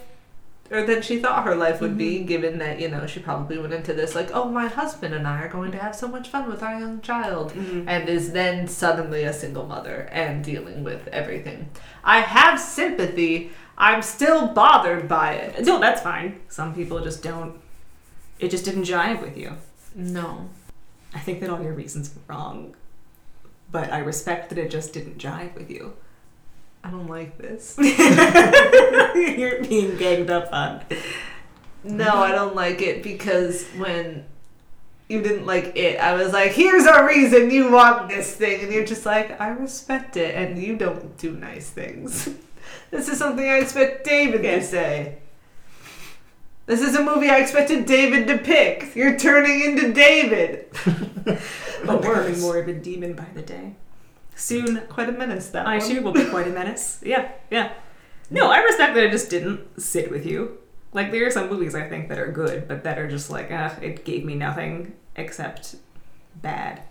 or 0.72 0.84
than 0.84 1.02
she 1.02 1.20
thought 1.20 1.46
her 1.46 1.56
life 1.56 1.80
would 1.80 1.98
be, 1.98 2.18
mm-hmm. 2.18 2.26
given 2.26 2.58
that, 2.58 2.80
you 2.80 2.90
know, 2.90 3.06
she 3.06 3.20
probably 3.20 3.58
went 3.58 3.74
into 3.74 3.94
this 3.94 4.16
like, 4.16 4.32
oh, 4.34 4.50
my 4.50 4.68
husband 4.68 5.14
and 5.14 5.28
I 5.28 5.44
are 5.44 5.48
going 5.48 5.72
to 5.72 5.78
have 5.78 5.96
so 5.96 6.08
much 6.08 6.30
fun 6.30 6.50
with 6.50 6.64
our 6.64 6.80
young 6.80 7.02
child, 7.02 7.54
mm-hmm. 7.54 7.88
and 7.88 8.10
is 8.10 8.32
then 8.32 8.68
suddenly 8.68 9.24
a 9.24 9.34
single 9.34 9.66
mother 9.66 10.10
and 10.12 10.44
dealing 10.44 10.84
with 10.84 11.08
everything. 11.10 11.70
I 12.04 12.22
have 12.22 12.60
sympathy. 12.60 13.52
I'm 13.78 14.02
still 14.02 14.48
bothered 14.48 15.08
by 15.08 15.34
it. 15.34 15.66
No, 15.66 15.80
that's 15.80 16.02
fine. 16.02 16.40
Some 16.50 16.74
people 16.74 17.00
just 17.02 17.22
don't. 17.22 17.60
It 18.40 18.50
just 18.50 18.66
didn't 18.66 18.84
jive 18.84 19.22
with 19.22 19.38
you. 19.38 19.54
No. 19.94 20.50
I 21.14 21.20
think 21.20 21.40
that 21.42 21.50
all 21.50 21.62
your 21.62 21.74
reasons 21.74 22.14
were 22.14 22.34
wrong, 22.34 22.76
but 23.72 23.92
I 23.94 24.00
respect 24.00 24.50
that 24.50 24.58
it 24.58 24.70
just 24.70 24.94
didn't 24.94 25.18
jive 25.18 25.56
with 25.56 25.70
you. 25.70 25.94
I 26.86 26.92
don't 26.92 27.08
like 27.08 27.38
this. 27.40 27.76
You're 27.80 29.64
being 29.64 29.98
ganged 29.98 30.30
up 30.30 30.50
on. 30.54 30.82
No, 31.84 32.10
I 32.18 32.32
don't 32.32 32.56
like 32.56 32.80
it 32.84 33.02
because 33.02 33.66
when 33.70 34.24
you 35.10 35.24
didn't 35.24 35.48
like 35.48 35.76
it, 35.76 36.00
I 36.00 36.14
was 36.14 36.32
like, 36.32 36.52
here's 36.52 36.86
a 36.86 37.04
reason 37.06 37.50
you 37.50 37.72
want 37.72 38.10
this 38.10 38.36
thing. 38.36 38.62
And 38.64 38.72
you're 38.72 38.86
just 38.86 39.04
like, 39.04 39.42
I 39.42 39.48
respect 39.50 40.16
it, 40.16 40.36
and 40.36 40.62
you 40.62 40.78
don't 40.78 41.18
do 41.18 41.32
nice 41.32 41.72
things. 41.72 42.30
this 42.92 43.10
is 43.10 43.18
something 43.18 43.44
I 43.48 43.58
expect 43.60 44.06
David 44.06 44.44
Yeah. 44.44 44.56
to 44.60 44.64
say. 44.64 45.18
This 46.68 46.82
is 46.82 46.96
a 46.96 47.04
movie 47.04 47.30
I 47.30 47.38
expected 47.40 47.86
David 47.88 48.28
to 48.28 48.38
pick. 48.38 48.96
You're 48.96 49.18
turning 49.18 49.62
into 49.62 49.92
David. 49.92 50.68
But 51.86 52.02
becoming 52.02 52.42
more 52.42 52.58
of 52.58 52.68
a 52.68 52.74
demon 52.74 53.14
by 53.14 53.28
the 53.34 53.42
day. 53.42 53.76
Soon, 54.36 54.82
Quite 54.90 55.10
a 55.10 55.14
menace, 55.14 55.50
that 55.50 55.66
I 55.66 55.78
one. 55.78 55.88
too 55.90 56.02
will 56.02 56.12
be 56.12 56.26
quite 56.26 56.48
a 56.48 56.52
menace. 56.52 57.00
Yeah, 57.06 57.32
yeah. 57.50 57.74
No, 58.30 58.50
I 58.52 58.60
respect 58.60 58.96
that 58.96 59.04
it 59.04 59.12
just 59.12 59.30
didn't 59.30 59.82
sit 59.82 60.12
with 60.12 60.26
you. 60.26 60.58
Like 60.94 61.12
there 61.12 61.26
are 61.28 61.32
some 61.32 61.50
movies 61.50 61.76
I 61.76 61.88
think 61.88 62.10
that 62.10 62.18
are 62.18 62.32
good, 62.32 62.68
but 62.68 62.84
that 62.84 62.98
are 62.98 63.08
just 63.08 63.30
like, 63.30 63.50
ah, 63.52 63.76
it 63.82 64.04
gave 64.06 64.26
me 64.26 64.36
nothing 64.36 64.94
except 65.16 65.76
bad. 66.42 66.82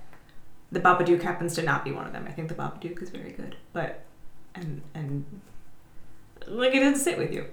The 0.73 0.81
Babadook 0.81 1.23
happens 1.23 1.55
to 1.57 1.63
not 1.63 1.85
be 1.85 1.93
one 1.93 2.07
of 2.07 2.13
them. 2.13 2.25
I 2.29 2.33
think 2.33 2.49
the 2.49 2.55
Babadook 2.55 3.03
is 3.03 3.11
very 3.11 3.33
good, 3.33 3.57
but 3.73 4.05
and 4.55 4.83
and 4.95 5.25
like 6.47 6.75
it 6.75 6.81
didn't 6.81 6.99
sit 6.99 7.19
with 7.19 7.33
you. 7.33 7.47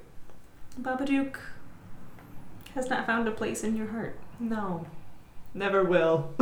Babadook 0.82 1.36
has 2.76 2.90
not 2.90 3.06
found 3.06 3.28
a 3.28 3.32
place 3.32 3.64
in 3.64 3.76
your 3.76 3.88
heart. 3.88 4.18
No, 4.40 4.86
never 5.54 5.84
will. 5.84 6.34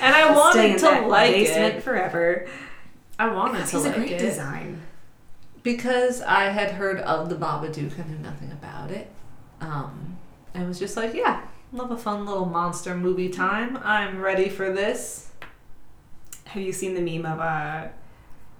and 0.00 0.14
I 0.14 0.34
wanted 0.34 0.64
in 0.72 0.76
to 0.76 0.82
that 0.82 1.08
like 1.08 1.32
basement 1.32 1.76
it. 1.76 1.82
forever. 1.82 2.46
I 3.18 3.32
wanted 3.32 3.64
Because 3.64 3.70
to 3.72 3.76
he's 3.78 3.86
a 3.86 3.92
great 3.92 4.12
it. 4.12 4.18
design. 4.18 4.80
because 5.62 6.22
I 6.22 6.44
had 6.44 6.72
heard 6.72 6.98
of 7.00 7.28
the 7.28 7.34
Babadook 7.34 7.98
and 7.98 8.10
knew 8.10 8.18
nothing 8.18 8.52
about 8.52 8.90
it. 8.90 9.10
Um, 9.60 10.16
and 10.54 10.66
was 10.68 10.78
just 10.78 10.96
like, 10.96 11.14
yeah, 11.14 11.42
love 11.72 11.90
a 11.90 11.96
fun 11.98 12.24
little 12.26 12.46
monster 12.46 12.96
movie 12.96 13.28
time. 13.28 13.78
I'm 13.82 14.20
ready 14.20 14.48
for 14.48 14.72
this. 14.72 15.30
Have 16.46 16.62
you 16.62 16.72
seen 16.72 16.94
the 16.94 17.00
meme 17.02 17.26
of 17.30 17.40
uh 17.40 17.88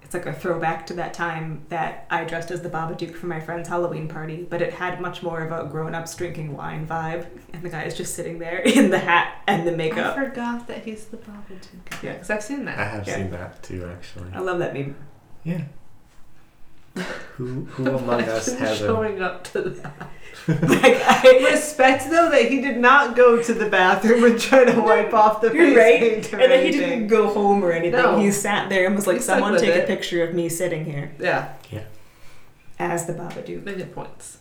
it's 0.08 0.14
like 0.14 0.24
a 0.24 0.32
throwback 0.32 0.86
to 0.86 0.94
that 0.94 1.12
time 1.12 1.66
that 1.68 2.06
I 2.08 2.24
dressed 2.24 2.50
as 2.50 2.62
the 2.62 2.70
Babadook 2.70 3.14
for 3.14 3.26
my 3.26 3.40
friend's 3.40 3.68
Halloween 3.68 4.08
party, 4.08 4.46
but 4.48 4.62
it 4.62 4.72
had 4.72 5.02
much 5.02 5.22
more 5.22 5.42
of 5.42 5.52
a 5.52 5.68
grown-ups 5.70 6.14
drinking 6.16 6.56
wine 6.56 6.86
vibe, 6.86 7.26
and 7.52 7.62
the 7.62 7.68
guy 7.68 7.82
is 7.82 7.94
just 7.94 8.14
sitting 8.14 8.38
there 8.38 8.56
in 8.64 8.88
the 8.90 9.00
hat 9.00 9.42
and 9.46 9.68
the 9.68 9.72
makeup. 9.72 10.16
I 10.16 10.20
makeup. 10.20 10.34
forgot 10.34 10.66
that 10.68 10.84
he's 10.84 11.04
the 11.08 11.18
Babadook. 11.18 12.02
Yeah. 12.02 12.14
because 12.14 12.30
I've 12.30 12.42
seen 12.42 12.64
that. 12.64 12.78
I 12.78 12.84
have 12.84 13.06
Yeah. 13.06 13.16
seen 13.16 13.30
that 13.32 13.62
too, 13.62 13.86
actually. 13.92 14.30
I 14.32 14.38
love 14.40 14.58
that 14.60 14.72
meme. 14.72 14.96
Yeah. 15.44 15.64
Who 17.37 17.64
who 17.64 17.87
among 17.88 18.22
us 18.22 18.48
Imagine 18.48 18.66
has 18.66 18.80
a 18.82 18.87
showing 18.87 19.22
up 19.22 19.44
to 19.52 19.62
that. 19.62 20.08
like 20.48 21.02
I, 21.04 21.48
Respect 21.50 22.04
though 22.11 22.30
that 22.30 22.46
he 22.50 22.61
did 22.61 22.78
not 22.78 23.14
go 23.16 23.42
to 23.42 23.52
the 23.54 23.68
bathroom 23.68 24.24
and 24.24 24.40
try 24.40 24.64
to 24.64 24.80
wipe 24.80 25.12
off 25.12 25.40
the 25.40 25.52
you're 25.52 25.66
face 25.74 25.76
right, 25.76 26.00
paint 26.00 26.32
or 26.34 26.38
and 26.40 26.50
then 26.52 26.61
he 26.62 26.68
anything. 26.68 26.88
didn't 26.90 27.06
go 27.08 27.28
home 27.32 27.62
or 27.64 27.72
anything. 27.72 28.00
No. 28.00 28.18
He 28.18 28.30
sat 28.30 28.68
there 28.68 28.87
and 28.87 28.94
was 28.96 29.06
like, 29.06 29.16
He 29.16 29.22
stuck 29.22 29.34
"Someone 29.37 29.52
with 29.52 29.62
take 29.62 29.74
a 29.74 29.82
it. 29.82 29.87
picture 29.87 30.22
of 30.24 30.34
me 30.34 30.48
sitting 30.48 30.84
here 30.84 31.12
Yeah, 31.18 31.54
Yeah. 31.70 31.82
as 32.78 33.06
the 33.06 33.12
Babadook." 33.14 33.64
many 33.64 33.84
points. 33.84 34.38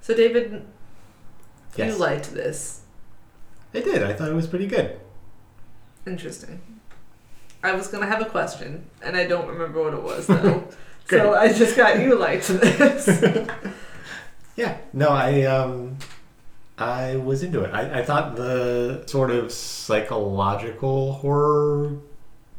So 0.00 0.14
David, 0.14 0.64
Yes. 1.76 1.92
you 1.92 1.98
liked 1.98 2.32
this. 2.34 2.80
I 3.74 3.80
did. 3.80 4.02
I 4.02 4.12
thought 4.14 4.28
it 4.30 4.34
was 4.34 4.46
pretty 4.46 4.66
good. 4.66 4.98
Interesting. 6.06 6.60
I 7.62 7.72
was 7.72 7.88
gonna 7.88 8.06
have 8.06 8.22
a 8.22 8.24
question, 8.26 8.86
and 9.02 9.16
I 9.16 9.26
don't 9.26 9.48
remember 9.48 9.82
what 9.82 9.92
it 9.94 10.02
was 10.02 10.26
though. 10.28 10.68
So 11.10 11.34
I 11.34 11.52
just 11.52 11.76
got 11.76 12.00
you 12.00 12.18
liked 12.18 12.48
this. 12.48 13.08
Yeah. 14.56 14.76
No, 14.92 15.10
I 15.10 15.42
um 15.44 15.98
I 16.76 17.14
was 17.16 17.44
into 17.44 17.62
it. 17.62 17.70
I, 17.72 18.00
I 18.00 18.04
thought 18.04 18.34
the 18.34 19.04
sort 19.06 19.30
of 19.30 19.52
psychological 19.52 21.12
horror 21.12 21.92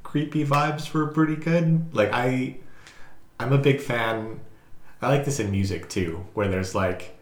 creepy 0.03 0.45
vibes 0.45 0.93
were 0.93 1.07
pretty 1.07 1.35
good. 1.35 1.93
Like 1.93 2.09
I 2.13 2.57
I'm 3.39 3.51
a 3.51 3.57
big 3.57 3.81
fan 3.81 4.39
I 5.01 5.09
like 5.09 5.25
this 5.25 5.39
in 5.41 5.51
music 5.51 5.89
too, 5.89 6.25
where 6.35 6.47
there's 6.47 6.73
like 6.73 7.17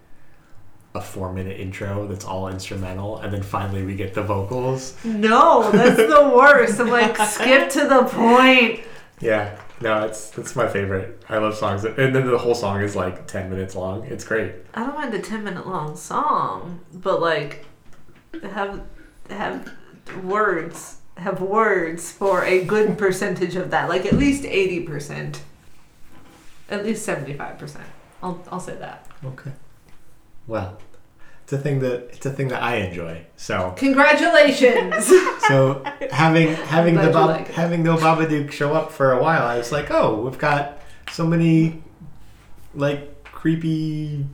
a 0.93 1.01
four 1.01 1.33
minute 1.33 1.59
intro 1.59 2.07
that's 2.07 2.25
all 2.25 2.47
instrumental 2.47 3.17
and 3.17 3.33
then 3.33 3.41
finally 3.43 3.83
we 3.83 3.95
get 3.95 4.13
the 4.13 4.21
vocals. 4.23 4.95
no, 5.03 5.71
that's 5.71 5.97
the 5.97 6.31
worst. 6.35 6.79
I'm 6.79 6.89
like, 6.89 7.17
skip 7.17 7.69
to 7.71 7.87
the 7.87 8.03
point. 8.03 8.81
Yeah. 9.19 9.59
No, 9.79 10.05
it's 10.05 10.35
it's 10.37 10.55
my 10.55 10.67
favorite. 10.67 11.23
I 11.29 11.37
love 11.37 11.55
songs 11.55 11.83
that, 11.83 11.99
and 11.99 12.15
then 12.15 12.25
the 12.27 12.37
whole 12.37 12.55
song 12.55 12.81
is 12.81 12.95
like 12.95 13.27
ten 13.27 13.49
minutes 13.49 13.75
long. 13.75 14.05
It's 14.05 14.23
great. 14.23 14.53
I 14.73 14.85
don't 14.85 14.95
mind 14.95 15.13
a 15.13 15.19
ten 15.21 15.43
minute 15.43 15.67
long 15.67 15.95
song, 15.95 16.81
but 16.93 17.21
like, 17.21 17.65
have 18.41 18.81
have 19.29 19.71
words 20.23 20.97
have 21.17 21.41
words 21.41 22.11
for 22.11 22.43
a 22.43 22.63
good 22.63 22.97
percentage 22.97 23.55
of 23.55 23.69
that. 23.71 23.87
Like 23.89 24.05
at 24.05 24.13
least 24.13 24.45
eighty 24.45 24.79
percent, 24.79 25.43
at 26.69 26.83
least 26.83 27.05
seventy 27.05 27.33
five 27.33 27.59
percent. 27.59 27.85
I'll 28.23 28.43
I'll 28.51 28.59
say 28.59 28.75
that. 28.77 29.05
Okay. 29.23 29.51
Well, 30.47 30.79
it's 31.47 31.53
a 31.53 31.57
thing 31.57 31.79
that 31.79 32.09
it's 32.11 32.25
a 32.25 32.29
thing 32.29 32.49
that 32.49 32.61
I 32.61 32.75
enjoy. 32.75 33.25
So 33.37 33.73
Congratulations. 33.77 35.07
so 35.47 35.81
having 36.11 36.49
having 36.49 36.95
the 36.95 37.09
Bob, 37.09 37.29
like 37.29 37.47
having 37.47 37.83
the 37.83 37.95
Babadook 37.95 38.51
show 38.51 38.73
up 38.73 38.91
for 38.91 39.13
a 39.13 39.23
while, 39.23 39.43
I 39.43 39.57
was 39.57 39.71
like, 39.71 39.89
oh, 39.89 40.19
we've 40.23 40.37
got 40.37 40.81
so 41.09 41.25
many 41.25 41.81
like 42.75 43.23
creepy 43.23 44.25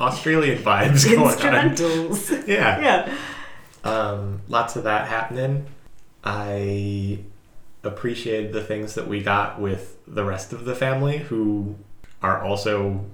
Australian 0.00 0.62
vibes 0.62 1.10
going 1.10 2.40
on. 2.40 2.46
Yeah. 2.48 2.80
yeah. 2.80 3.18
Um, 3.82 4.42
lots 4.46 4.76
of 4.76 4.84
that 4.84 5.08
happening. 5.08 5.66
I 6.22 7.18
appreciated 7.82 8.52
the 8.52 8.62
things 8.62 8.94
that 8.94 9.08
we 9.08 9.24
got 9.24 9.60
with 9.60 9.98
the 10.06 10.24
rest 10.24 10.52
of 10.52 10.66
the 10.66 10.76
family 10.76 11.18
who 11.18 11.74
are 12.22 12.40
also 12.40 13.06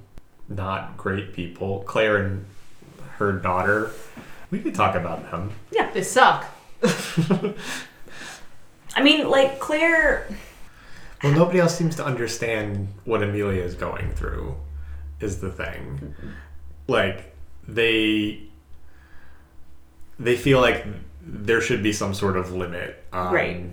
not 0.49 0.97
great 0.97 1.33
people. 1.35 1.83
Claire 1.87 2.17
and 2.25 2.45
her 3.19 3.33
daughter. 3.33 3.91
We 4.51 4.61
could 4.61 4.75
talk 4.75 4.95
about 4.95 5.31
them. 5.31 5.51
Yeah, 5.71 5.91
they 5.91 6.03
suck. 6.03 6.47
I 6.83 7.55
mean, 9.03 9.29
like 9.29 9.61
Claire. 9.61 10.27
Well, 11.23 11.33
nobody 11.33 11.59
else 11.59 11.77
seems 11.77 11.97
to 11.97 12.05
understand 12.05 12.89
what 13.05 13.23
Amelia 13.23 13.63
is 13.63 13.75
going 13.75 14.13
through, 14.13 14.55
is 15.21 15.41
the 15.41 15.51
thing. 15.51 16.15
Like, 16.87 17.35
they. 17.67 18.43
They 20.21 20.37
feel 20.37 20.61
like 20.61 20.85
there 21.23 21.61
should 21.61 21.83
be 21.83 21.93
some 21.93 22.13
sort 22.15 22.37
of 22.37 22.53
limit 22.53 23.05
on 23.13 23.33
Right. 23.33 23.65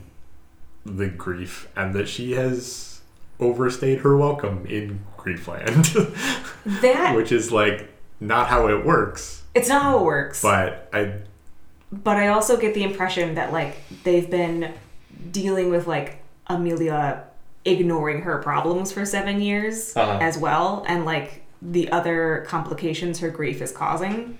the 0.86 1.08
grief, 1.08 1.68
and 1.76 1.94
that 1.96 2.08
she 2.08 2.34
has 2.34 3.02
overstayed 3.40 4.00
her 4.00 4.16
welcome 4.18 4.66
in 4.68 5.00
Griefland, 5.26 5.92
That 6.82 7.16
which 7.16 7.32
is 7.32 7.52
like 7.52 7.90
not 8.20 8.48
how 8.48 8.68
it 8.70 8.86
works. 8.86 9.44
it's 9.54 9.68
not 9.70 9.82
how 9.82 10.00
it 10.00 10.04
works. 10.06 10.42
But 10.42 10.90
I, 10.94 11.14
but 11.92 12.18
I 12.18 12.28
also 12.30 12.58
get 12.58 12.74
the 12.74 12.84
impression 12.84 13.36
that 13.36 13.52
like 13.52 13.78
they've 14.04 14.30
been 14.30 14.74
dealing 15.32 15.70
with 15.70 15.88
like 15.88 16.22
Amelia 16.48 17.24
ignoring 17.66 18.22
her 18.22 18.38
problems 18.40 18.92
for 18.92 19.06
seven 19.06 19.42
years 19.42 19.96
Uh-huh. 19.98 20.20
as 20.22 20.38
well, 20.38 20.86
and 20.88 21.04
like 21.06 21.42
the 21.62 21.92
other 21.92 22.46
complications 22.48 23.20
her 23.20 23.30
grief 23.30 23.62
is 23.62 23.72
causing. 23.72 24.38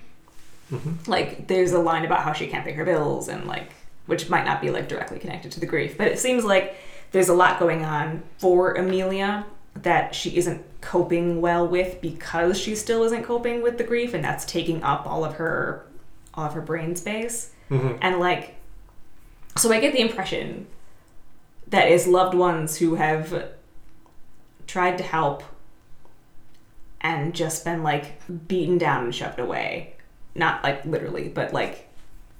Like 1.06 1.46
there's 1.46 1.72
a 1.72 1.78
line 1.78 2.04
about 2.04 2.20
how 2.22 2.32
she 2.32 2.48
can't 2.48 2.64
pay 2.64 2.72
her 2.72 2.84
bills 2.84 3.28
and 3.28 3.46
like 3.46 3.70
which 4.06 4.28
might 4.28 4.44
not 4.44 4.60
be 4.60 4.70
like 4.70 4.88
directly 4.88 5.18
connected 5.18 5.50
to 5.52 5.60
the 5.60 5.66
grief, 5.66 5.96
but 5.98 6.06
it 6.08 6.18
seems 6.18 6.44
like 6.44 6.76
there's 7.12 7.28
a 7.28 7.34
lot 7.34 7.58
going 7.60 7.84
on 7.84 8.22
for 8.38 8.74
Amelia 8.74 9.44
that 9.82 10.14
she 10.14 10.36
isn't 10.36 10.64
coping 10.80 11.40
well 11.40 11.66
with 11.66 12.00
because 12.00 12.58
she 12.58 12.74
still 12.74 13.02
isn't 13.04 13.24
coping 13.24 13.62
with 13.62 13.78
the 13.78 13.84
grief 13.84 14.14
and 14.14 14.24
that's 14.24 14.44
taking 14.44 14.82
up 14.82 15.06
all 15.06 15.24
of 15.24 15.34
her 15.34 15.86
all 16.34 16.44
of 16.46 16.52
her 16.54 16.60
brain 16.60 16.94
space. 16.96 17.52
And 18.00 18.18
like 18.20 18.54
so 19.56 19.72
I 19.72 19.80
get 19.80 19.92
the 19.92 20.00
impression 20.00 20.66
that 21.68 21.88
as 21.88 22.06
loved 22.06 22.34
ones 22.34 22.76
who 22.76 22.94
have 22.96 23.48
tried 24.66 24.98
to 24.98 25.04
help 25.04 25.42
and 27.00 27.34
just 27.34 27.64
been 27.64 27.82
like 27.82 28.20
beaten 28.48 28.78
down 28.78 29.04
and 29.04 29.14
shoved 29.14 29.38
away. 29.38 29.94
Not 30.34 30.62
like 30.62 30.84
literally, 30.84 31.28
but 31.28 31.52
like 31.52 31.88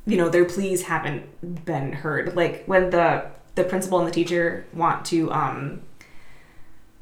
you 0.06 0.16
know, 0.16 0.28
their 0.28 0.44
pleas 0.44 0.84
haven't 0.84 1.64
been 1.64 1.92
heard. 1.92 2.36
Like 2.36 2.64
when 2.66 2.90
the 2.90 3.26
the 3.56 3.64
principal 3.64 3.98
and 3.98 4.06
the 4.06 4.12
teacher 4.12 4.66
want 4.72 5.04
to 5.06 5.32
um 5.32 5.80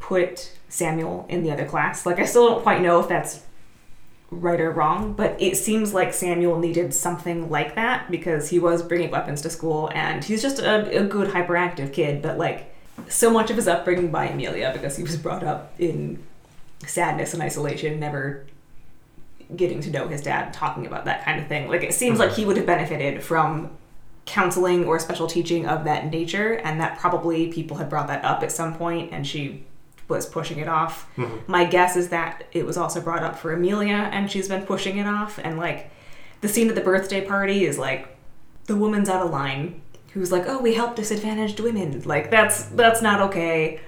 put 0.09 0.53
Samuel 0.69 1.25
in 1.31 1.43
the 1.43 1.51
other 1.51 1.65
class. 1.65 2.05
Like 2.05 2.19
I 2.19 2.27
still 2.27 2.49
don't 2.49 2.63
quite 2.63 2.83
know 2.83 3.01
if 3.01 3.09
that's 3.09 3.43
right 4.31 4.61
or 4.61 4.71
wrong, 4.71 5.15
but 5.15 5.41
it 5.41 5.57
seems 5.57 5.95
like 5.95 6.13
Samuel 6.13 6.59
needed 6.59 6.93
something 6.93 7.49
like 7.49 7.75
that 7.77 8.11
because 8.11 8.51
he 8.51 8.59
was 8.59 8.83
bringing 8.83 9.11
weapons 9.11 9.41
to 9.43 9.51
school 9.51 9.91
and 9.95 10.23
he's 10.23 10.43
just 10.43 10.59
a, 10.59 11.01
a 11.01 11.05
good 11.05 11.31
hyperactive 11.31 11.93
kid, 11.93 12.21
but 12.21 12.37
like 12.37 12.75
so 13.09 13.31
much 13.31 13.51
of 13.51 13.57
his 13.57 13.67
upbringing 13.67 14.11
by 14.11 14.27
Amelia 14.27 14.73
because 14.75 14.97
he 14.97 15.03
was 15.03 15.17
brought 15.17 15.43
up 15.43 15.73
in 15.79 16.23
sadness 16.87 17.33
and 17.33 17.43
isolation, 17.43 17.99
never 17.99 18.45
getting 19.57 19.81
to 19.81 19.91
know 19.91 20.07
his 20.09 20.21
dad, 20.21 20.53
talking 20.53 20.87
about 20.87 21.07
that 21.07 21.25
kind 21.25 21.41
of 21.41 21.49
thing. 21.49 21.69
Like 21.69 21.83
it 21.83 21.95
seems 21.95 22.19
like 22.19 22.33
he 22.33 22.45
would 22.45 22.59
have 22.59 22.67
benefited 22.67 23.23
from 23.23 23.71
counseling 24.27 24.85
or 24.85 24.99
special 24.99 25.27
teaching 25.27 25.67
of 25.67 25.85
that 25.85 26.11
nature, 26.11 26.55
and 26.55 26.79
that 26.81 26.99
probably 26.99 27.51
people 27.51 27.79
had 27.79 27.89
brought 27.89 28.09
that 28.09 28.23
up 28.23 28.43
at 28.43 28.53
some 28.53 28.75
point, 28.75 29.13
and 29.13 29.27
she 29.27 29.65
was 30.09 30.27
pushing 30.27 30.59
it 30.59 30.69
off. 30.69 31.09
Mm-hmm. 31.17 31.51
My 31.51 31.65
guess 31.65 31.97
is 31.97 32.09
that 32.11 32.45
it 32.53 32.67
was 32.67 32.77
also 32.77 33.01
brought 33.01 33.23
up 33.23 33.39
for 33.39 33.53
Amelia, 33.53 34.09
and 34.13 34.31
she's 34.31 34.49
been 34.49 34.65
pushing 34.67 34.99
it 34.99 35.07
off. 35.07 35.39
And 35.43 35.59
like 35.59 35.91
the 36.41 36.49
scene 36.49 36.69
at 36.69 36.75
the 36.75 36.81
birthday 36.81 37.25
party 37.27 37.65
is 37.65 37.79
like 37.79 38.17
the 38.67 38.77
woman's 38.77 39.09
out 39.09 39.25
of 39.25 39.31
line 39.31 39.81
who's 40.13 40.31
like, 40.31 40.45
"Oh, 40.47 40.59
we 40.61 40.75
help 40.75 40.95
disadvantaged 40.97 41.61
women." 41.61 42.03
Like 42.05 42.31
that's 42.31 42.65
that's 42.67 43.03
not 43.03 43.21
okay. 43.23 43.81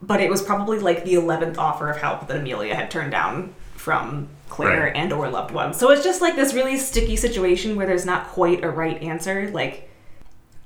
But 0.00 0.20
it 0.20 0.28
was 0.30 0.42
probably 0.42 0.78
like 0.80 1.04
the 1.04 1.14
eleventh 1.14 1.58
offer 1.58 1.88
of 1.88 1.96
help 1.98 2.26
that 2.28 2.36
Amelia 2.36 2.74
had 2.74 2.90
turned 2.90 3.12
down 3.12 3.54
from 3.76 4.28
Claire 4.48 4.84
Right. 4.84 4.96
and 4.96 5.12
or 5.12 5.28
loved 5.28 5.52
ones. 5.52 5.76
So 5.78 5.90
it's 5.90 6.04
just 6.04 6.20
like 6.20 6.36
this 6.36 6.54
really 6.54 6.76
sticky 6.76 7.16
situation 7.16 7.76
where 7.76 7.86
there's 7.86 8.04
not 8.04 8.28
quite 8.28 8.62
a 8.64 8.70
right 8.70 9.00
answer. 9.02 9.48
Like 9.50 9.88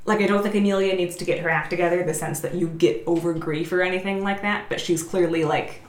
like 0.06 0.20
I 0.20 0.26
don't 0.26 0.42
think 0.42 0.54
Amelia 0.54 0.94
needs 0.94 1.16
to 1.16 1.24
get 1.24 1.40
her 1.40 1.50
act 1.50 1.70
together 1.70 2.02
the 2.04 2.14
sense 2.14 2.40
that 2.40 2.54
you 2.54 2.68
get 2.68 3.02
over 3.06 3.34
grief 3.34 3.72
or 3.72 3.82
anything 3.82 4.22
like 4.22 4.42
that, 4.42 4.68
but 4.68 4.80
she's 4.80 5.02
clearly 5.02 5.44
like 5.44 5.82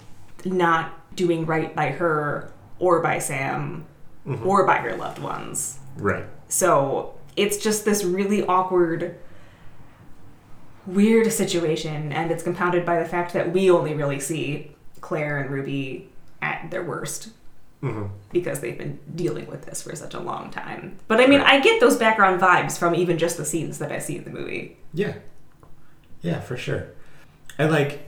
not 0.44 1.16
doing 1.16 1.46
right 1.46 1.76
by 1.76 1.88
her 1.88 2.52
or 2.80 3.02
by 3.02 3.20
Sam 3.20 3.86
mm-hmm. 4.26 4.48
or 4.48 4.66
by 4.66 4.78
her 4.78 4.96
loved 4.96 5.20
ones. 5.20 5.80
Right. 5.96 6.26
So 6.50 7.16
it's 7.36 7.58
just 7.58 7.86
this 7.86 8.04
really 8.04 8.44
awkward, 8.46 9.18
weird 10.86 11.32
situation, 11.32 12.12
and 12.12 12.32
it's 12.32 12.44
compounded 12.44 12.86
by 12.86 13.02
the 13.02 13.08
fact 13.08 13.34
that 13.34 13.52
we 13.52 13.70
only 13.70 13.94
really 13.94 14.20
see 14.20 14.76
Claire 15.02 15.40
and 15.40 15.52
Ruby 15.52 16.10
at 16.42 16.70
their 16.72 16.84
worst 16.84 17.30
hmm 17.82 18.06
because 18.32 18.60
they've 18.60 18.78
been 18.78 19.00
dealing 19.16 19.48
with 19.48 19.64
this 19.66 19.82
for 19.84 19.96
such 19.96 20.14
a 20.14 20.20
long 20.20 20.50
time. 20.52 20.98
But 21.08 21.20
I 21.22 21.28
mean, 21.28 21.40
Right. 21.42 21.56
I 21.56 21.60
get 21.60 21.80
those 21.80 21.96
background 21.98 22.42
vibes 22.42 22.78
from 22.78 22.94
even 22.96 23.18
just 23.18 23.38
the 23.38 23.46
scenes 23.46 23.80
that 23.80 23.92
I 23.92 24.00
see 24.00 24.18
in 24.18 24.24
the 24.26 24.30
movie. 24.32 24.78
Yeah. 24.94 25.14
Yeah, 26.22 26.40
for 26.42 26.58
sure. 26.58 26.88
And 27.58 27.72
like, 27.72 28.00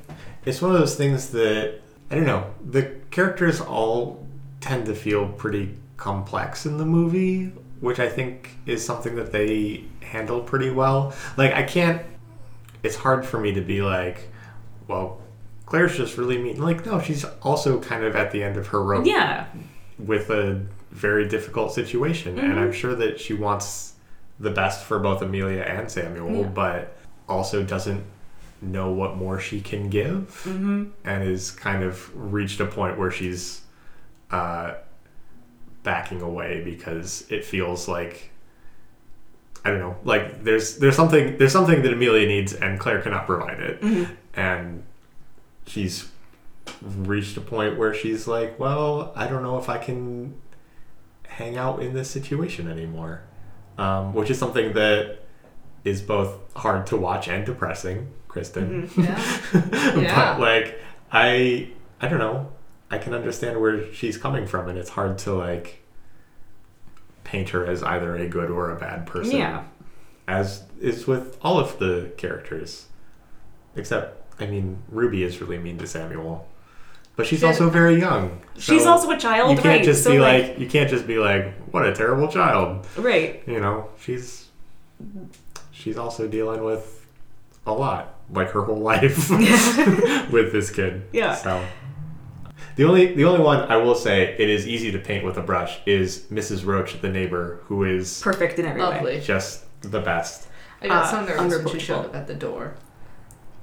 it's 0.45 0.61
one 0.61 0.71
of 0.73 0.79
those 0.79 0.95
things 0.95 1.29
that 1.29 1.79
I 2.11 2.15
don't 2.15 2.25
know. 2.25 2.53
The 2.69 2.95
characters 3.11 3.61
all 3.61 4.25
tend 4.61 4.85
to 4.87 4.95
feel 4.95 5.29
pretty 5.29 5.75
complex 5.97 6.65
in 6.65 6.77
the 6.77 6.85
movie, 6.85 7.51
which 7.79 7.99
I 7.99 8.09
think 8.09 8.57
is 8.65 8.83
something 8.85 9.15
that 9.15 9.31
they 9.31 9.83
handle 10.01 10.41
pretty 10.41 10.69
well. 10.71 11.13
Like, 11.37 11.53
I 11.53 11.63
can't. 11.63 12.01
It's 12.83 12.95
hard 12.95 13.25
for 13.25 13.39
me 13.39 13.53
to 13.53 13.61
be 13.61 13.81
like, 13.81 14.29
well, 14.87 15.21
Claire's 15.69 15.95
just 15.95 16.17
really 16.17 16.37
mean. 16.37 16.59
Like, 16.61 16.85
no, 16.85 16.99
she's 16.99 17.23
also 17.41 17.79
kind 17.79 18.03
of 18.03 18.15
at 18.15 18.31
the 18.31 18.43
end 18.43 18.57
of 18.57 18.67
her 18.67 18.81
rope 18.83 19.05
Yeah. 19.05 19.45
with 19.97 20.29
a 20.29 20.61
very 20.91 21.27
difficult 21.27 21.71
situation, 21.73 22.39
and 22.39 22.59
I'm 22.59 22.71
sure 22.71 22.95
that 22.95 23.19
she 23.19 23.33
wants 23.33 23.93
the 24.39 24.49
best 24.49 24.83
for 24.85 24.97
both 24.99 25.21
Amelia 25.21 25.61
and 25.61 25.89
Samuel, 25.91 26.31
Yeah. 26.41 26.47
but 26.47 26.97
also 27.27 27.63
doesn't 27.63 28.03
know 28.61 28.91
what 28.91 29.15
more 29.15 29.39
she 29.39 29.61
can 29.61 29.89
give, 29.89 30.41
Mm-hmm. 30.45 30.85
and 31.05 31.23
is 31.23 31.51
kind 31.51 31.83
of 31.83 32.09
reached 32.33 32.59
a 32.59 32.65
point 32.65 32.97
where 32.97 33.11
she's 33.11 33.61
uh, 34.31 34.73
backing 35.83 36.21
away 36.21 36.61
because 36.63 37.25
it 37.29 37.45
feels 37.45 37.87
like 37.87 38.31
I 39.65 39.71
don't 39.71 39.79
know, 39.79 39.97
like 40.05 40.43
there's 40.43 40.77
there's 40.77 40.95
something 40.95 41.37
there's 41.37 41.51
something 41.51 41.81
that 41.83 41.93
Amelia 41.93 42.25
needs, 42.27 42.53
and 42.53 42.79
Claire 42.79 43.01
cannot 43.01 43.25
provide 43.27 43.59
it, 43.59 43.81
Mm-hmm. 43.81 44.13
and 44.39 44.83
she's 45.69 46.09
reached 46.81 47.37
a 47.37 47.41
point 47.41 47.77
where 47.77 47.93
she's 47.93 48.27
like, 48.27 48.59
well, 48.59 49.13
I 49.15 49.27
don't 49.27 49.43
know 49.43 49.57
if 49.57 49.69
I 49.69 49.77
can 49.77 50.35
hang 51.27 51.57
out 51.57 51.81
in 51.81 51.93
this 51.93 52.09
situation 52.09 52.69
anymore, 52.69 53.21
um, 53.77 54.13
which 54.13 54.29
is 54.29 54.37
something 54.37 54.73
that 54.73 55.19
is 55.85 56.01
both 56.01 56.37
hard 56.55 56.85
to 56.87 56.97
watch 56.97 57.27
and 57.27 57.45
depressing, 57.45 58.11
Kristen. 58.27 58.89
Yeah. 58.97 59.15
Yeah. 59.99 60.33
but 60.37 60.39
like, 60.41 60.79
I 61.11 61.69
I 62.01 62.07
don't 62.07 62.19
know, 62.19 62.51
I 62.91 62.97
can 62.97 63.13
understand 63.13 63.59
where 63.61 63.91
she's 63.93 64.17
coming 64.17 64.45
from, 64.47 64.67
and 64.69 64.77
it's 64.77 64.89
hard 64.89 65.17
to 65.19 65.33
like 65.33 65.81
paint 67.23 67.49
her 67.49 67.65
as 67.65 67.83
either 67.83 68.15
a 68.15 68.27
good 68.27 68.49
or 68.49 68.71
a 68.71 68.75
bad 68.79 69.05
person 69.05 69.37
Yeah. 69.37 69.63
as 70.27 70.63
is 70.81 71.05
with 71.07 71.37
all 71.41 71.59
of 71.59 71.77
the 71.79 72.11
characters. 72.17 72.87
Except, 73.75 74.18
I 74.39 74.45
mean, 74.45 74.77
Ruby 74.89 75.23
is 75.23 75.41
really 75.41 75.57
mean 75.57 75.77
to 75.79 75.87
Samuel, 75.87 76.47
but 77.15 77.25
she's 77.27 77.39
She- 77.39 77.45
also 77.45 77.69
very 77.69 77.99
young. 77.99 78.39
She's 78.57 78.85
also 78.85 79.09
a 79.11 79.17
child, 79.17 79.51
You 79.51 79.55
can't 79.57 79.65
right? 79.79 79.83
just 79.83 80.03
so 80.03 80.11
be 80.11 80.19
like, 80.19 80.43
like, 80.49 80.59
you 80.59 80.67
can't 80.67 80.89
just 80.89 81.05
be 81.07 81.17
like, 81.17 81.53
what 81.71 81.85
a 81.85 81.93
terrible 81.93 82.27
child. 82.27 82.85
right. 82.97 83.41
You 83.47 83.59
know, 83.59 83.89
she's 84.01 84.47
she's 85.71 85.97
also 85.97 86.27
dealing 86.27 86.63
with 86.63 87.05
a 87.65 87.73
lot, 87.73 88.15
like 88.31 88.49
her 88.51 88.63
whole 88.63 88.77
life 88.79 89.29
with 90.31 90.51
this 90.51 90.69
kid. 90.71 91.03
Yeah. 91.11 91.35
So. 91.35 91.63
The 92.75 92.85
only 92.85 93.13
the 93.13 93.25
only 93.25 93.41
one 93.43 93.59
I 93.69 93.75
will 93.75 93.95
say 93.95 94.35
it 94.39 94.49
is 94.49 94.65
easy 94.65 94.89
to 94.91 94.99
paint 94.99 95.25
with 95.25 95.37
a 95.37 95.41
brush 95.41 95.79
is 95.85 96.19
Mrs. 96.31 96.65
Roach, 96.65 97.01
the 97.01 97.09
neighbor, 97.09 97.59
who 97.65 97.83
is 97.83 98.21
Perfect 98.23 98.57
in 98.57 98.65
every 98.65 98.81
way. 99.03 99.19
Just 99.19 99.65
the 99.81 99.99
best. 99.99 100.47
I 100.81 100.87
got 100.87 101.03
Uh, 101.03 101.11
so 101.11 101.25
nervous 101.25 101.63
when 101.65 101.73
she 101.73 101.79
showed 101.79 102.05
up 102.05 102.15
at 102.15 102.27
the 102.27 102.33
door 102.33 102.75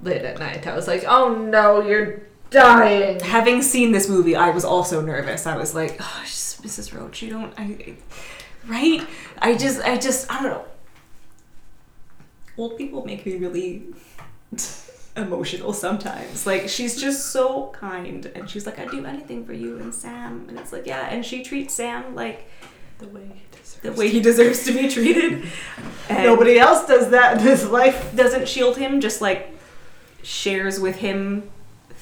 late 0.03 0.23
at 0.23 0.39
night. 0.39 0.67
I 0.67 0.75
was 0.75 0.87
like, 0.87 1.05
oh 1.07 1.35
no, 1.35 1.81
you're 1.81 2.23
dying. 2.51 3.21
Having 3.21 3.63
seen 3.63 3.93
this 3.93 4.09
movie, 4.09 4.37
I 4.37 4.51
was 4.51 4.65
also 4.65 5.01
nervous. 5.01 5.47
I 5.47 5.57
was 5.57 5.75
like, 5.75 5.97
oh, 6.01 6.21
just 6.25 6.63
Mrs. 6.63 6.95
Roach, 6.99 7.23
you 7.23 7.31
don't, 7.31 7.53
I, 7.59 7.63
I- 7.63 7.97
right? 8.67 9.07
I 9.39 9.57
just, 9.57 9.81
I 9.83 9.97
just, 9.97 10.31
I 10.31 10.43
don't 10.43 10.53
know. 10.53 10.65
Old 12.59 12.79
people 12.79 13.05
make 13.05 13.27
me 13.27 13.37
really 13.37 13.85
emotional 15.17 15.73
sometimes. 15.73 16.47
Like, 16.47 16.69
she's 16.69 17.01
just 17.01 17.27
so 17.33 17.69
kind. 17.73 18.27
And 18.35 18.49
she's 18.49 18.65
like, 18.67 18.79
I'd 18.79 18.91
do 18.91 19.05
anything 19.05 19.45
for 19.45 19.53
you 19.53 19.79
and 19.79 19.95
Sam. 19.95 20.47
And 20.49 20.59
it's 20.59 20.73
like, 20.73 20.87
yeah. 20.87 21.09
And 21.11 21.25
she 21.25 21.43
treats 21.43 21.75
Sam 21.75 22.15
like 22.15 22.49
The 22.99 23.09
way 23.09 23.27
he 23.35 23.43
deserves 23.51 23.75
the 23.83 23.93
way 23.93 24.09
he 24.09 24.21
deserves 24.21 24.65
to 24.65 24.73
be 24.73 24.89
treated. 24.89 25.47
And 26.09 26.25
Nobody 26.25 26.59
else 26.59 26.87
does 26.87 27.11
that 27.11 27.39
in 27.39 27.43
his 27.47 27.67
life. 27.69 28.15
doesn't 28.17 28.49
shield 28.49 28.79
him, 28.79 29.01
just 29.03 29.21
like 29.21 29.53
shares 30.27 30.81
with 30.81 30.97
him 30.97 31.49
th- 31.89 32.01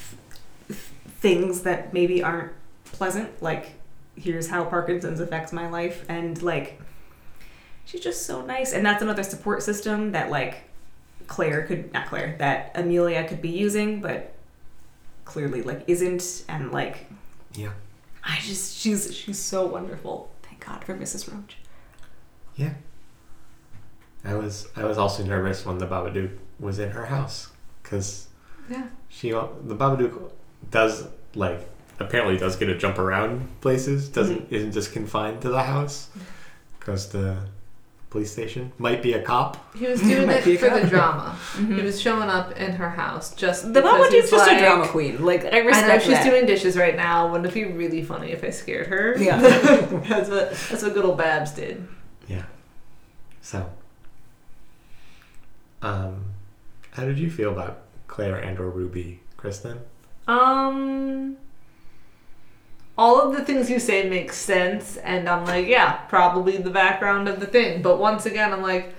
th- 0.68 0.80
things 1.20 1.60
that 1.62 1.92
maybe 1.92 2.22
aren't 2.22 2.52
pleasant. 2.86 3.42
Like, 3.42 3.72
here's 4.16 4.48
how 4.48 4.64
Parkinson's 4.64 5.20
affects 5.20 5.52
my 5.52 5.68
life. 5.68 6.04
And 6.08 6.40
like, 6.42 6.80
she's 7.84 8.00
just 8.00 8.24
so 8.24 8.40
nice. 8.42 8.72
And 8.72 8.84
that's 8.84 9.02
another 9.02 9.22
support 9.22 9.62
system 9.62 10.12
that 10.12 10.30
like 10.30 10.62
Claire 11.26 11.66
could, 11.66 11.92
not 11.92 12.06
Claire, 12.06 12.36
that 12.38 12.72
Amelia 12.74 13.28
could 13.28 13.42
be 13.42 13.50
using, 13.50 14.00
but 14.00 14.32
clearly 15.26 15.60
like 15.62 15.84
isn't. 15.86 16.44
And 16.48 16.72
like, 16.72 17.06
Yeah. 17.54 17.72
I 18.24 18.38
just, 18.40 18.78
she's, 18.78 19.14
she's 19.14 19.38
so 19.38 19.66
wonderful. 19.66 20.30
Thank 20.44 20.64
God 20.64 20.82
for 20.82 20.96
Mrs. 20.96 21.30
Roach. 21.30 21.58
Yeah. 22.56 22.72
I 24.24 24.32
was 24.34 24.68
I 24.74 24.84
was 24.84 24.96
also 24.96 25.22
nervous 25.22 25.66
when 25.66 25.76
the 25.76 25.86
Babadook 25.86 26.38
was 26.58 26.78
in 26.78 26.92
her 26.92 27.04
house 27.04 27.50
because 27.94 28.26
Yeah. 28.68 28.86
she 29.08 29.30
the 29.30 29.76
Babadook 29.76 30.32
does 30.70 31.06
like 31.34 31.60
apparently 32.00 32.36
does 32.36 32.56
get 32.56 32.66
to 32.66 32.76
jump 32.76 32.98
around 32.98 33.48
places 33.60 34.08
doesn't 34.08 34.46
mm-hmm. 34.46 34.54
isn't 34.54 34.72
just 34.72 34.92
confined 34.92 35.40
to 35.42 35.48
the 35.48 35.62
house 35.62 36.08
mm-hmm. 36.10 36.24
because 36.78 37.08
the 37.10 37.36
police 38.10 38.32
station 38.32 38.72
might 38.78 39.02
be 39.02 39.12
a 39.12 39.22
cop 39.22 39.76
He 39.76 39.86
was 39.86 40.00
doing 40.12 40.28
it 40.28 40.42
for 40.58 40.70
the 40.70 40.86
drama. 40.86 41.36
Mm-hmm. 41.54 41.76
He 41.76 41.82
was 41.82 42.00
showing 42.00 42.28
up 42.28 42.52
in 42.56 42.72
her 42.72 42.90
house 42.90 43.34
just 43.34 43.72
The 43.72 43.80
because 43.82 44.06
Babadook's 44.06 44.12
he's 44.12 44.30
just 44.30 44.46
like, 44.46 44.56
a 44.58 44.60
drama 44.60 44.88
queen. 44.88 45.24
Like, 45.24 45.44
I 45.44 45.58
I 45.58 45.58
respect 45.58 45.88
know 45.88 45.98
she's 45.98 46.24
that. 46.24 46.30
doing 46.30 46.46
dishes 46.46 46.76
right 46.76 46.96
now. 46.96 47.26
Wouldn't 47.30 47.46
it 47.48 47.54
be 47.54 47.64
really 47.64 48.02
funny 48.02 48.30
if 48.30 48.44
I 48.44 48.50
scared 48.50 48.86
her? 48.86 49.16
Yeah. 49.18 49.40
that's 50.08 50.30
what 50.30 50.50
that's 50.52 50.82
what 50.82 50.94
good 50.94 51.04
old 51.04 51.18
Babs 51.18 51.52
did. 51.52 51.86
yeah 52.28 52.44
so 53.40 53.68
um 55.82 56.24
how 56.92 57.04
did 57.04 57.18
you 57.18 57.28
feel 57.30 57.50
about 57.52 57.83
Claire 58.14 58.36
and 58.36 58.60
or 58.60 58.70
Ruby 58.70 59.18
Kristen 59.36 59.80
Um, 60.28 61.36
all 62.96 63.20
of 63.20 63.36
the 63.36 63.44
things 63.44 63.68
you 63.68 63.80
say 63.80 64.08
make 64.08 64.32
sense, 64.32 64.96
and 64.98 65.28
I'm 65.28 65.44
like, 65.44 65.66
yeah, 65.66 65.94
probably 66.08 66.56
the 66.58 66.70
background 66.70 67.28
of 67.28 67.40
the 67.40 67.46
thing. 67.46 67.82
But 67.82 67.98
once 67.98 68.24
again, 68.24 68.52
I'm 68.52 68.62
like, 68.62 68.94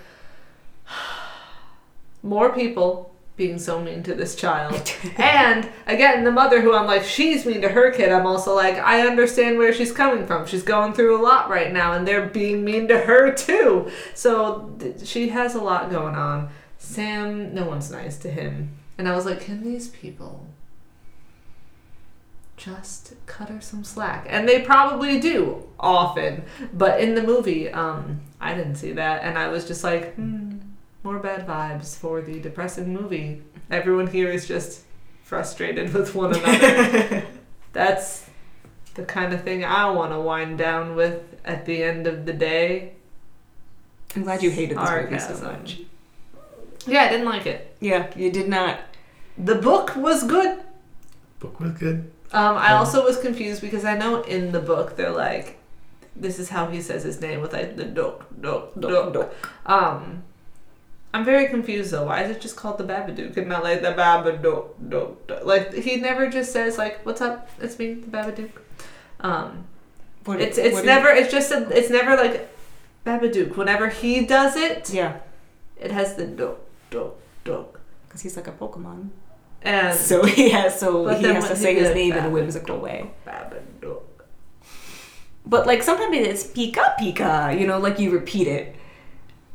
more 2.24 2.52
people 2.52 3.16
being 3.38 3.58
so 3.58 3.82
mean 3.82 4.04
to 4.04 4.16
this 4.16 4.36
child. 4.36 4.94
and 5.16 5.70
again, 5.88 6.26
the 6.26 6.32
mother 6.32 6.60
who 6.60 6.74
I'm 6.74 6.86
like, 6.86 7.06
she's 7.06 7.46
mean 7.46 7.62
to 7.62 7.70
her 7.70 7.92
kid, 7.92 8.12
I'm 8.12 8.26
also 8.26 8.54
like, 8.54 8.76
I 8.76 9.08
understand 9.08 9.58
where 9.58 9.72
she's 9.72 9.94
coming 9.94 10.28
from. 10.28 10.46
She's 10.46 10.64
going 10.64 10.92
through 10.92 11.18
a 11.18 11.24
lot 11.24 11.50
right 11.50 11.72
now, 11.72 11.94
and 11.94 12.06
they're 12.06 12.28
being 12.28 12.66
mean 12.66 12.90
to 12.90 13.00
her 13.00 13.34
too. 13.34 13.90
So 14.14 14.76
th- 14.78 15.08
she 15.08 15.30
has 15.30 15.56
a 15.56 15.62
lot 15.62 15.90
going 15.90 16.16
on. 16.16 16.50
Sam, 16.78 17.56
no 17.56 17.66
one's 17.66 17.90
nice 17.90 18.18
to 18.18 18.30
him. 18.30 18.76
And 18.98 19.08
I 19.08 19.16
was 19.16 19.26
like, 19.26 19.42
can 19.42 19.64
these 19.64 19.90
people 19.90 20.48
just 22.58 23.14
cut 23.26 23.50
her 23.50 23.60
some 23.62 23.84
slack? 23.84 24.26
And 24.30 24.48
they 24.48 24.62
probably 24.62 25.20
do 25.20 25.68
often. 25.80 26.46
But 26.74 27.00
in 27.02 27.16
the 27.16 27.24
movie, 27.24 27.70
um, 27.70 28.22
I 28.40 28.56
didn't 28.56 28.76
see 28.76 28.94
that. 28.94 29.24
And 29.24 29.38
I 29.38 29.50
was 29.50 29.68
just 29.68 29.84
like, 29.84 30.16
hmm, 30.16 30.58
more 31.04 31.20
bad 31.20 31.46
vibes 31.46 31.98
for 31.98 32.22
the 32.22 32.40
depressing 32.40 32.94
movie. 32.94 33.44
Everyone 33.70 34.08
here 34.08 34.30
is 34.30 34.48
just 34.48 34.84
frustrated 35.24 35.94
with 35.94 36.16
one 36.16 36.36
another. 36.36 37.26
That's 37.74 38.30
the 38.94 39.04
kind 39.04 39.34
of 39.34 39.44
thing 39.44 39.66
I 39.66 39.90
want 39.90 40.14
to 40.14 40.20
wind 40.20 40.58
down 40.58 40.96
with 40.96 41.22
at 41.44 41.66
the 41.66 41.84
end 41.84 42.08
of 42.08 42.26
the 42.26 42.34
day. 42.34 42.94
I'm 44.16 44.24
glad 44.24 44.42
you 44.42 44.50
hated 44.50 44.78
this 44.78 44.90
movie 44.90 45.20
so 45.20 45.44
much. 45.44 45.82
Yeah, 46.88 47.04
I 47.04 47.10
didn't 47.10 47.26
like 47.26 47.46
it. 47.46 47.76
Yeah, 47.80 48.08
you 48.16 48.32
did 48.32 48.48
not. 48.48 48.80
The 49.38 49.56
book 49.56 49.96
was 49.96 50.24
good. 50.24 50.60
Book 51.40 51.60
was 51.60 51.72
good. 51.74 52.12
Um, 52.32 52.58
I 52.58 52.70
Yeah. 52.70 52.78
also 52.80 53.04
was 53.04 53.18
confused 53.20 53.62
because 53.62 53.86
I 53.86 53.98
know 53.98 54.22
in 54.24 54.52
the 54.52 54.60
book 54.60 54.96
they're 54.96 55.12
like, 55.12 55.58
this 56.16 56.40
is 56.40 56.50
how 56.50 56.68
he 56.68 56.82
says 56.82 57.04
his 57.04 57.20
name 57.22 57.42
with 57.42 57.54
like 57.54 57.76
the 57.76 57.84
duck, 57.86 58.26
duck, 58.42 58.72
duck. 58.80 59.34
Um, 59.66 60.24
I'm 61.14 61.24
very 61.26 61.48
confused 61.48 61.92
though. 61.92 62.06
Why 62.06 62.24
is 62.24 62.32
it 62.36 62.42
just 62.42 62.56
called 62.56 62.78
the 62.78 62.84
Babadook 62.84 63.38
and 63.38 63.48
not 63.50 63.64
like 63.64 63.82
the 63.82 63.90
Babadook? 63.94 64.68
duck, 64.90 65.28
duck? 65.28 65.46
Like 65.46 65.74
he 65.74 65.98
never 65.98 66.30
just 66.30 66.52
says 66.52 66.78
like, 66.78 67.06
"What's 67.06 67.22
up? 67.22 67.50
It's 67.62 67.78
me, 67.80 67.94
the 67.96 68.08
Babadook." 68.08 68.52
Um, 69.22 69.66
What, 70.26 70.42
it's 70.42 70.58
it's 70.58 70.74
what 70.74 70.82
do 70.84 70.88
you- 70.90 70.94
never 70.96 71.10
it's 71.10 71.32
just 71.32 71.52
a, 71.52 71.68
it's 71.78 71.90
never 71.90 72.16
like 72.18 72.50
Babadook. 73.06 73.56
Whenever 73.56 73.88
he 73.90 74.26
does 74.26 74.56
it, 74.58 74.90
Yeah, 74.94 75.18
it 75.80 75.92
has 75.92 76.16
the 76.16 76.26
duck, 76.26 76.58
duck, 76.96 77.16
duck, 77.44 77.80
because 78.08 78.22
he's 78.22 78.36
like 78.38 78.48
a 78.48 78.52
Pokemon. 78.52 79.10
and 79.62 79.98
So 79.98 80.24
he 80.26 80.50
has 80.52 80.80
so 80.80 81.08
he 81.08 81.26
has 81.26 81.48
to 81.50 81.56
say 81.56 81.76
his 81.76 81.94
name 81.94 82.14
in 82.14 82.26
a 82.26 82.30
whimsical 82.30 82.78
way. 82.80 83.12
Babadook. 83.28 84.04
But 85.46 85.68
like 85.68 85.84
sometimes 85.84 86.16
it's 86.18 86.44
Pika 86.48 86.96
Pika, 87.00 87.60
you 87.60 87.68
know, 87.68 87.80
like 87.80 88.00
you 88.00 88.12
repeat 88.12 88.48
it. 88.48 88.76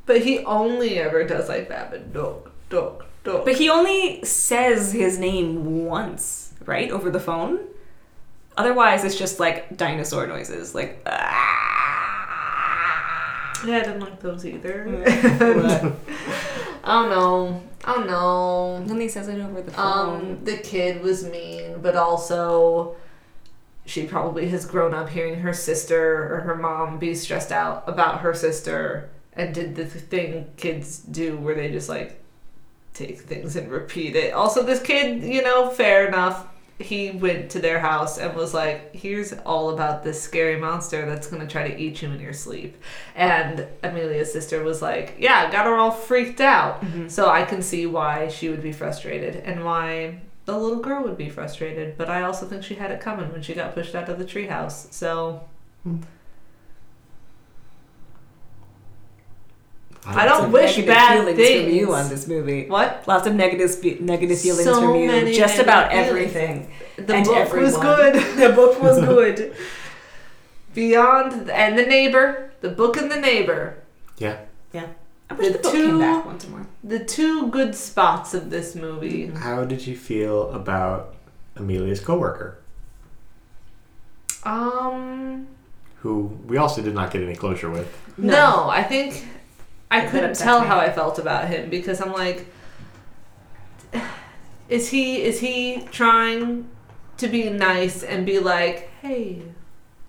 But 0.07 0.23
he 0.23 0.45
only 0.45 0.99
ever 0.99 1.25
does 1.25 1.49
like 1.49 1.69
Babadook, 1.69 2.51
duck, 2.69 3.07
duck. 3.25 3.45
But 3.45 3.57
he 3.57 3.71
only 3.71 4.25
says 4.25 4.93
his 4.93 5.19
name 5.19 5.87
once, 5.87 6.55
right, 6.67 6.91
over 6.91 7.11
the 7.11 7.21
phone. 7.21 7.61
Otherwise, 8.57 9.05
it's 9.05 9.17
just 9.17 9.41
like 9.41 9.77
dinosaur 9.77 10.27
noises, 10.27 10.75
like. 10.75 11.01
"Ah." 11.07 11.61
Yeah, 13.67 13.77
I 13.77 13.81
didn't 13.81 14.01
like 14.01 14.21
those 14.21 14.45
either. 14.45 14.85
But 15.39 15.93
I 16.85 17.03
don't 17.03 17.11
know. 17.11 17.63
I 17.85 17.95
don't 17.95 18.07
know. 18.07 18.85
then 18.85 19.01
he 19.01 19.09
says 19.09 19.29
it 19.29 19.41
over 19.41 19.63
the 19.63 19.71
phone. 19.71 20.21
Um, 20.21 20.45
the 20.45 20.57
kid 20.57 21.03
was 21.03 21.25
mean, 21.25 21.81
but 21.81 21.97
also 21.97 22.97
she 23.87 24.07
probably 24.07 24.49
has 24.49 24.67
grown 24.67 24.95
up 24.95 25.09
hearing 25.09 25.41
her 25.41 25.53
sister 25.53 26.35
or 26.35 26.41
her 26.41 26.55
mom 26.55 26.99
be 26.99 27.15
stressed 27.15 27.51
out 27.53 27.85
about 27.87 28.21
her 28.21 28.35
sister 28.35 29.11
and 29.33 29.55
did 29.55 29.75
the 29.75 29.87
thing 29.87 30.51
kids 30.57 30.99
do 30.99 31.37
where 31.39 31.55
they 31.55 31.71
just 31.71 31.89
like 31.89 32.21
take 32.93 33.21
things 33.21 33.57
and 33.57 33.71
repeat 33.71 34.17
it. 34.17 34.33
Also, 34.35 34.63
this 34.63 34.83
kid, 34.83 35.23
you 35.23 35.43
know, 35.43 35.71
fair 35.71 36.07
enough. 36.07 36.47
He 36.81 37.11
went 37.11 37.51
to 37.51 37.61
their 37.61 37.79
house 37.79 38.19
and 38.19 38.35
was 38.35 38.55
like, 38.55 38.95
"Here's 38.95 39.33
all 39.45 39.71
about 39.71 40.03
this 40.03 40.21
scary 40.21 40.59
monster 40.59 41.07
that's 41.07 41.27
gonna 41.27 41.47
try 41.47 41.69
to 41.69 41.79
eat 41.79 42.03
you 42.03 42.11
in 42.11 42.21
your 42.21 42.33
sleep." 42.33 42.77
And 43.15 43.67
Amelia's 43.83 44.33
sister 44.33 44.63
was 44.63 44.81
like, 44.81 45.17
"Yeah, 45.19 45.51
got 45.53 45.67
her 45.67 45.77
all 45.77 45.91
freaked 45.91 46.41
out." 46.41 46.83
Mm-hmm. 46.83 47.09
So 47.09 47.29
I 47.29 47.45
can 47.45 47.63
see 47.63 47.87
why 47.87 48.29
she 48.29 48.49
would 48.49 48.63
be 48.63 48.73
frustrated 48.73 49.37
and 49.37 49.65
why 49.65 50.21
the 50.47 50.59
little 50.59 50.81
girl 50.81 51.03
would 51.05 51.17
be 51.17 51.29
frustrated. 51.29 51.97
But 51.97 52.09
I 52.09 52.23
also 52.23 52.47
think 52.47 52.65
she 52.65 52.75
had 52.75 52.91
it 52.91 53.01
coming 53.01 53.31
when 53.31 53.43
she 53.43 53.55
got 53.55 53.75
pushed 53.75 53.95
out 53.95 54.09
of 54.09 54.19
the 54.19 54.25
treehouse. 54.25 54.93
So 54.93 55.43
hmm. 55.83 55.99
I 60.07 60.25
don't 60.25 60.51
wish 60.51 60.77
negative 60.79 60.87
bad 60.87 61.19
feelings 61.19 61.37
things. 61.39 61.65
from 61.65 61.75
you 61.75 61.95
on 61.95 62.09
this 62.09 62.27
movie. 62.27 62.67
what? 62.69 63.05
Lots 63.07 63.27
of 63.27 63.35
negative 63.35 63.71
spe- 63.71 64.01
negative 64.01 64.41
feelings 64.41 64.65
So 64.65 64.81
from 64.81 64.97
you. 64.97 65.07
many 65.09 65.35
Just 65.35 65.59
about 65.59 65.93
everything. 65.93 66.71
The 66.97 67.15
And 67.17 67.25
book 67.27 67.53
was 67.53 67.75
everyone. 67.75 67.81
good. 67.83 68.37
The 68.37 68.49
book 68.55 68.83
was 68.83 68.99
good. 68.99 69.55
Beyond 70.75 71.51
and 71.51 71.79
the 71.79 71.85
neighbor, 71.85 72.53
the 72.61 72.71
book 72.71 72.97
and 72.97 73.11
the 73.11 73.21
neighbor, 73.21 73.77
Yeah. 74.19 74.39
Yeah. 74.73 74.87
I 75.29 75.35
wish 75.35 75.47
The 75.49 75.53
the, 75.55 75.59
book 75.59 75.73
two- 75.73 75.87
came 75.87 75.99
back 75.99 76.25
once 76.27 76.49
more. 76.49 76.67
the 76.83 77.05
two 77.05 77.49
good 77.51 77.75
spots 77.75 78.35
of 78.35 78.51
this 78.51 78.75
movie. 78.75 79.27
How 79.27 79.65
did 79.65 79.87
you 79.87 79.97
feel 79.97 80.51
about 80.53 81.15
Amelia's 81.57 82.01
coworker, 82.01 82.59
Um, 84.45 85.47
who 86.01 86.39
we 86.47 86.57
also 86.57 86.83
did 86.83 86.95
not 86.95 87.11
get 87.11 87.23
any 87.23 87.35
closure 87.35 87.69
with? 87.71 87.95
no, 88.17 88.69
I 88.71 88.83
think 88.83 89.25
I 89.91 90.07
couldn't 90.07 90.37
tell 90.37 90.61
me. 90.61 90.67
how 90.67 90.79
I 90.79 90.91
felt 90.93 91.19
about 91.19 91.49
him 91.49 91.69
because 91.71 92.01
I'm 92.01 92.13
like, 92.13 92.47
is 94.69 94.89
he 94.89 95.23
is 95.23 95.41
he 95.41 95.87
trying 95.91 96.69
to 97.17 97.29
be 97.29 97.51
nice 97.51 98.03
and 98.03 98.25
be 98.25 98.39
like, 98.39 98.91
hey, 99.03 99.43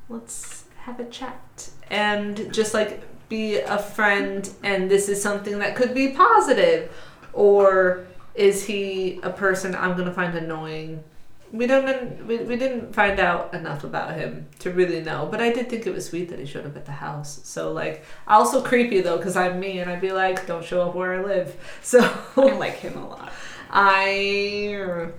let's 0.08 0.66
have 0.78 1.00
a 1.00 1.06
chat 1.06 1.70
and 1.90 2.54
just 2.54 2.74
like 2.74 3.02
be 3.30 3.58
a 3.58 3.78
friend 3.78 4.50
and 4.64 4.90
this 4.90 5.08
is 5.08 5.22
something 5.22 5.60
that 5.60 5.76
could 5.76 5.94
be 5.94 6.10
positive 6.10 6.92
or 7.34 8.06
is 8.36 8.66
he 8.66 9.20
a 9.24 9.30
person 9.30 9.76
I'm 9.76 9.96
gonna 9.98 10.14
find 10.14 10.36
annoying? 10.36 11.04
We 11.52 11.68
don't. 11.68 12.26
We, 12.28 12.38
we 12.40 12.56
didn't 12.56 12.94
find 12.94 13.20
out 13.20 13.54
enough 13.54 13.84
about 13.84 14.16
him 14.16 14.48
to 14.60 14.72
really 14.72 15.02
know, 15.02 15.28
but 15.30 15.42
I 15.42 15.52
did 15.52 15.70
think 15.70 15.86
it 15.86 15.94
was 15.94 16.06
sweet 16.08 16.30
that 16.30 16.40
he 16.40 16.46
showed 16.46 16.66
up 16.66 16.76
at 16.78 16.86
the 16.86 16.92
house. 16.94 17.42
So 17.44 17.72
like, 17.74 18.06
also 18.28 18.62
creepy 18.64 19.02
though, 19.02 19.18
because 19.18 19.36
I'm 19.36 19.60
me 19.60 19.80
and 19.80 19.90
I'd 19.90 20.02
be 20.02 20.12
like, 20.12 20.48
don't 20.48 20.64
show 20.64 20.88
up 20.88 20.96
where 20.96 21.14
I 21.14 21.24
live. 21.24 21.56
So 21.84 22.00
I 22.38 22.42
like 22.42 22.78
him 22.78 22.98
a 22.98 23.08
lot. 23.08 23.32
I 23.70 25.10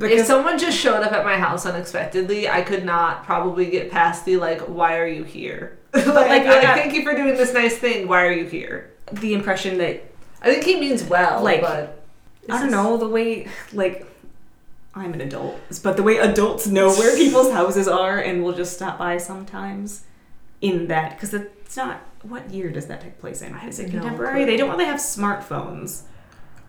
if 0.00 0.26
someone 0.26 0.58
just 0.58 0.78
showed 0.78 1.02
up 1.02 1.12
at 1.12 1.24
my 1.24 1.36
house 1.36 1.66
unexpectedly, 1.66 2.48
I 2.48 2.62
could 2.62 2.84
not 2.84 3.24
probably 3.24 3.66
get 3.66 3.90
past 3.90 4.24
the 4.24 4.36
like, 4.36 4.60
why 4.62 4.98
are 4.98 5.06
you 5.06 5.24
here? 5.24 5.78
like, 5.94 6.06
like, 6.06 6.44
like, 6.44 6.62
got- 6.62 6.76
thank 6.78 6.94
you 6.94 7.02
for 7.02 7.14
doing 7.14 7.36
this 7.36 7.52
nice 7.52 7.76
thing. 7.76 8.08
Why 8.08 8.24
are 8.26 8.32
you 8.32 8.46
here? 8.46 8.90
the 9.12 9.34
impression 9.34 9.78
that 9.78 10.04
I 10.42 10.52
think 10.52 10.64
he 10.64 10.78
means 10.78 11.04
well, 11.04 11.42
Like, 11.42 11.60
but 11.60 12.02
I 12.48 12.60
don't 12.60 12.70
know 12.70 12.96
the 12.96 13.08
way 13.08 13.48
like 13.72 14.06
I'm 14.94 15.14
an 15.14 15.20
adult, 15.20 15.60
but 15.82 15.96
the 15.96 16.02
way 16.02 16.18
adults 16.18 16.66
know 16.66 16.88
where 16.90 17.16
people's 17.16 17.52
houses 17.52 17.86
are 17.86 18.18
and 18.18 18.42
will 18.42 18.52
just 18.52 18.72
stop 18.72 18.98
by 18.98 19.18
sometimes 19.18 20.04
in 20.60 20.88
that 20.88 21.12
because 21.12 21.32
it's 21.32 21.76
not. 21.76 22.06
What 22.22 22.50
year 22.50 22.70
does 22.70 22.86
that 22.86 23.00
take 23.00 23.18
place 23.18 23.40
in? 23.40 23.54
I 23.54 23.68
Is 23.68 23.78
it 23.78 23.84
have 23.84 23.94
no 23.94 24.00
contemporary? 24.00 24.44
They 24.44 24.56
don't 24.56 24.70
really 24.70 24.84
have 24.84 25.00
smartphones. 25.00 26.02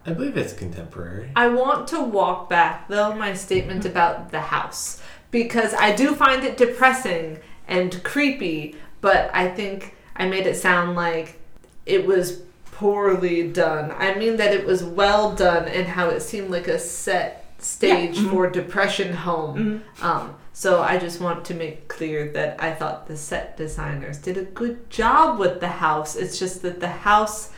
I 0.06 0.14
believe 0.14 0.38
it's 0.38 0.54
contemporary. 0.54 1.32
I 1.36 1.50
want 1.50 1.88
to 1.90 2.02
walk 2.02 2.50
back 2.50 2.88
though 2.88 3.14
my 3.14 3.34
statement 3.34 3.86
about 3.86 4.32
the 4.32 4.40
house 4.40 5.02
because 5.32 5.74
I 5.74 5.96
do 5.96 6.16
find 6.16 6.44
it 6.44 6.58
depressing 6.58 7.40
and 7.68 8.04
creepy, 8.04 8.76
but 9.02 9.30
I 9.34 9.50
think 9.50 9.96
I 10.16 10.28
made 10.28 10.46
it 10.46 10.56
sound 10.56 10.96
like 10.96 11.40
it 11.86 12.06
was 12.06 12.44
poorly 12.72 13.52
done. 13.52 13.92
I 13.98 14.16
mean 14.16 14.38
that 14.38 14.54
it 14.54 14.66
was 14.66 14.84
well 14.84 15.36
done 15.36 15.68
and 15.68 15.88
how 15.88 16.10
it 16.10 16.22
seemed 16.22 16.50
like 16.50 16.68
a 16.68 16.80
set 16.80 17.41
stage 17.64 18.18
Yeah. 18.18 18.24
Mhm. 18.24 18.32
for 18.32 18.50
depression 18.50 19.14
home. 19.14 19.84
Mhm. 20.02 20.04
Um, 20.04 20.36
so 20.54 20.82
I 20.82 20.98
just 20.98 21.22
want 21.22 21.46
to 21.46 21.54
make 21.54 21.88
clear 21.88 22.32
that 22.34 22.58
I 22.60 22.72
thought 22.72 23.08
the 23.08 23.16
set 23.18 23.56
designers 23.58 24.18
did 24.18 24.38
a 24.38 24.44
good 24.44 24.90
job 24.90 25.40
with 25.40 25.60
the 25.60 25.68
house. 25.68 26.16
It's 26.16 26.38
just 26.40 26.62
that 26.64 26.80
the 26.80 26.90
house 26.90 27.50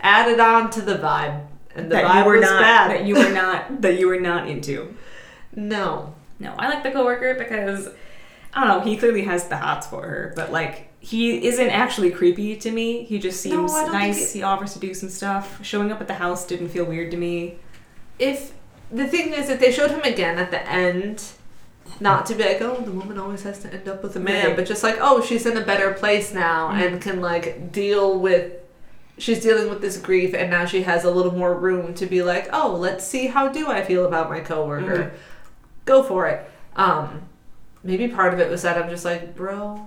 added 0.00 0.40
on 0.40 0.70
to 0.70 0.80
the 0.82 0.96
vibe, 0.96 1.40
and 1.74 1.90
the 1.90 1.96
that 1.96 2.04
vibe 2.04 2.26
was 2.26 2.40
not 2.42 2.60
bad. 2.60 2.90
that 2.90 3.04
you 3.04 3.14
were 3.14 3.30
not 3.30 3.80
that 3.82 3.98
you 3.98 4.06
were 4.08 4.20
not 4.20 4.48
into. 4.48 4.94
no, 5.54 6.14
No, 6.40 6.52
I 6.58 6.68
like 6.68 6.82
the 6.82 6.90
coworker 6.90 7.34
because 7.34 7.88
I 8.52 8.60
don't 8.60 8.68
know. 8.68 8.80
He 8.90 8.96
clearly 8.96 9.22
has 9.22 9.48
the 9.48 9.56
hots 9.56 9.86
for 9.86 10.02
her, 10.02 10.32
but 10.36 10.52
like 10.52 10.88
he 11.00 11.46
isn't 11.46 11.70
actually 11.70 12.10
creepy 12.10 12.56
to 12.56 12.70
me. 12.70 13.04
He 13.04 13.18
just 13.18 13.40
seems 13.40 13.72
don't 13.72 13.92
nice. 13.92 14.30
it- 14.34 14.38
He 14.38 14.42
offers 14.42 14.72
to 14.74 14.78
do 14.78 14.94
some 14.94 15.08
stuff. 15.10 15.58
Showing 15.62 15.92
up 15.92 16.00
at 16.00 16.08
the 16.08 16.14
house 16.14 16.46
didn't 16.46 16.68
feel 16.70 16.84
weird 16.84 17.10
to 17.12 17.16
me. 17.16 17.58
if 18.18 18.52
the 18.92 19.06
thing 19.06 19.32
is 19.32 19.48
that 19.48 19.60
they 19.60 19.72
showed 19.72 19.90
him 19.90 20.02
again 20.02 20.38
at 20.38 20.50
the 20.50 20.66
end, 20.68 21.22
Not 22.00 22.26
to 22.26 22.34
be 22.34 22.42
like, 22.44 22.60
oh, 22.60 22.80
the 22.80 22.90
woman 22.90 23.18
always 23.18 23.42
has 23.42 23.58
to 23.60 23.72
end 23.72 23.88
up 23.88 24.02
with 24.02 24.16
a 24.16 24.20
man, 24.20 24.48
Right. 24.48 24.56
but 24.56 24.66
just 24.66 24.82
like, 24.82 24.96
oh, 25.00 25.20
she's 25.22 25.46
in 25.46 25.56
a 25.56 25.60
better 25.64 25.92
place 25.92 26.32
now 26.34 26.70
and 26.70 27.00
can 27.00 27.20
like 27.20 27.72
deal 27.72 28.18
with. 28.18 28.52
She's 29.16 29.40
dealing 29.40 29.68
with 29.70 29.80
this 29.80 29.96
grief, 29.96 30.34
and 30.34 30.50
now 30.50 30.64
she 30.64 30.82
has 30.82 31.04
a 31.04 31.10
little 31.10 31.32
more 31.32 31.54
room 31.54 31.94
to 31.94 32.06
be 32.06 32.22
like, 32.22 32.48
oh, 32.52 32.74
let's 32.74 33.04
see 33.06 33.28
how 33.28 33.48
do 33.48 33.68
I 33.70 33.84
feel 33.84 34.06
about 34.06 34.28
my 34.28 34.40
coworker. 34.40 35.12
Go 35.84 36.02
for 36.02 36.26
it. 36.26 36.50
Um, 36.74 37.22
maybe 37.84 38.08
part 38.08 38.34
of 38.34 38.40
it 38.40 38.50
was 38.50 38.62
that 38.62 38.76
I'm 38.76 38.90
just 38.90 39.04
like, 39.04 39.36
bro, 39.36 39.86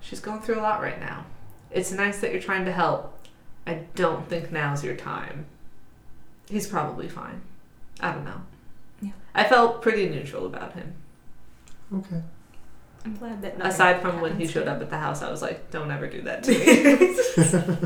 she's 0.00 0.20
going 0.20 0.40
through 0.40 0.60
a 0.60 0.62
lot 0.62 0.80
right 0.80 1.00
now. 1.00 1.24
It's 1.72 1.90
nice 1.90 2.20
that 2.20 2.30
you're 2.30 2.40
trying 2.40 2.64
to 2.66 2.72
help. 2.72 3.18
I 3.66 3.80
don't 3.96 4.28
think 4.28 4.52
now's 4.52 4.84
your 4.84 4.94
time. 4.94 5.46
He's 6.48 6.68
probably 6.68 7.08
fine. 7.08 7.40
I 8.02 8.12
don't 8.12 8.24
know. 8.24 8.42
Yeah. 9.00 9.12
I 9.34 9.44
felt 9.44 9.80
pretty 9.82 10.08
neutral 10.08 10.46
about 10.46 10.74
him. 10.74 10.94
Okay. 11.94 12.22
I'm 13.04 13.16
glad 13.16 13.42
that. 13.42 13.56
Aside 13.60 14.00
from 14.00 14.20
when 14.20 14.36
he 14.38 14.46
showed 14.46 14.68
up 14.68 14.80
at 14.80 14.90
the 14.90 14.98
house, 14.98 15.22
I 15.22 15.30
was 15.30 15.42
like, 15.42 15.70
don't 15.70 15.90
ever 15.90 16.06
do 16.06 16.22
that 16.22 16.42
to 16.44 16.50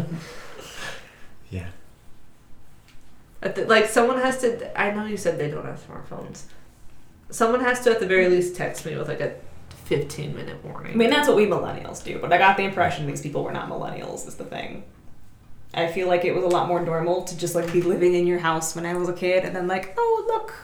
me. 0.01 0.05
Yeah. 1.51 1.69
At 3.43 3.55
the- 3.55 3.67
like, 3.67 3.87
someone 3.87 4.21
has 4.21 4.41
to. 4.41 4.79
I 4.81 4.91
know 4.91 5.07
you 5.07 5.17
said 5.17 5.39
they 5.39 5.49
don't 5.51 5.64
have 5.64 5.81
smartphones. 5.87 6.43
Someone 7.31 7.61
has 7.61 7.81
to, 7.85 7.91
at 7.93 8.01
the 8.01 8.07
very 8.07 8.29
least, 8.29 8.57
text 8.57 8.85
me 8.85 8.97
with 8.97 9.09
like 9.09 9.21
a 9.21 9.35
15 9.85 10.35
minute 10.35 10.64
warning. 10.64 10.93
I 10.93 10.97
mean, 10.97 11.11
that's 11.11 11.29
what 11.29 11.37
we 11.37 11.47
millennials 11.47 12.03
do, 12.03 12.19
but 12.19 12.33
I 12.33 12.39
got 12.39 12.57
the 12.57 12.64
impression 12.64 13.07
these 13.07 13.21
people 13.23 13.45
were 13.45 13.53
not 13.53 13.69
millennials, 13.69 14.27
is 14.27 14.35
the 14.37 14.45
thing. 14.45 14.83
I 15.77 15.89
feel 15.93 16.09
like 16.09 16.24
it 16.24 16.35
was 16.35 16.43
a 16.43 16.49
lot 16.49 16.68
more 16.68 16.81
normal 16.81 17.22
to 17.24 17.37
just 17.37 17.55
like 17.55 17.70
be 17.72 17.83
living 17.83 18.14
in 18.14 18.27
your 18.27 18.39
house 18.39 18.74
when 18.74 18.87
I 18.87 18.95
was 18.95 19.09
a 19.11 19.12
kid 19.12 19.45
and 19.45 19.55
then, 19.55 19.68
like, 19.68 19.95
oh, 19.99 20.24
look, 20.27 20.55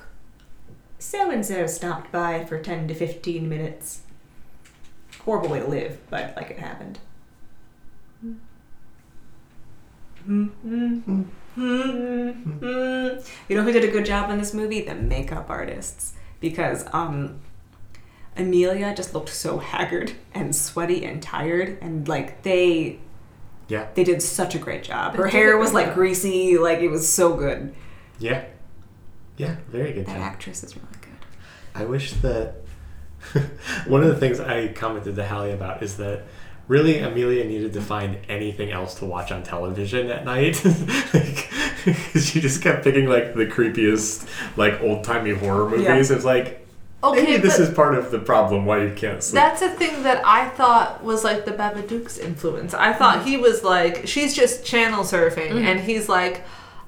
so 0.98 1.30
and 1.30 1.44
so 1.44 1.66
stopped 1.66 2.10
by 2.10 2.44
for 2.44 2.58
10 2.58 2.88
to 2.88 2.94
15 2.94 3.48
minutes. 3.48 4.02
Horrible 5.24 5.50
way 5.50 5.60
to 5.60 5.66
live, 5.66 5.98
but 6.08 6.34
like 6.34 6.50
it 6.50 6.58
happened. 6.58 6.98
You 10.26 10.50
know 13.56 13.62
who 13.62 13.72
did 13.72 13.84
a 13.84 13.90
good 13.90 14.06
job 14.06 14.30
in 14.30 14.38
this 14.38 14.54
movie? 14.54 14.82
The 14.82 14.94
makeup 14.94 15.50
artists. 15.50 16.14
Because 16.40 16.86
um, 16.92 17.40
Amelia 18.36 18.94
just 18.94 19.14
looked 19.14 19.28
so 19.28 19.58
haggard 19.58 20.12
and 20.32 20.56
sweaty 20.56 21.04
and 21.04 21.22
tired, 21.22 21.78
and 21.80 22.08
like 22.08 22.42
they 22.42 22.98
Yeah. 23.72 23.88
they 23.94 24.04
did 24.04 24.20
such 24.22 24.54
a 24.54 24.58
great 24.58 24.82
job. 24.82 25.14
Her 25.14 25.26
hair 25.28 25.56
was 25.56 25.72
like 25.72 25.94
greasy, 25.94 26.58
like 26.58 26.80
it 26.80 26.88
was 26.88 27.08
so 27.08 27.34
good. 27.34 27.74
Yeah. 28.18 28.44
Yeah. 29.38 29.56
Very 29.68 29.92
good 29.94 30.04
That 30.06 30.14
job. 30.18 30.22
actress 30.22 30.62
is 30.62 30.76
really 30.76 30.88
good. 31.00 31.10
I 31.74 31.84
wish 31.86 32.12
that 32.20 32.56
one 33.86 34.02
of 34.02 34.08
the 34.08 34.16
things 34.16 34.40
I 34.40 34.68
commented 34.68 35.16
to 35.16 35.26
Hallie 35.26 35.52
about 35.52 35.82
is 35.82 35.96
that 35.96 36.24
really 36.68 36.98
Amelia 36.98 37.44
needed 37.44 37.72
to 37.72 37.80
find 37.80 38.18
anything 38.28 38.70
else 38.70 38.94
to 38.96 39.06
watch 39.06 39.32
on 39.32 39.42
television 39.42 40.10
at 40.10 40.24
night. 40.24 40.62
Because 41.84 42.26
she 42.26 42.40
just 42.40 42.62
kept 42.62 42.84
picking 42.84 43.06
like 43.08 43.34
the 43.34 43.44
creepiest, 43.46 44.28
like 44.56 44.80
old 44.82 45.02
timey 45.02 45.32
horror 45.34 45.68
movies. 45.68 46.12
It's 46.12 46.24
like, 46.24 46.61
Okay, 47.04 47.22
maybe 47.22 47.38
this 47.38 47.58
is 47.58 47.74
part 47.74 47.96
of 47.96 48.10
the 48.10 48.18
problem 48.18 48.64
why 48.64 48.84
you 48.84 48.94
can't 48.94 49.22
sleep. 49.22 49.34
that's 49.34 49.60
a 49.60 49.70
thing 49.70 50.04
that 50.04 50.24
I 50.24 50.48
thought 50.50 51.02
was 51.02 51.24
like 51.24 51.44
the 51.44 51.52
Babadook's 51.52 52.18
influence. 52.18 52.74
I 52.74 52.92
thought 52.92 53.26
he 53.26 53.36
was 53.36 53.64
like, 53.64 54.06
she's 54.06 54.34
just 54.34 54.64
channel 54.64 55.02
surfing, 55.02 55.64
and 55.64 55.80
he's 55.80 56.08
like, 56.08 56.44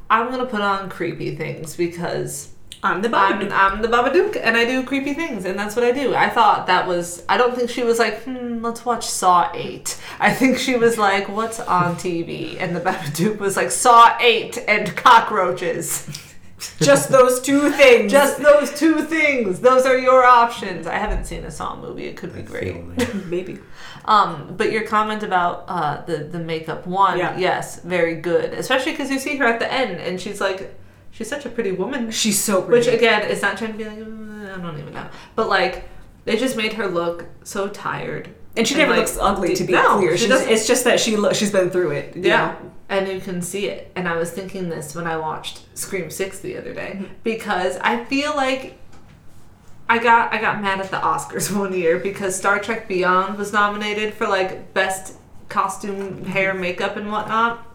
I'm 0.08 0.30
gonna 0.30 0.46
put 0.46 0.60
on 0.60 0.88
creepy 0.88 1.34
things 1.34 1.76
because 1.76 2.54
I'm 2.84 3.00
the 3.00 3.08
I'm, 3.16 3.40
Babadook. 3.40 3.52
I'm 3.52 3.82
the 3.82 3.88
Babadook 3.88 4.40
and 4.40 4.56
I 4.56 4.66
do 4.66 4.84
creepy 4.84 5.14
things 5.14 5.46
and 5.46 5.58
that's 5.58 5.74
what 5.74 5.84
I 5.84 5.90
do. 5.90 6.14
I 6.14 6.28
thought 6.28 6.66
that 6.66 6.86
was 6.86 7.24
I 7.28 7.38
don't 7.38 7.56
think 7.56 7.70
she 7.70 7.82
was 7.82 7.98
like, 7.98 8.22
hmm, 8.24 8.62
let's 8.62 8.84
watch 8.84 9.06
Saw 9.06 9.50
8. 9.54 9.98
I 10.20 10.32
think 10.32 10.58
she 10.58 10.76
was 10.76 10.98
like, 10.98 11.28
what's 11.28 11.60
on 11.60 11.96
TV? 11.96 12.60
And 12.60 12.76
the 12.76 12.80
Babadook 12.80 13.38
was 13.38 13.56
like 13.56 13.70
Saw 13.70 14.16
8 14.20 14.64
and 14.68 14.94
cockroaches. 14.94 16.06
just 16.80 17.08
those 17.10 17.40
two 17.40 17.70
things. 17.70 18.10
Just 18.12 18.38
those 18.40 18.72
two 18.78 19.02
things. 19.04 19.60
Those 19.60 19.84
are 19.86 19.98
your 19.98 20.24
options. 20.24 20.86
I 20.86 20.94
haven't 20.98 21.24
seen 21.26 21.44
a 21.44 21.50
Saw 21.50 21.76
movie. 21.76 22.06
It 22.06 22.16
could 22.16 22.32
be 22.34 22.42
That's 22.42 22.50
great. 22.50 22.96
the 22.98 23.14
maybe. 23.26 23.58
Um, 24.04 24.54
but 24.56 24.70
your 24.72 24.86
comment 24.86 25.22
about 25.22 25.64
uh, 25.68 26.02
the 26.04 26.18
the 26.18 26.38
makeup 26.38 26.86
one, 26.86 27.18
Yeah. 27.18 27.36
yes, 27.38 27.80
very 27.80 28.16
good. 28.16 28.52
Especially 28.52 28.92
because 28.92 29.10
you 29.10 29.18
see 29.18 29.36
her 29.36 29.46
at 29.46 29.58
the 29.60 29.72
end 29.72 30.00
and 30.00 30.20
she's 30.20 30.40
like, 30.40 30.74
she's 31.10 31.28
such 31.28 31.46
a 31.46 31.48
pretty 31.48 31.72
woman. 31.72 32.10
She's 32.10 32.42
so 32.42 32.60
Which 32.60 32.86
again, 32.86 33.22
it's 33.30 33.42
not 33.42 33.56
trying 33.56 33.72
to 33.72 33.78
be 33.78 33.84
like 33.84 33.98
"Mm, 33.98 34.52
I 34.58 34.60
don't 34.60 34.78
even 34.78 34.92
know, 34.94 35.08
but 35.36 35.48
like 35.48 35.88
they 36.26 36.36
just 36.36 36.56
made 36.56 36.74
her 36.74 36.86
look 36.86 37.26
so 37.44 37.68
tired. 37.68 38.28
And 38.56 38.66
she 38.66 38.74
and, 38.74 38.82
never 38.82 38.92
like, 38.92 39.00
looks 39.00 39.18
ugly 39.20 39.54
to 39.56 39.64
be 39.64 39.72
no, 39.72 39.98
clear. 39.98 40.16
she 40.16 40.26
She's, 40.28 40.40
it's 40.42 40.66
just 40.66 40.84
that 40.84 41.00
she 41.00 41.16
she's 41.34 41.50
been 41.52 41.70
through 41.70 41.90
it. 41.92 42.16
you 42.16 42.22
Yeah. 42.22 42.56
know? 42.62 42.70
And 42.88 43.08
you 43.08 43.18
can 43.20 43.40
see 43.42 43.66
it. 43.66 43.90
And 43.96 44.06
I 44.08 44.16
was 44.16 44.30
thinking 44.30 44.68
this 44.68 44.94
when 44.94 45.06
I 45.06 45.16
watched 45.16 45.62
Scream 45.76 46.10
Six 46.10 46.40
the 46.40 46.56
other 46.58 46.74
day 46.74 46.92
Mm-hmm. 46.96 47.14
because 47.24 47.76
I 47.78 48.04
feel 48.04 48.34
like 48.36 48.78
I 49.88 49.98
got 49.98 50.32
I 50.32 50.40
got 50.40 50.60
mad 50.62 50.80
at 50.80 50.90
the 50.90 50.98
Oscars 50.98 51.54
one 51.58 51.72
year 51.74 51.98
because 51.98 52.36
Star 52.36 52.58
Trek 52.58 52.86
Beyond 52.88 53.36
was 53.38 53.52
nominated 53.52 54.14
for 54.14 54.26
like 54.28 54.72
best 54.74 55.14
costume, 55.48 56.24
hair, 56.24 56.54
makeup, 56.54 56.96
and 56.96 57.10
whatnot. 57.10 57.66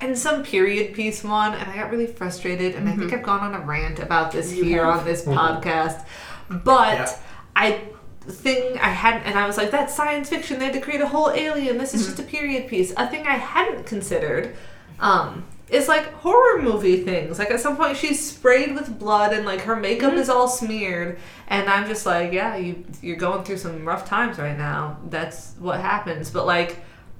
And 0.00 0.16
some 0.16 0.44
period 0.44 0.94
piece 0.94 1.24
won, 1.24 1.54
and 1.54 1.68
I 1.70 1.74
got 1.76 1.90
really 1.90 2.06
frustrated. 2.06 2.76
And 2.76 2.88
I 2.88 2.94
think 2.94 3.12
I've 3.12 3.22
gone 3.24 3.40
on 3.40 3.54
a 3.60 3.64
rant 3.64 3.98
about 3.98 4.30
this 4.30 4.48
Mm-hmm. 4.52 4.58
You 4.58 4.64
here 4.64 4.84
have. 4.84 5.00
on 5.00 5.04
this 5.04 5.24
podcast. 5.24 6.06
But 6.48 6.98
Yeah. 6.98 7.16
I 7.56 7.80
thing 8.28 8.78
I 8.78 8.88
hadn't, 8.88 9.22
and 9.22 9.38
I 9.38 9.46
was 9.46 9.56
like, 9.56 9.70
that's 9.70 9.94
science 9.94 10.28
fiction. 10.28 10.58
They 10.58 10.66
had 10.66 10.74
to 10.74 10.80
create 10.80 11.00
a 11.00 11.08
whole 11.08 11.30
alien. 11.30 11.78
This 11.78 11.94
is 11.94 12.06
just 12.06 12.18
a 12.18 12.22
period 12.22 12.68
piece. 12.68 12.92
A 12.96 13.08
thing 13.08 13.26
I 13.26 13.36
hadn't 13.36 13.86
considered 13.86 14.54
um, 15.00 15.44
is 15.68 15.88
like 15.88 16.12
horror 16.14 16.62
movie 16.62 17.02
things. 17.02 17.38
Like 17.38 17.50
at 17.50 17.60
some 17.60 17.76
point, 17.76 17.96
she's 17.96 18.24
sprayed 18.30 18.74
with 18.74 18.98
blood, 18.98 19.32
and 19.32 19.44
like 19.46 19.62
her 19.62 19.76
makeup 19.76 20.14
is 20.14 20.28
all 20.28 20.48
smeared. 20.48 21.18
And 21.48 21.68
I'm 21.68 21.86
just 21.86 22.06
like, 22.06 22.32
yeah, 22.32 22.56
you 22.56 22.84
you're 23.02 23.16
going 23.16 23.44
through 23.44 23.58
some 23.58 23.86
rough 23.86 24.06
times 24.06 24.38
right 24.38 24.56
now. 24.56 24.98
That's 25.08 25.54
what 25.58 25.80
happens. 25.80 26.30
But 26.30 26.46
like. 26.46 26.78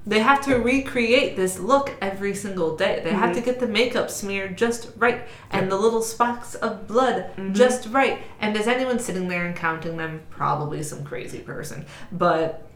They 0.09 0.21
have 0.21 0.41
to 0.47 0.55
recreate 0.57 1.37
this 1.37 1.59
look 1.59 1.95
every 2.01 2.35
single 2.35 2.77
day. 2.77 3.01
They 3.05 3.13
have 3.13 3.35
to 3.35 3.43
get 3.43 3.61
the 3.61 3.67
makeup 3.69 4.11
smeared 4.11 4.57
just 4.57 4.91
right 4.97 5.21
and 5.51 5.71
the 5.71 5.77
little 5.77 6.01
specks 6.01 6.55
of 6.55 6.89
blood 6.89 7.31
just 7.53 7.89
right. 7.91 8.19
And 8.41 8.57
is 8.57 8.67
anyone 8.67 8.99
sitting 8.99 9.29
there 9.29 9.45
and 9.45 9.55
counting 9.55 9.99
them? 9.99 10.23
Probably 10.31 10.83
some 10.83 11.05
crazy 11.05 11.41
person, 11.41 11.85
but 12.11 12.67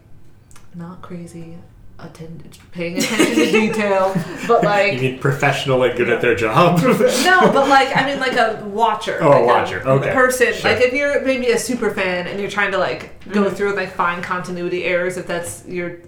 not 0.74 1.01
crazy. 1.03 1.57
Attend- 1.99 2.59
paying 2.72 2.99
attention 2.99 3.35
to 3.37 3.51
detail, 3.61 4.12
but 4.49 4.64
like 4.64 4.93
you 4.95 4.99
like 4.99 5.01
mean 5.03 5.18
professional 5.20 5.83
and 5.85 5.97
good 5.97 6.09
at 6.11 6.20
their 6.20 6.35
job? 6.35 6.80
no, 6.83 7.41
but 7.53 7.68
like 7.68 7.97
I 7.97 8.05
mean 8.07 8.18
like 8.18 8.33
a 8.37 8.62
watcher. 8.66 9.18
Oh, 9.22 9.28
a 9.28 9.30
like 9.30 9.47
watcher, 9.47 9.89
okay, 9.89 10.12
Person. 10.12 10.53
sure. 10.53 10.72
Like 10.72 10.83
if 10.83 10.93
you're 10.93 11.22
maybe 11.24 11.53
a 11.53 11.59
super 11.59 11.93
fan 11.95 12.26
and 12.26 12.41
you're 12.41 12.51
trying 12.51 12.72
to 12.72 12.78
like 12.78 13.26
go 13.30 13.45
Mm-hmm. 13.45 13.55
through 13.55 13.68
and 13.68 13.76
like 13.76 13.93
find 13.93 14.22
continuity 14.24 14.85
errors, 14.85 15.16
if 15.16 15.26
that's 15.28 15.64
your 15.66 15.99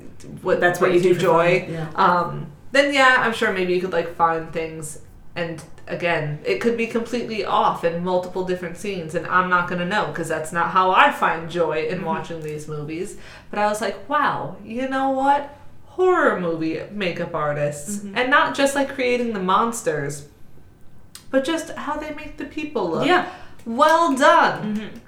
what 0.42 0.60
That's 0.60 0.80
what 0.80 0.92
you 0.92 1.00
do 1.00 1.14
joy. 1.14 1.66
yeah. 1.68 1.90
Um, 1.94 2.52
then 2.72 2.92
yeah, 2.92 3.16
I'm 3.18 3.32
sure 3.32 3.52
maybe 3.52 3.72
you 3.74 3.80
could 3.80 3.92
like 3.92 4.14
find 4.16 4.52
things 4.52 5.00
and 5.36 5.62
again, 5.86 6.40
it 6.44 6.60
could 6.60 6.76
be 6.76 6.86
completely 6.86 7.44
off 7.44 7.84
in 7.84 8.04
multiple 8.04 8.44
different 8.44 8.76
scenes 8.76 9.14
and 9.14 9.26
I'm 9.26 9.50
not 9.50 9.68
going 9.68 9.80
to 9.80 9.86
know 9.86 10.06
because 10.06 10.28
that's 10.28 10.52
not 10.52 10.70
how 10.70 10.90
I 10.90 11.10
find 11.10 11.50
joy 11.50 11.86
in 11.86 11.98
mm-hmm. 11.98 12.06
watching 12.06 12.42
these 12.42 12.68
movies. 12.68 13.16
But 13.50 13.58
I 13.58 13.66
was 13.66 13.80
like, 13.80 14.08
wow, 14.08 14.56
you 14.64 14.88
know 14.88 15.10
what? 15.10 15.56
Horror 15.86 16.40
movie 16.40 16.82
makeup 16.90 17.34
artists 17.34 17.98
mm-hmm. 17.98 18.16
and 18.16 18.30
not 18.30 18.56
just 18.56 18.74
like 18.74 18.88
creating 18.88 19.32
the 19.32 19.40
monsters, 19.40 20.28
but 21.30 21.44
just 21.44 21.70
how 21.70 21.96
they 21.96 22.14
make 22.14 22.36
the 22.36 22.44
people 22.44 22.90
look. 22.90 23.06
Yeah. 23.06 23.32
Well 23.64 24.16
done. 24.16 24.76
Mm-hmm. 24.76 24.98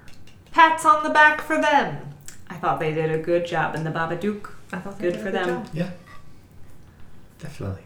Pats 0.53 0.85
on 0.85 1.03
the 1.03 1.11
back 1.11 1.41
for 1.41 1.61
them. 1.61 2.15
I 2.49 2.57
thought 2.57 2.81
they 2.81 2.93
did 2.93 3.11
a 3.11 3.19
good 3.19 3.47
job 3.47 3.75
in 3.75 3.85
the 3.85 3.91
Babadook. 3.91 4.56
I 4.73 4.79
thought 4.79 4.99
they 4.99 5.05
Good 5.05 5.13
did 5.13 5.21
a 5.21 5.25
for 5.25 5.31
them. 5.31 5.49
job. 5.65 5.69
yeah. 5.75 5.91
Definitely. 7.39 7.83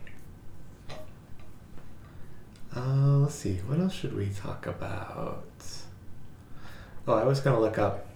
Uh, 2.75 3.17
let's 3.19 3.35
see. 3.35 3.57
What 3.67 3.79
else 3.81 3.93
should 3.95 4.17
we 4.17 4.27
talk 4.31 4.67
about? 4.67 5.45
Oh, 7.09 7.15
I 7.15 7.25
was 7.25 7.41
gonna 7.41 7.59
look 7.61 7.79
up 7.79 8.07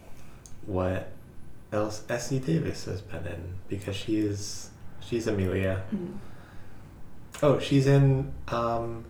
what 0.66 1.08
else 1.72 2.04
Essie 2.08 2.38
Davis 2.38 2.84
has 2.84 3.00
been 3.00 3.26
in 3.26 3.54
because 3.68 3.96
she 3.96 4.18
is 4.18 4.70
she's 5.00 5.26
Amelia. 5.26 5.82
Oh, 7.42 7.58
she's 7.58 7.86
in 7.88 8.32
um, 8.48 9.04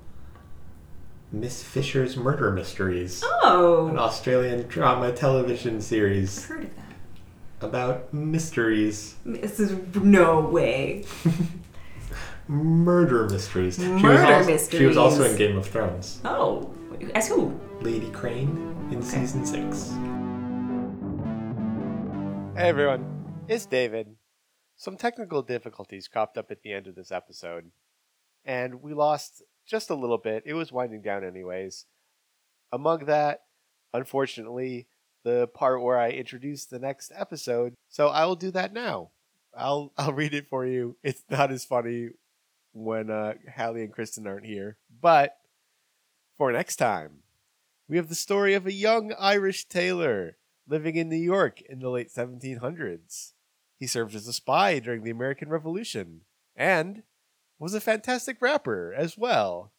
Miss 1.30 1.62
Fisher's 1.62 2.16
Murder 2.16 2.50
Mysteries, 2.50 3.22
Oh, 3.42 3.88
an 3.88 3.98
Australian 3.98 4.66
drama 4.66 5.12
television 5.12 5.76
I've 5.76 5.82
series 5.82 6.46
heard 6.46 6.64
of 6.64 6.76
that. 6.76 6.83
About 7.64 8.12
mysteries, 8.12 9.16
This 9.24 9.58
is 9.60 9.72
no 9.96 10.40
way. 10.40 11.04
murder 12.48 13.28
mysteries. 13.28 13.76
she 13.76 13.88
was 13.88 14.02
Murder 14.02 14.34
also, 14.34 14.56
She 14.78 14.84
was 14.86 14.96
also 14.96 15.24
in. 15.24 15.36
Game 15.36 15.56
of 15.56 15.66
Thrones. 15.66 16.20
Oh, 16.24 16.72
as 17.14 17.28
who? 17.28 17.58
Lady 17.80 18.10
Crane 18.10 18.50
in 18.90 18.98
Okay. 18.98 19.06
season 19.06 19.44
six. 19.46 19.90
Hey 22.56 22.68
everyone, 22.68 23.04
it's 23.48 23.66
David. 23.66 24.14
Some 24.76 24.96
technical 24.96 25.42
difficulties 25.42 26.06
cropped 26.08 26.38
up 26.38 26.50
at 26.50 26.62
the 26.62 26.72
end 26.72 26.86
of 26.86 26.94
this 26.94 27.10
episode, 27.10 27.70
and 28.44 28.80
we 28.82 28.92
lost 28.94 29.42
just 29.66 29.90
a 29.90 29.94
little 29.94 30.18
bit. 30.18 30.44
It 30.46 30.54
was 30.54 30.70
winding 30.70 31.02
down, 31.02 31.24
anyways. 31.24 31.86
Among 32.72 33.06
that, 33.06 33.40
unfortunately, 33.92 34.86
the 35.24 35.48
part 35.48 35.82
where 35.82 35.98
I 35.98 36.10
introduce 36.10 36.64
the 36.64 36.78
next 36.78 37.10
episode, 37.14 37.74
so 37.88 38.08
I 38.08 38.24
will 38.26 38.36
do 38.36 38.50
that 38.52 38.72
now. 38.72 39.10
I'll 39.56 39.92
I'll 39.98 40.12
read 40.12 40.34
it 40.34 40.48
for 40.48 40.64
you. 40.64 40.96
It's 41.02 41.24
not 41.28 41.50
as 41.50 41.64
funny 41.64 42.10
when 42.72 43.10
uh, 43.10 43.34
Hallie 43.56 43.82
and 43.82 43.92
Kristen 43.92 44.26
aren't 44.26 44.46
here, 44.46 44.76
but 45.00 45.36
for 46.36 46.52
next 46.52 46.76
time, 46.76 47.22
we 47.88 47.96
have 47.96 48.08
the 48.08 48.14
story 48.14 48.54
of 48.54 48.66
a 48.66 48.72
young 48.72 49.12
Irish 49.18 49.66
tailor 49.66 50.36
living 50.66 50.96
in 50.96 51.08
New 51.08 51.16
York 51.16 51.60
in 51.62 51.80
the 51.80 51.90
late 51.90 52.10
1700s. 52.12 53.32
He 53.78 53.86
served 53.86 54.14
as 54.14 54.26
a 54.26 54.32
spy 54.32 54.78
during 54.78 55.04
the 55.04 55.10
American 55.10 55.48
Revolution 55.48 56.22
and 56.56 57.02
was 57.58 57.74
a 57.74 57.80
fantastic 57.80 58.38
rapper 58.40 58.92
as 58.94 59.18
well. 59.18 59.72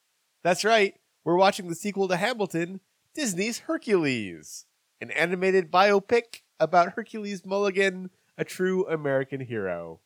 That's 0.44 0.64
right, 0.64 0.96
we're 1.24 1.36
watching 1.36 1.68
the 1.68 1.76
sequel 1.76 2.08
to 2.08 2.18
Hamilton, 2.18 2.82
Disney's 3.16 3.60
Hercules, 3.60 4.66
an 5.02 5.12
animated 5.12 5.72
biopic 5.72 6.42
about 6.60 6.94
Hercules 6.94 7.46
Mulligan, 7.46 8.10
a 8.38 8.44
true 8.44 8.88
American 8.88 9.42
hero. 9.42 10.00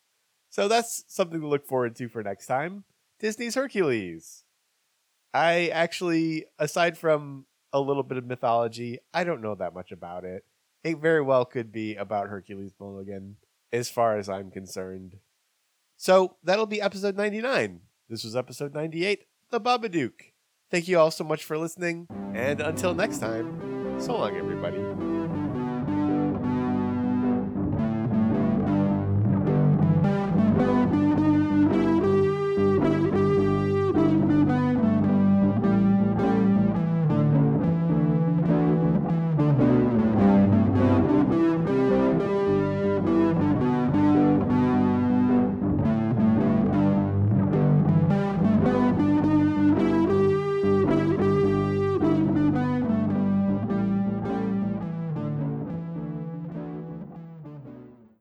So 0.49 0.67
that's 0.67 1.03
something 1.07 1.41
to 1.41 1.47
look 1.47 1.65
forward 1.65 1.95
to 1.97 2.09
for 2.09 2.23
next 2.23 2.47
time. 2.47 2.83
Disney's 3.19 3.55
Hercules. 3.55 4.45
I 5.33 5.67
actually, 5.67 6.45
aside 6.57 6.97
from 6.97 7.45
a 7.71 7.79
little 7.79 8.03
bit 8.03 8.17
of 8.17 8.25
mythology, 8.25 8.99
I 9.13 9.23
don't 9.23 9.41
know 9.41 9.55
that 9.55 9.73
much 9.73 9.91
about 9.91 10.25
it. 10.25 10.43
It 10.83 10.97
very 10.97 11.21
well 11.21 11.45
could 11.45 11.71
be 11.71 11.95
about 11.95 12.29
Hercules 12.29 12.73
Mulligan, 12.79 13.35
as 13.71 13.89
far 13.89 14.17
as 14.17 14.29
I'm 14.29 14.49
concerned. 14.49 15.17
So 15.97 16.37
that'll 16.43 16.65
be 16.65 16.81
episode 16.81 17.15
99. 17.15 17.81
This 18.09 18.23
was 18.23 18.35
episode 18.35 18.73
98, 18.73 19.25
The 19.51 19.61
Babadook. 19.61 20.13
Thank 20.71 20.87
you 20.87 20.97
all 20.97 21.11
so 21.11 21.23
much 21.23 21.43
for 21.43 21.57
listening, 21.57 22.07
and 22.33 22.61
until 22.61 22.95
next 22.95 23.19
time, 23.19 23.78
so 23.99 24.17
long, 24.17 24.35
everybody. 24.37 25.08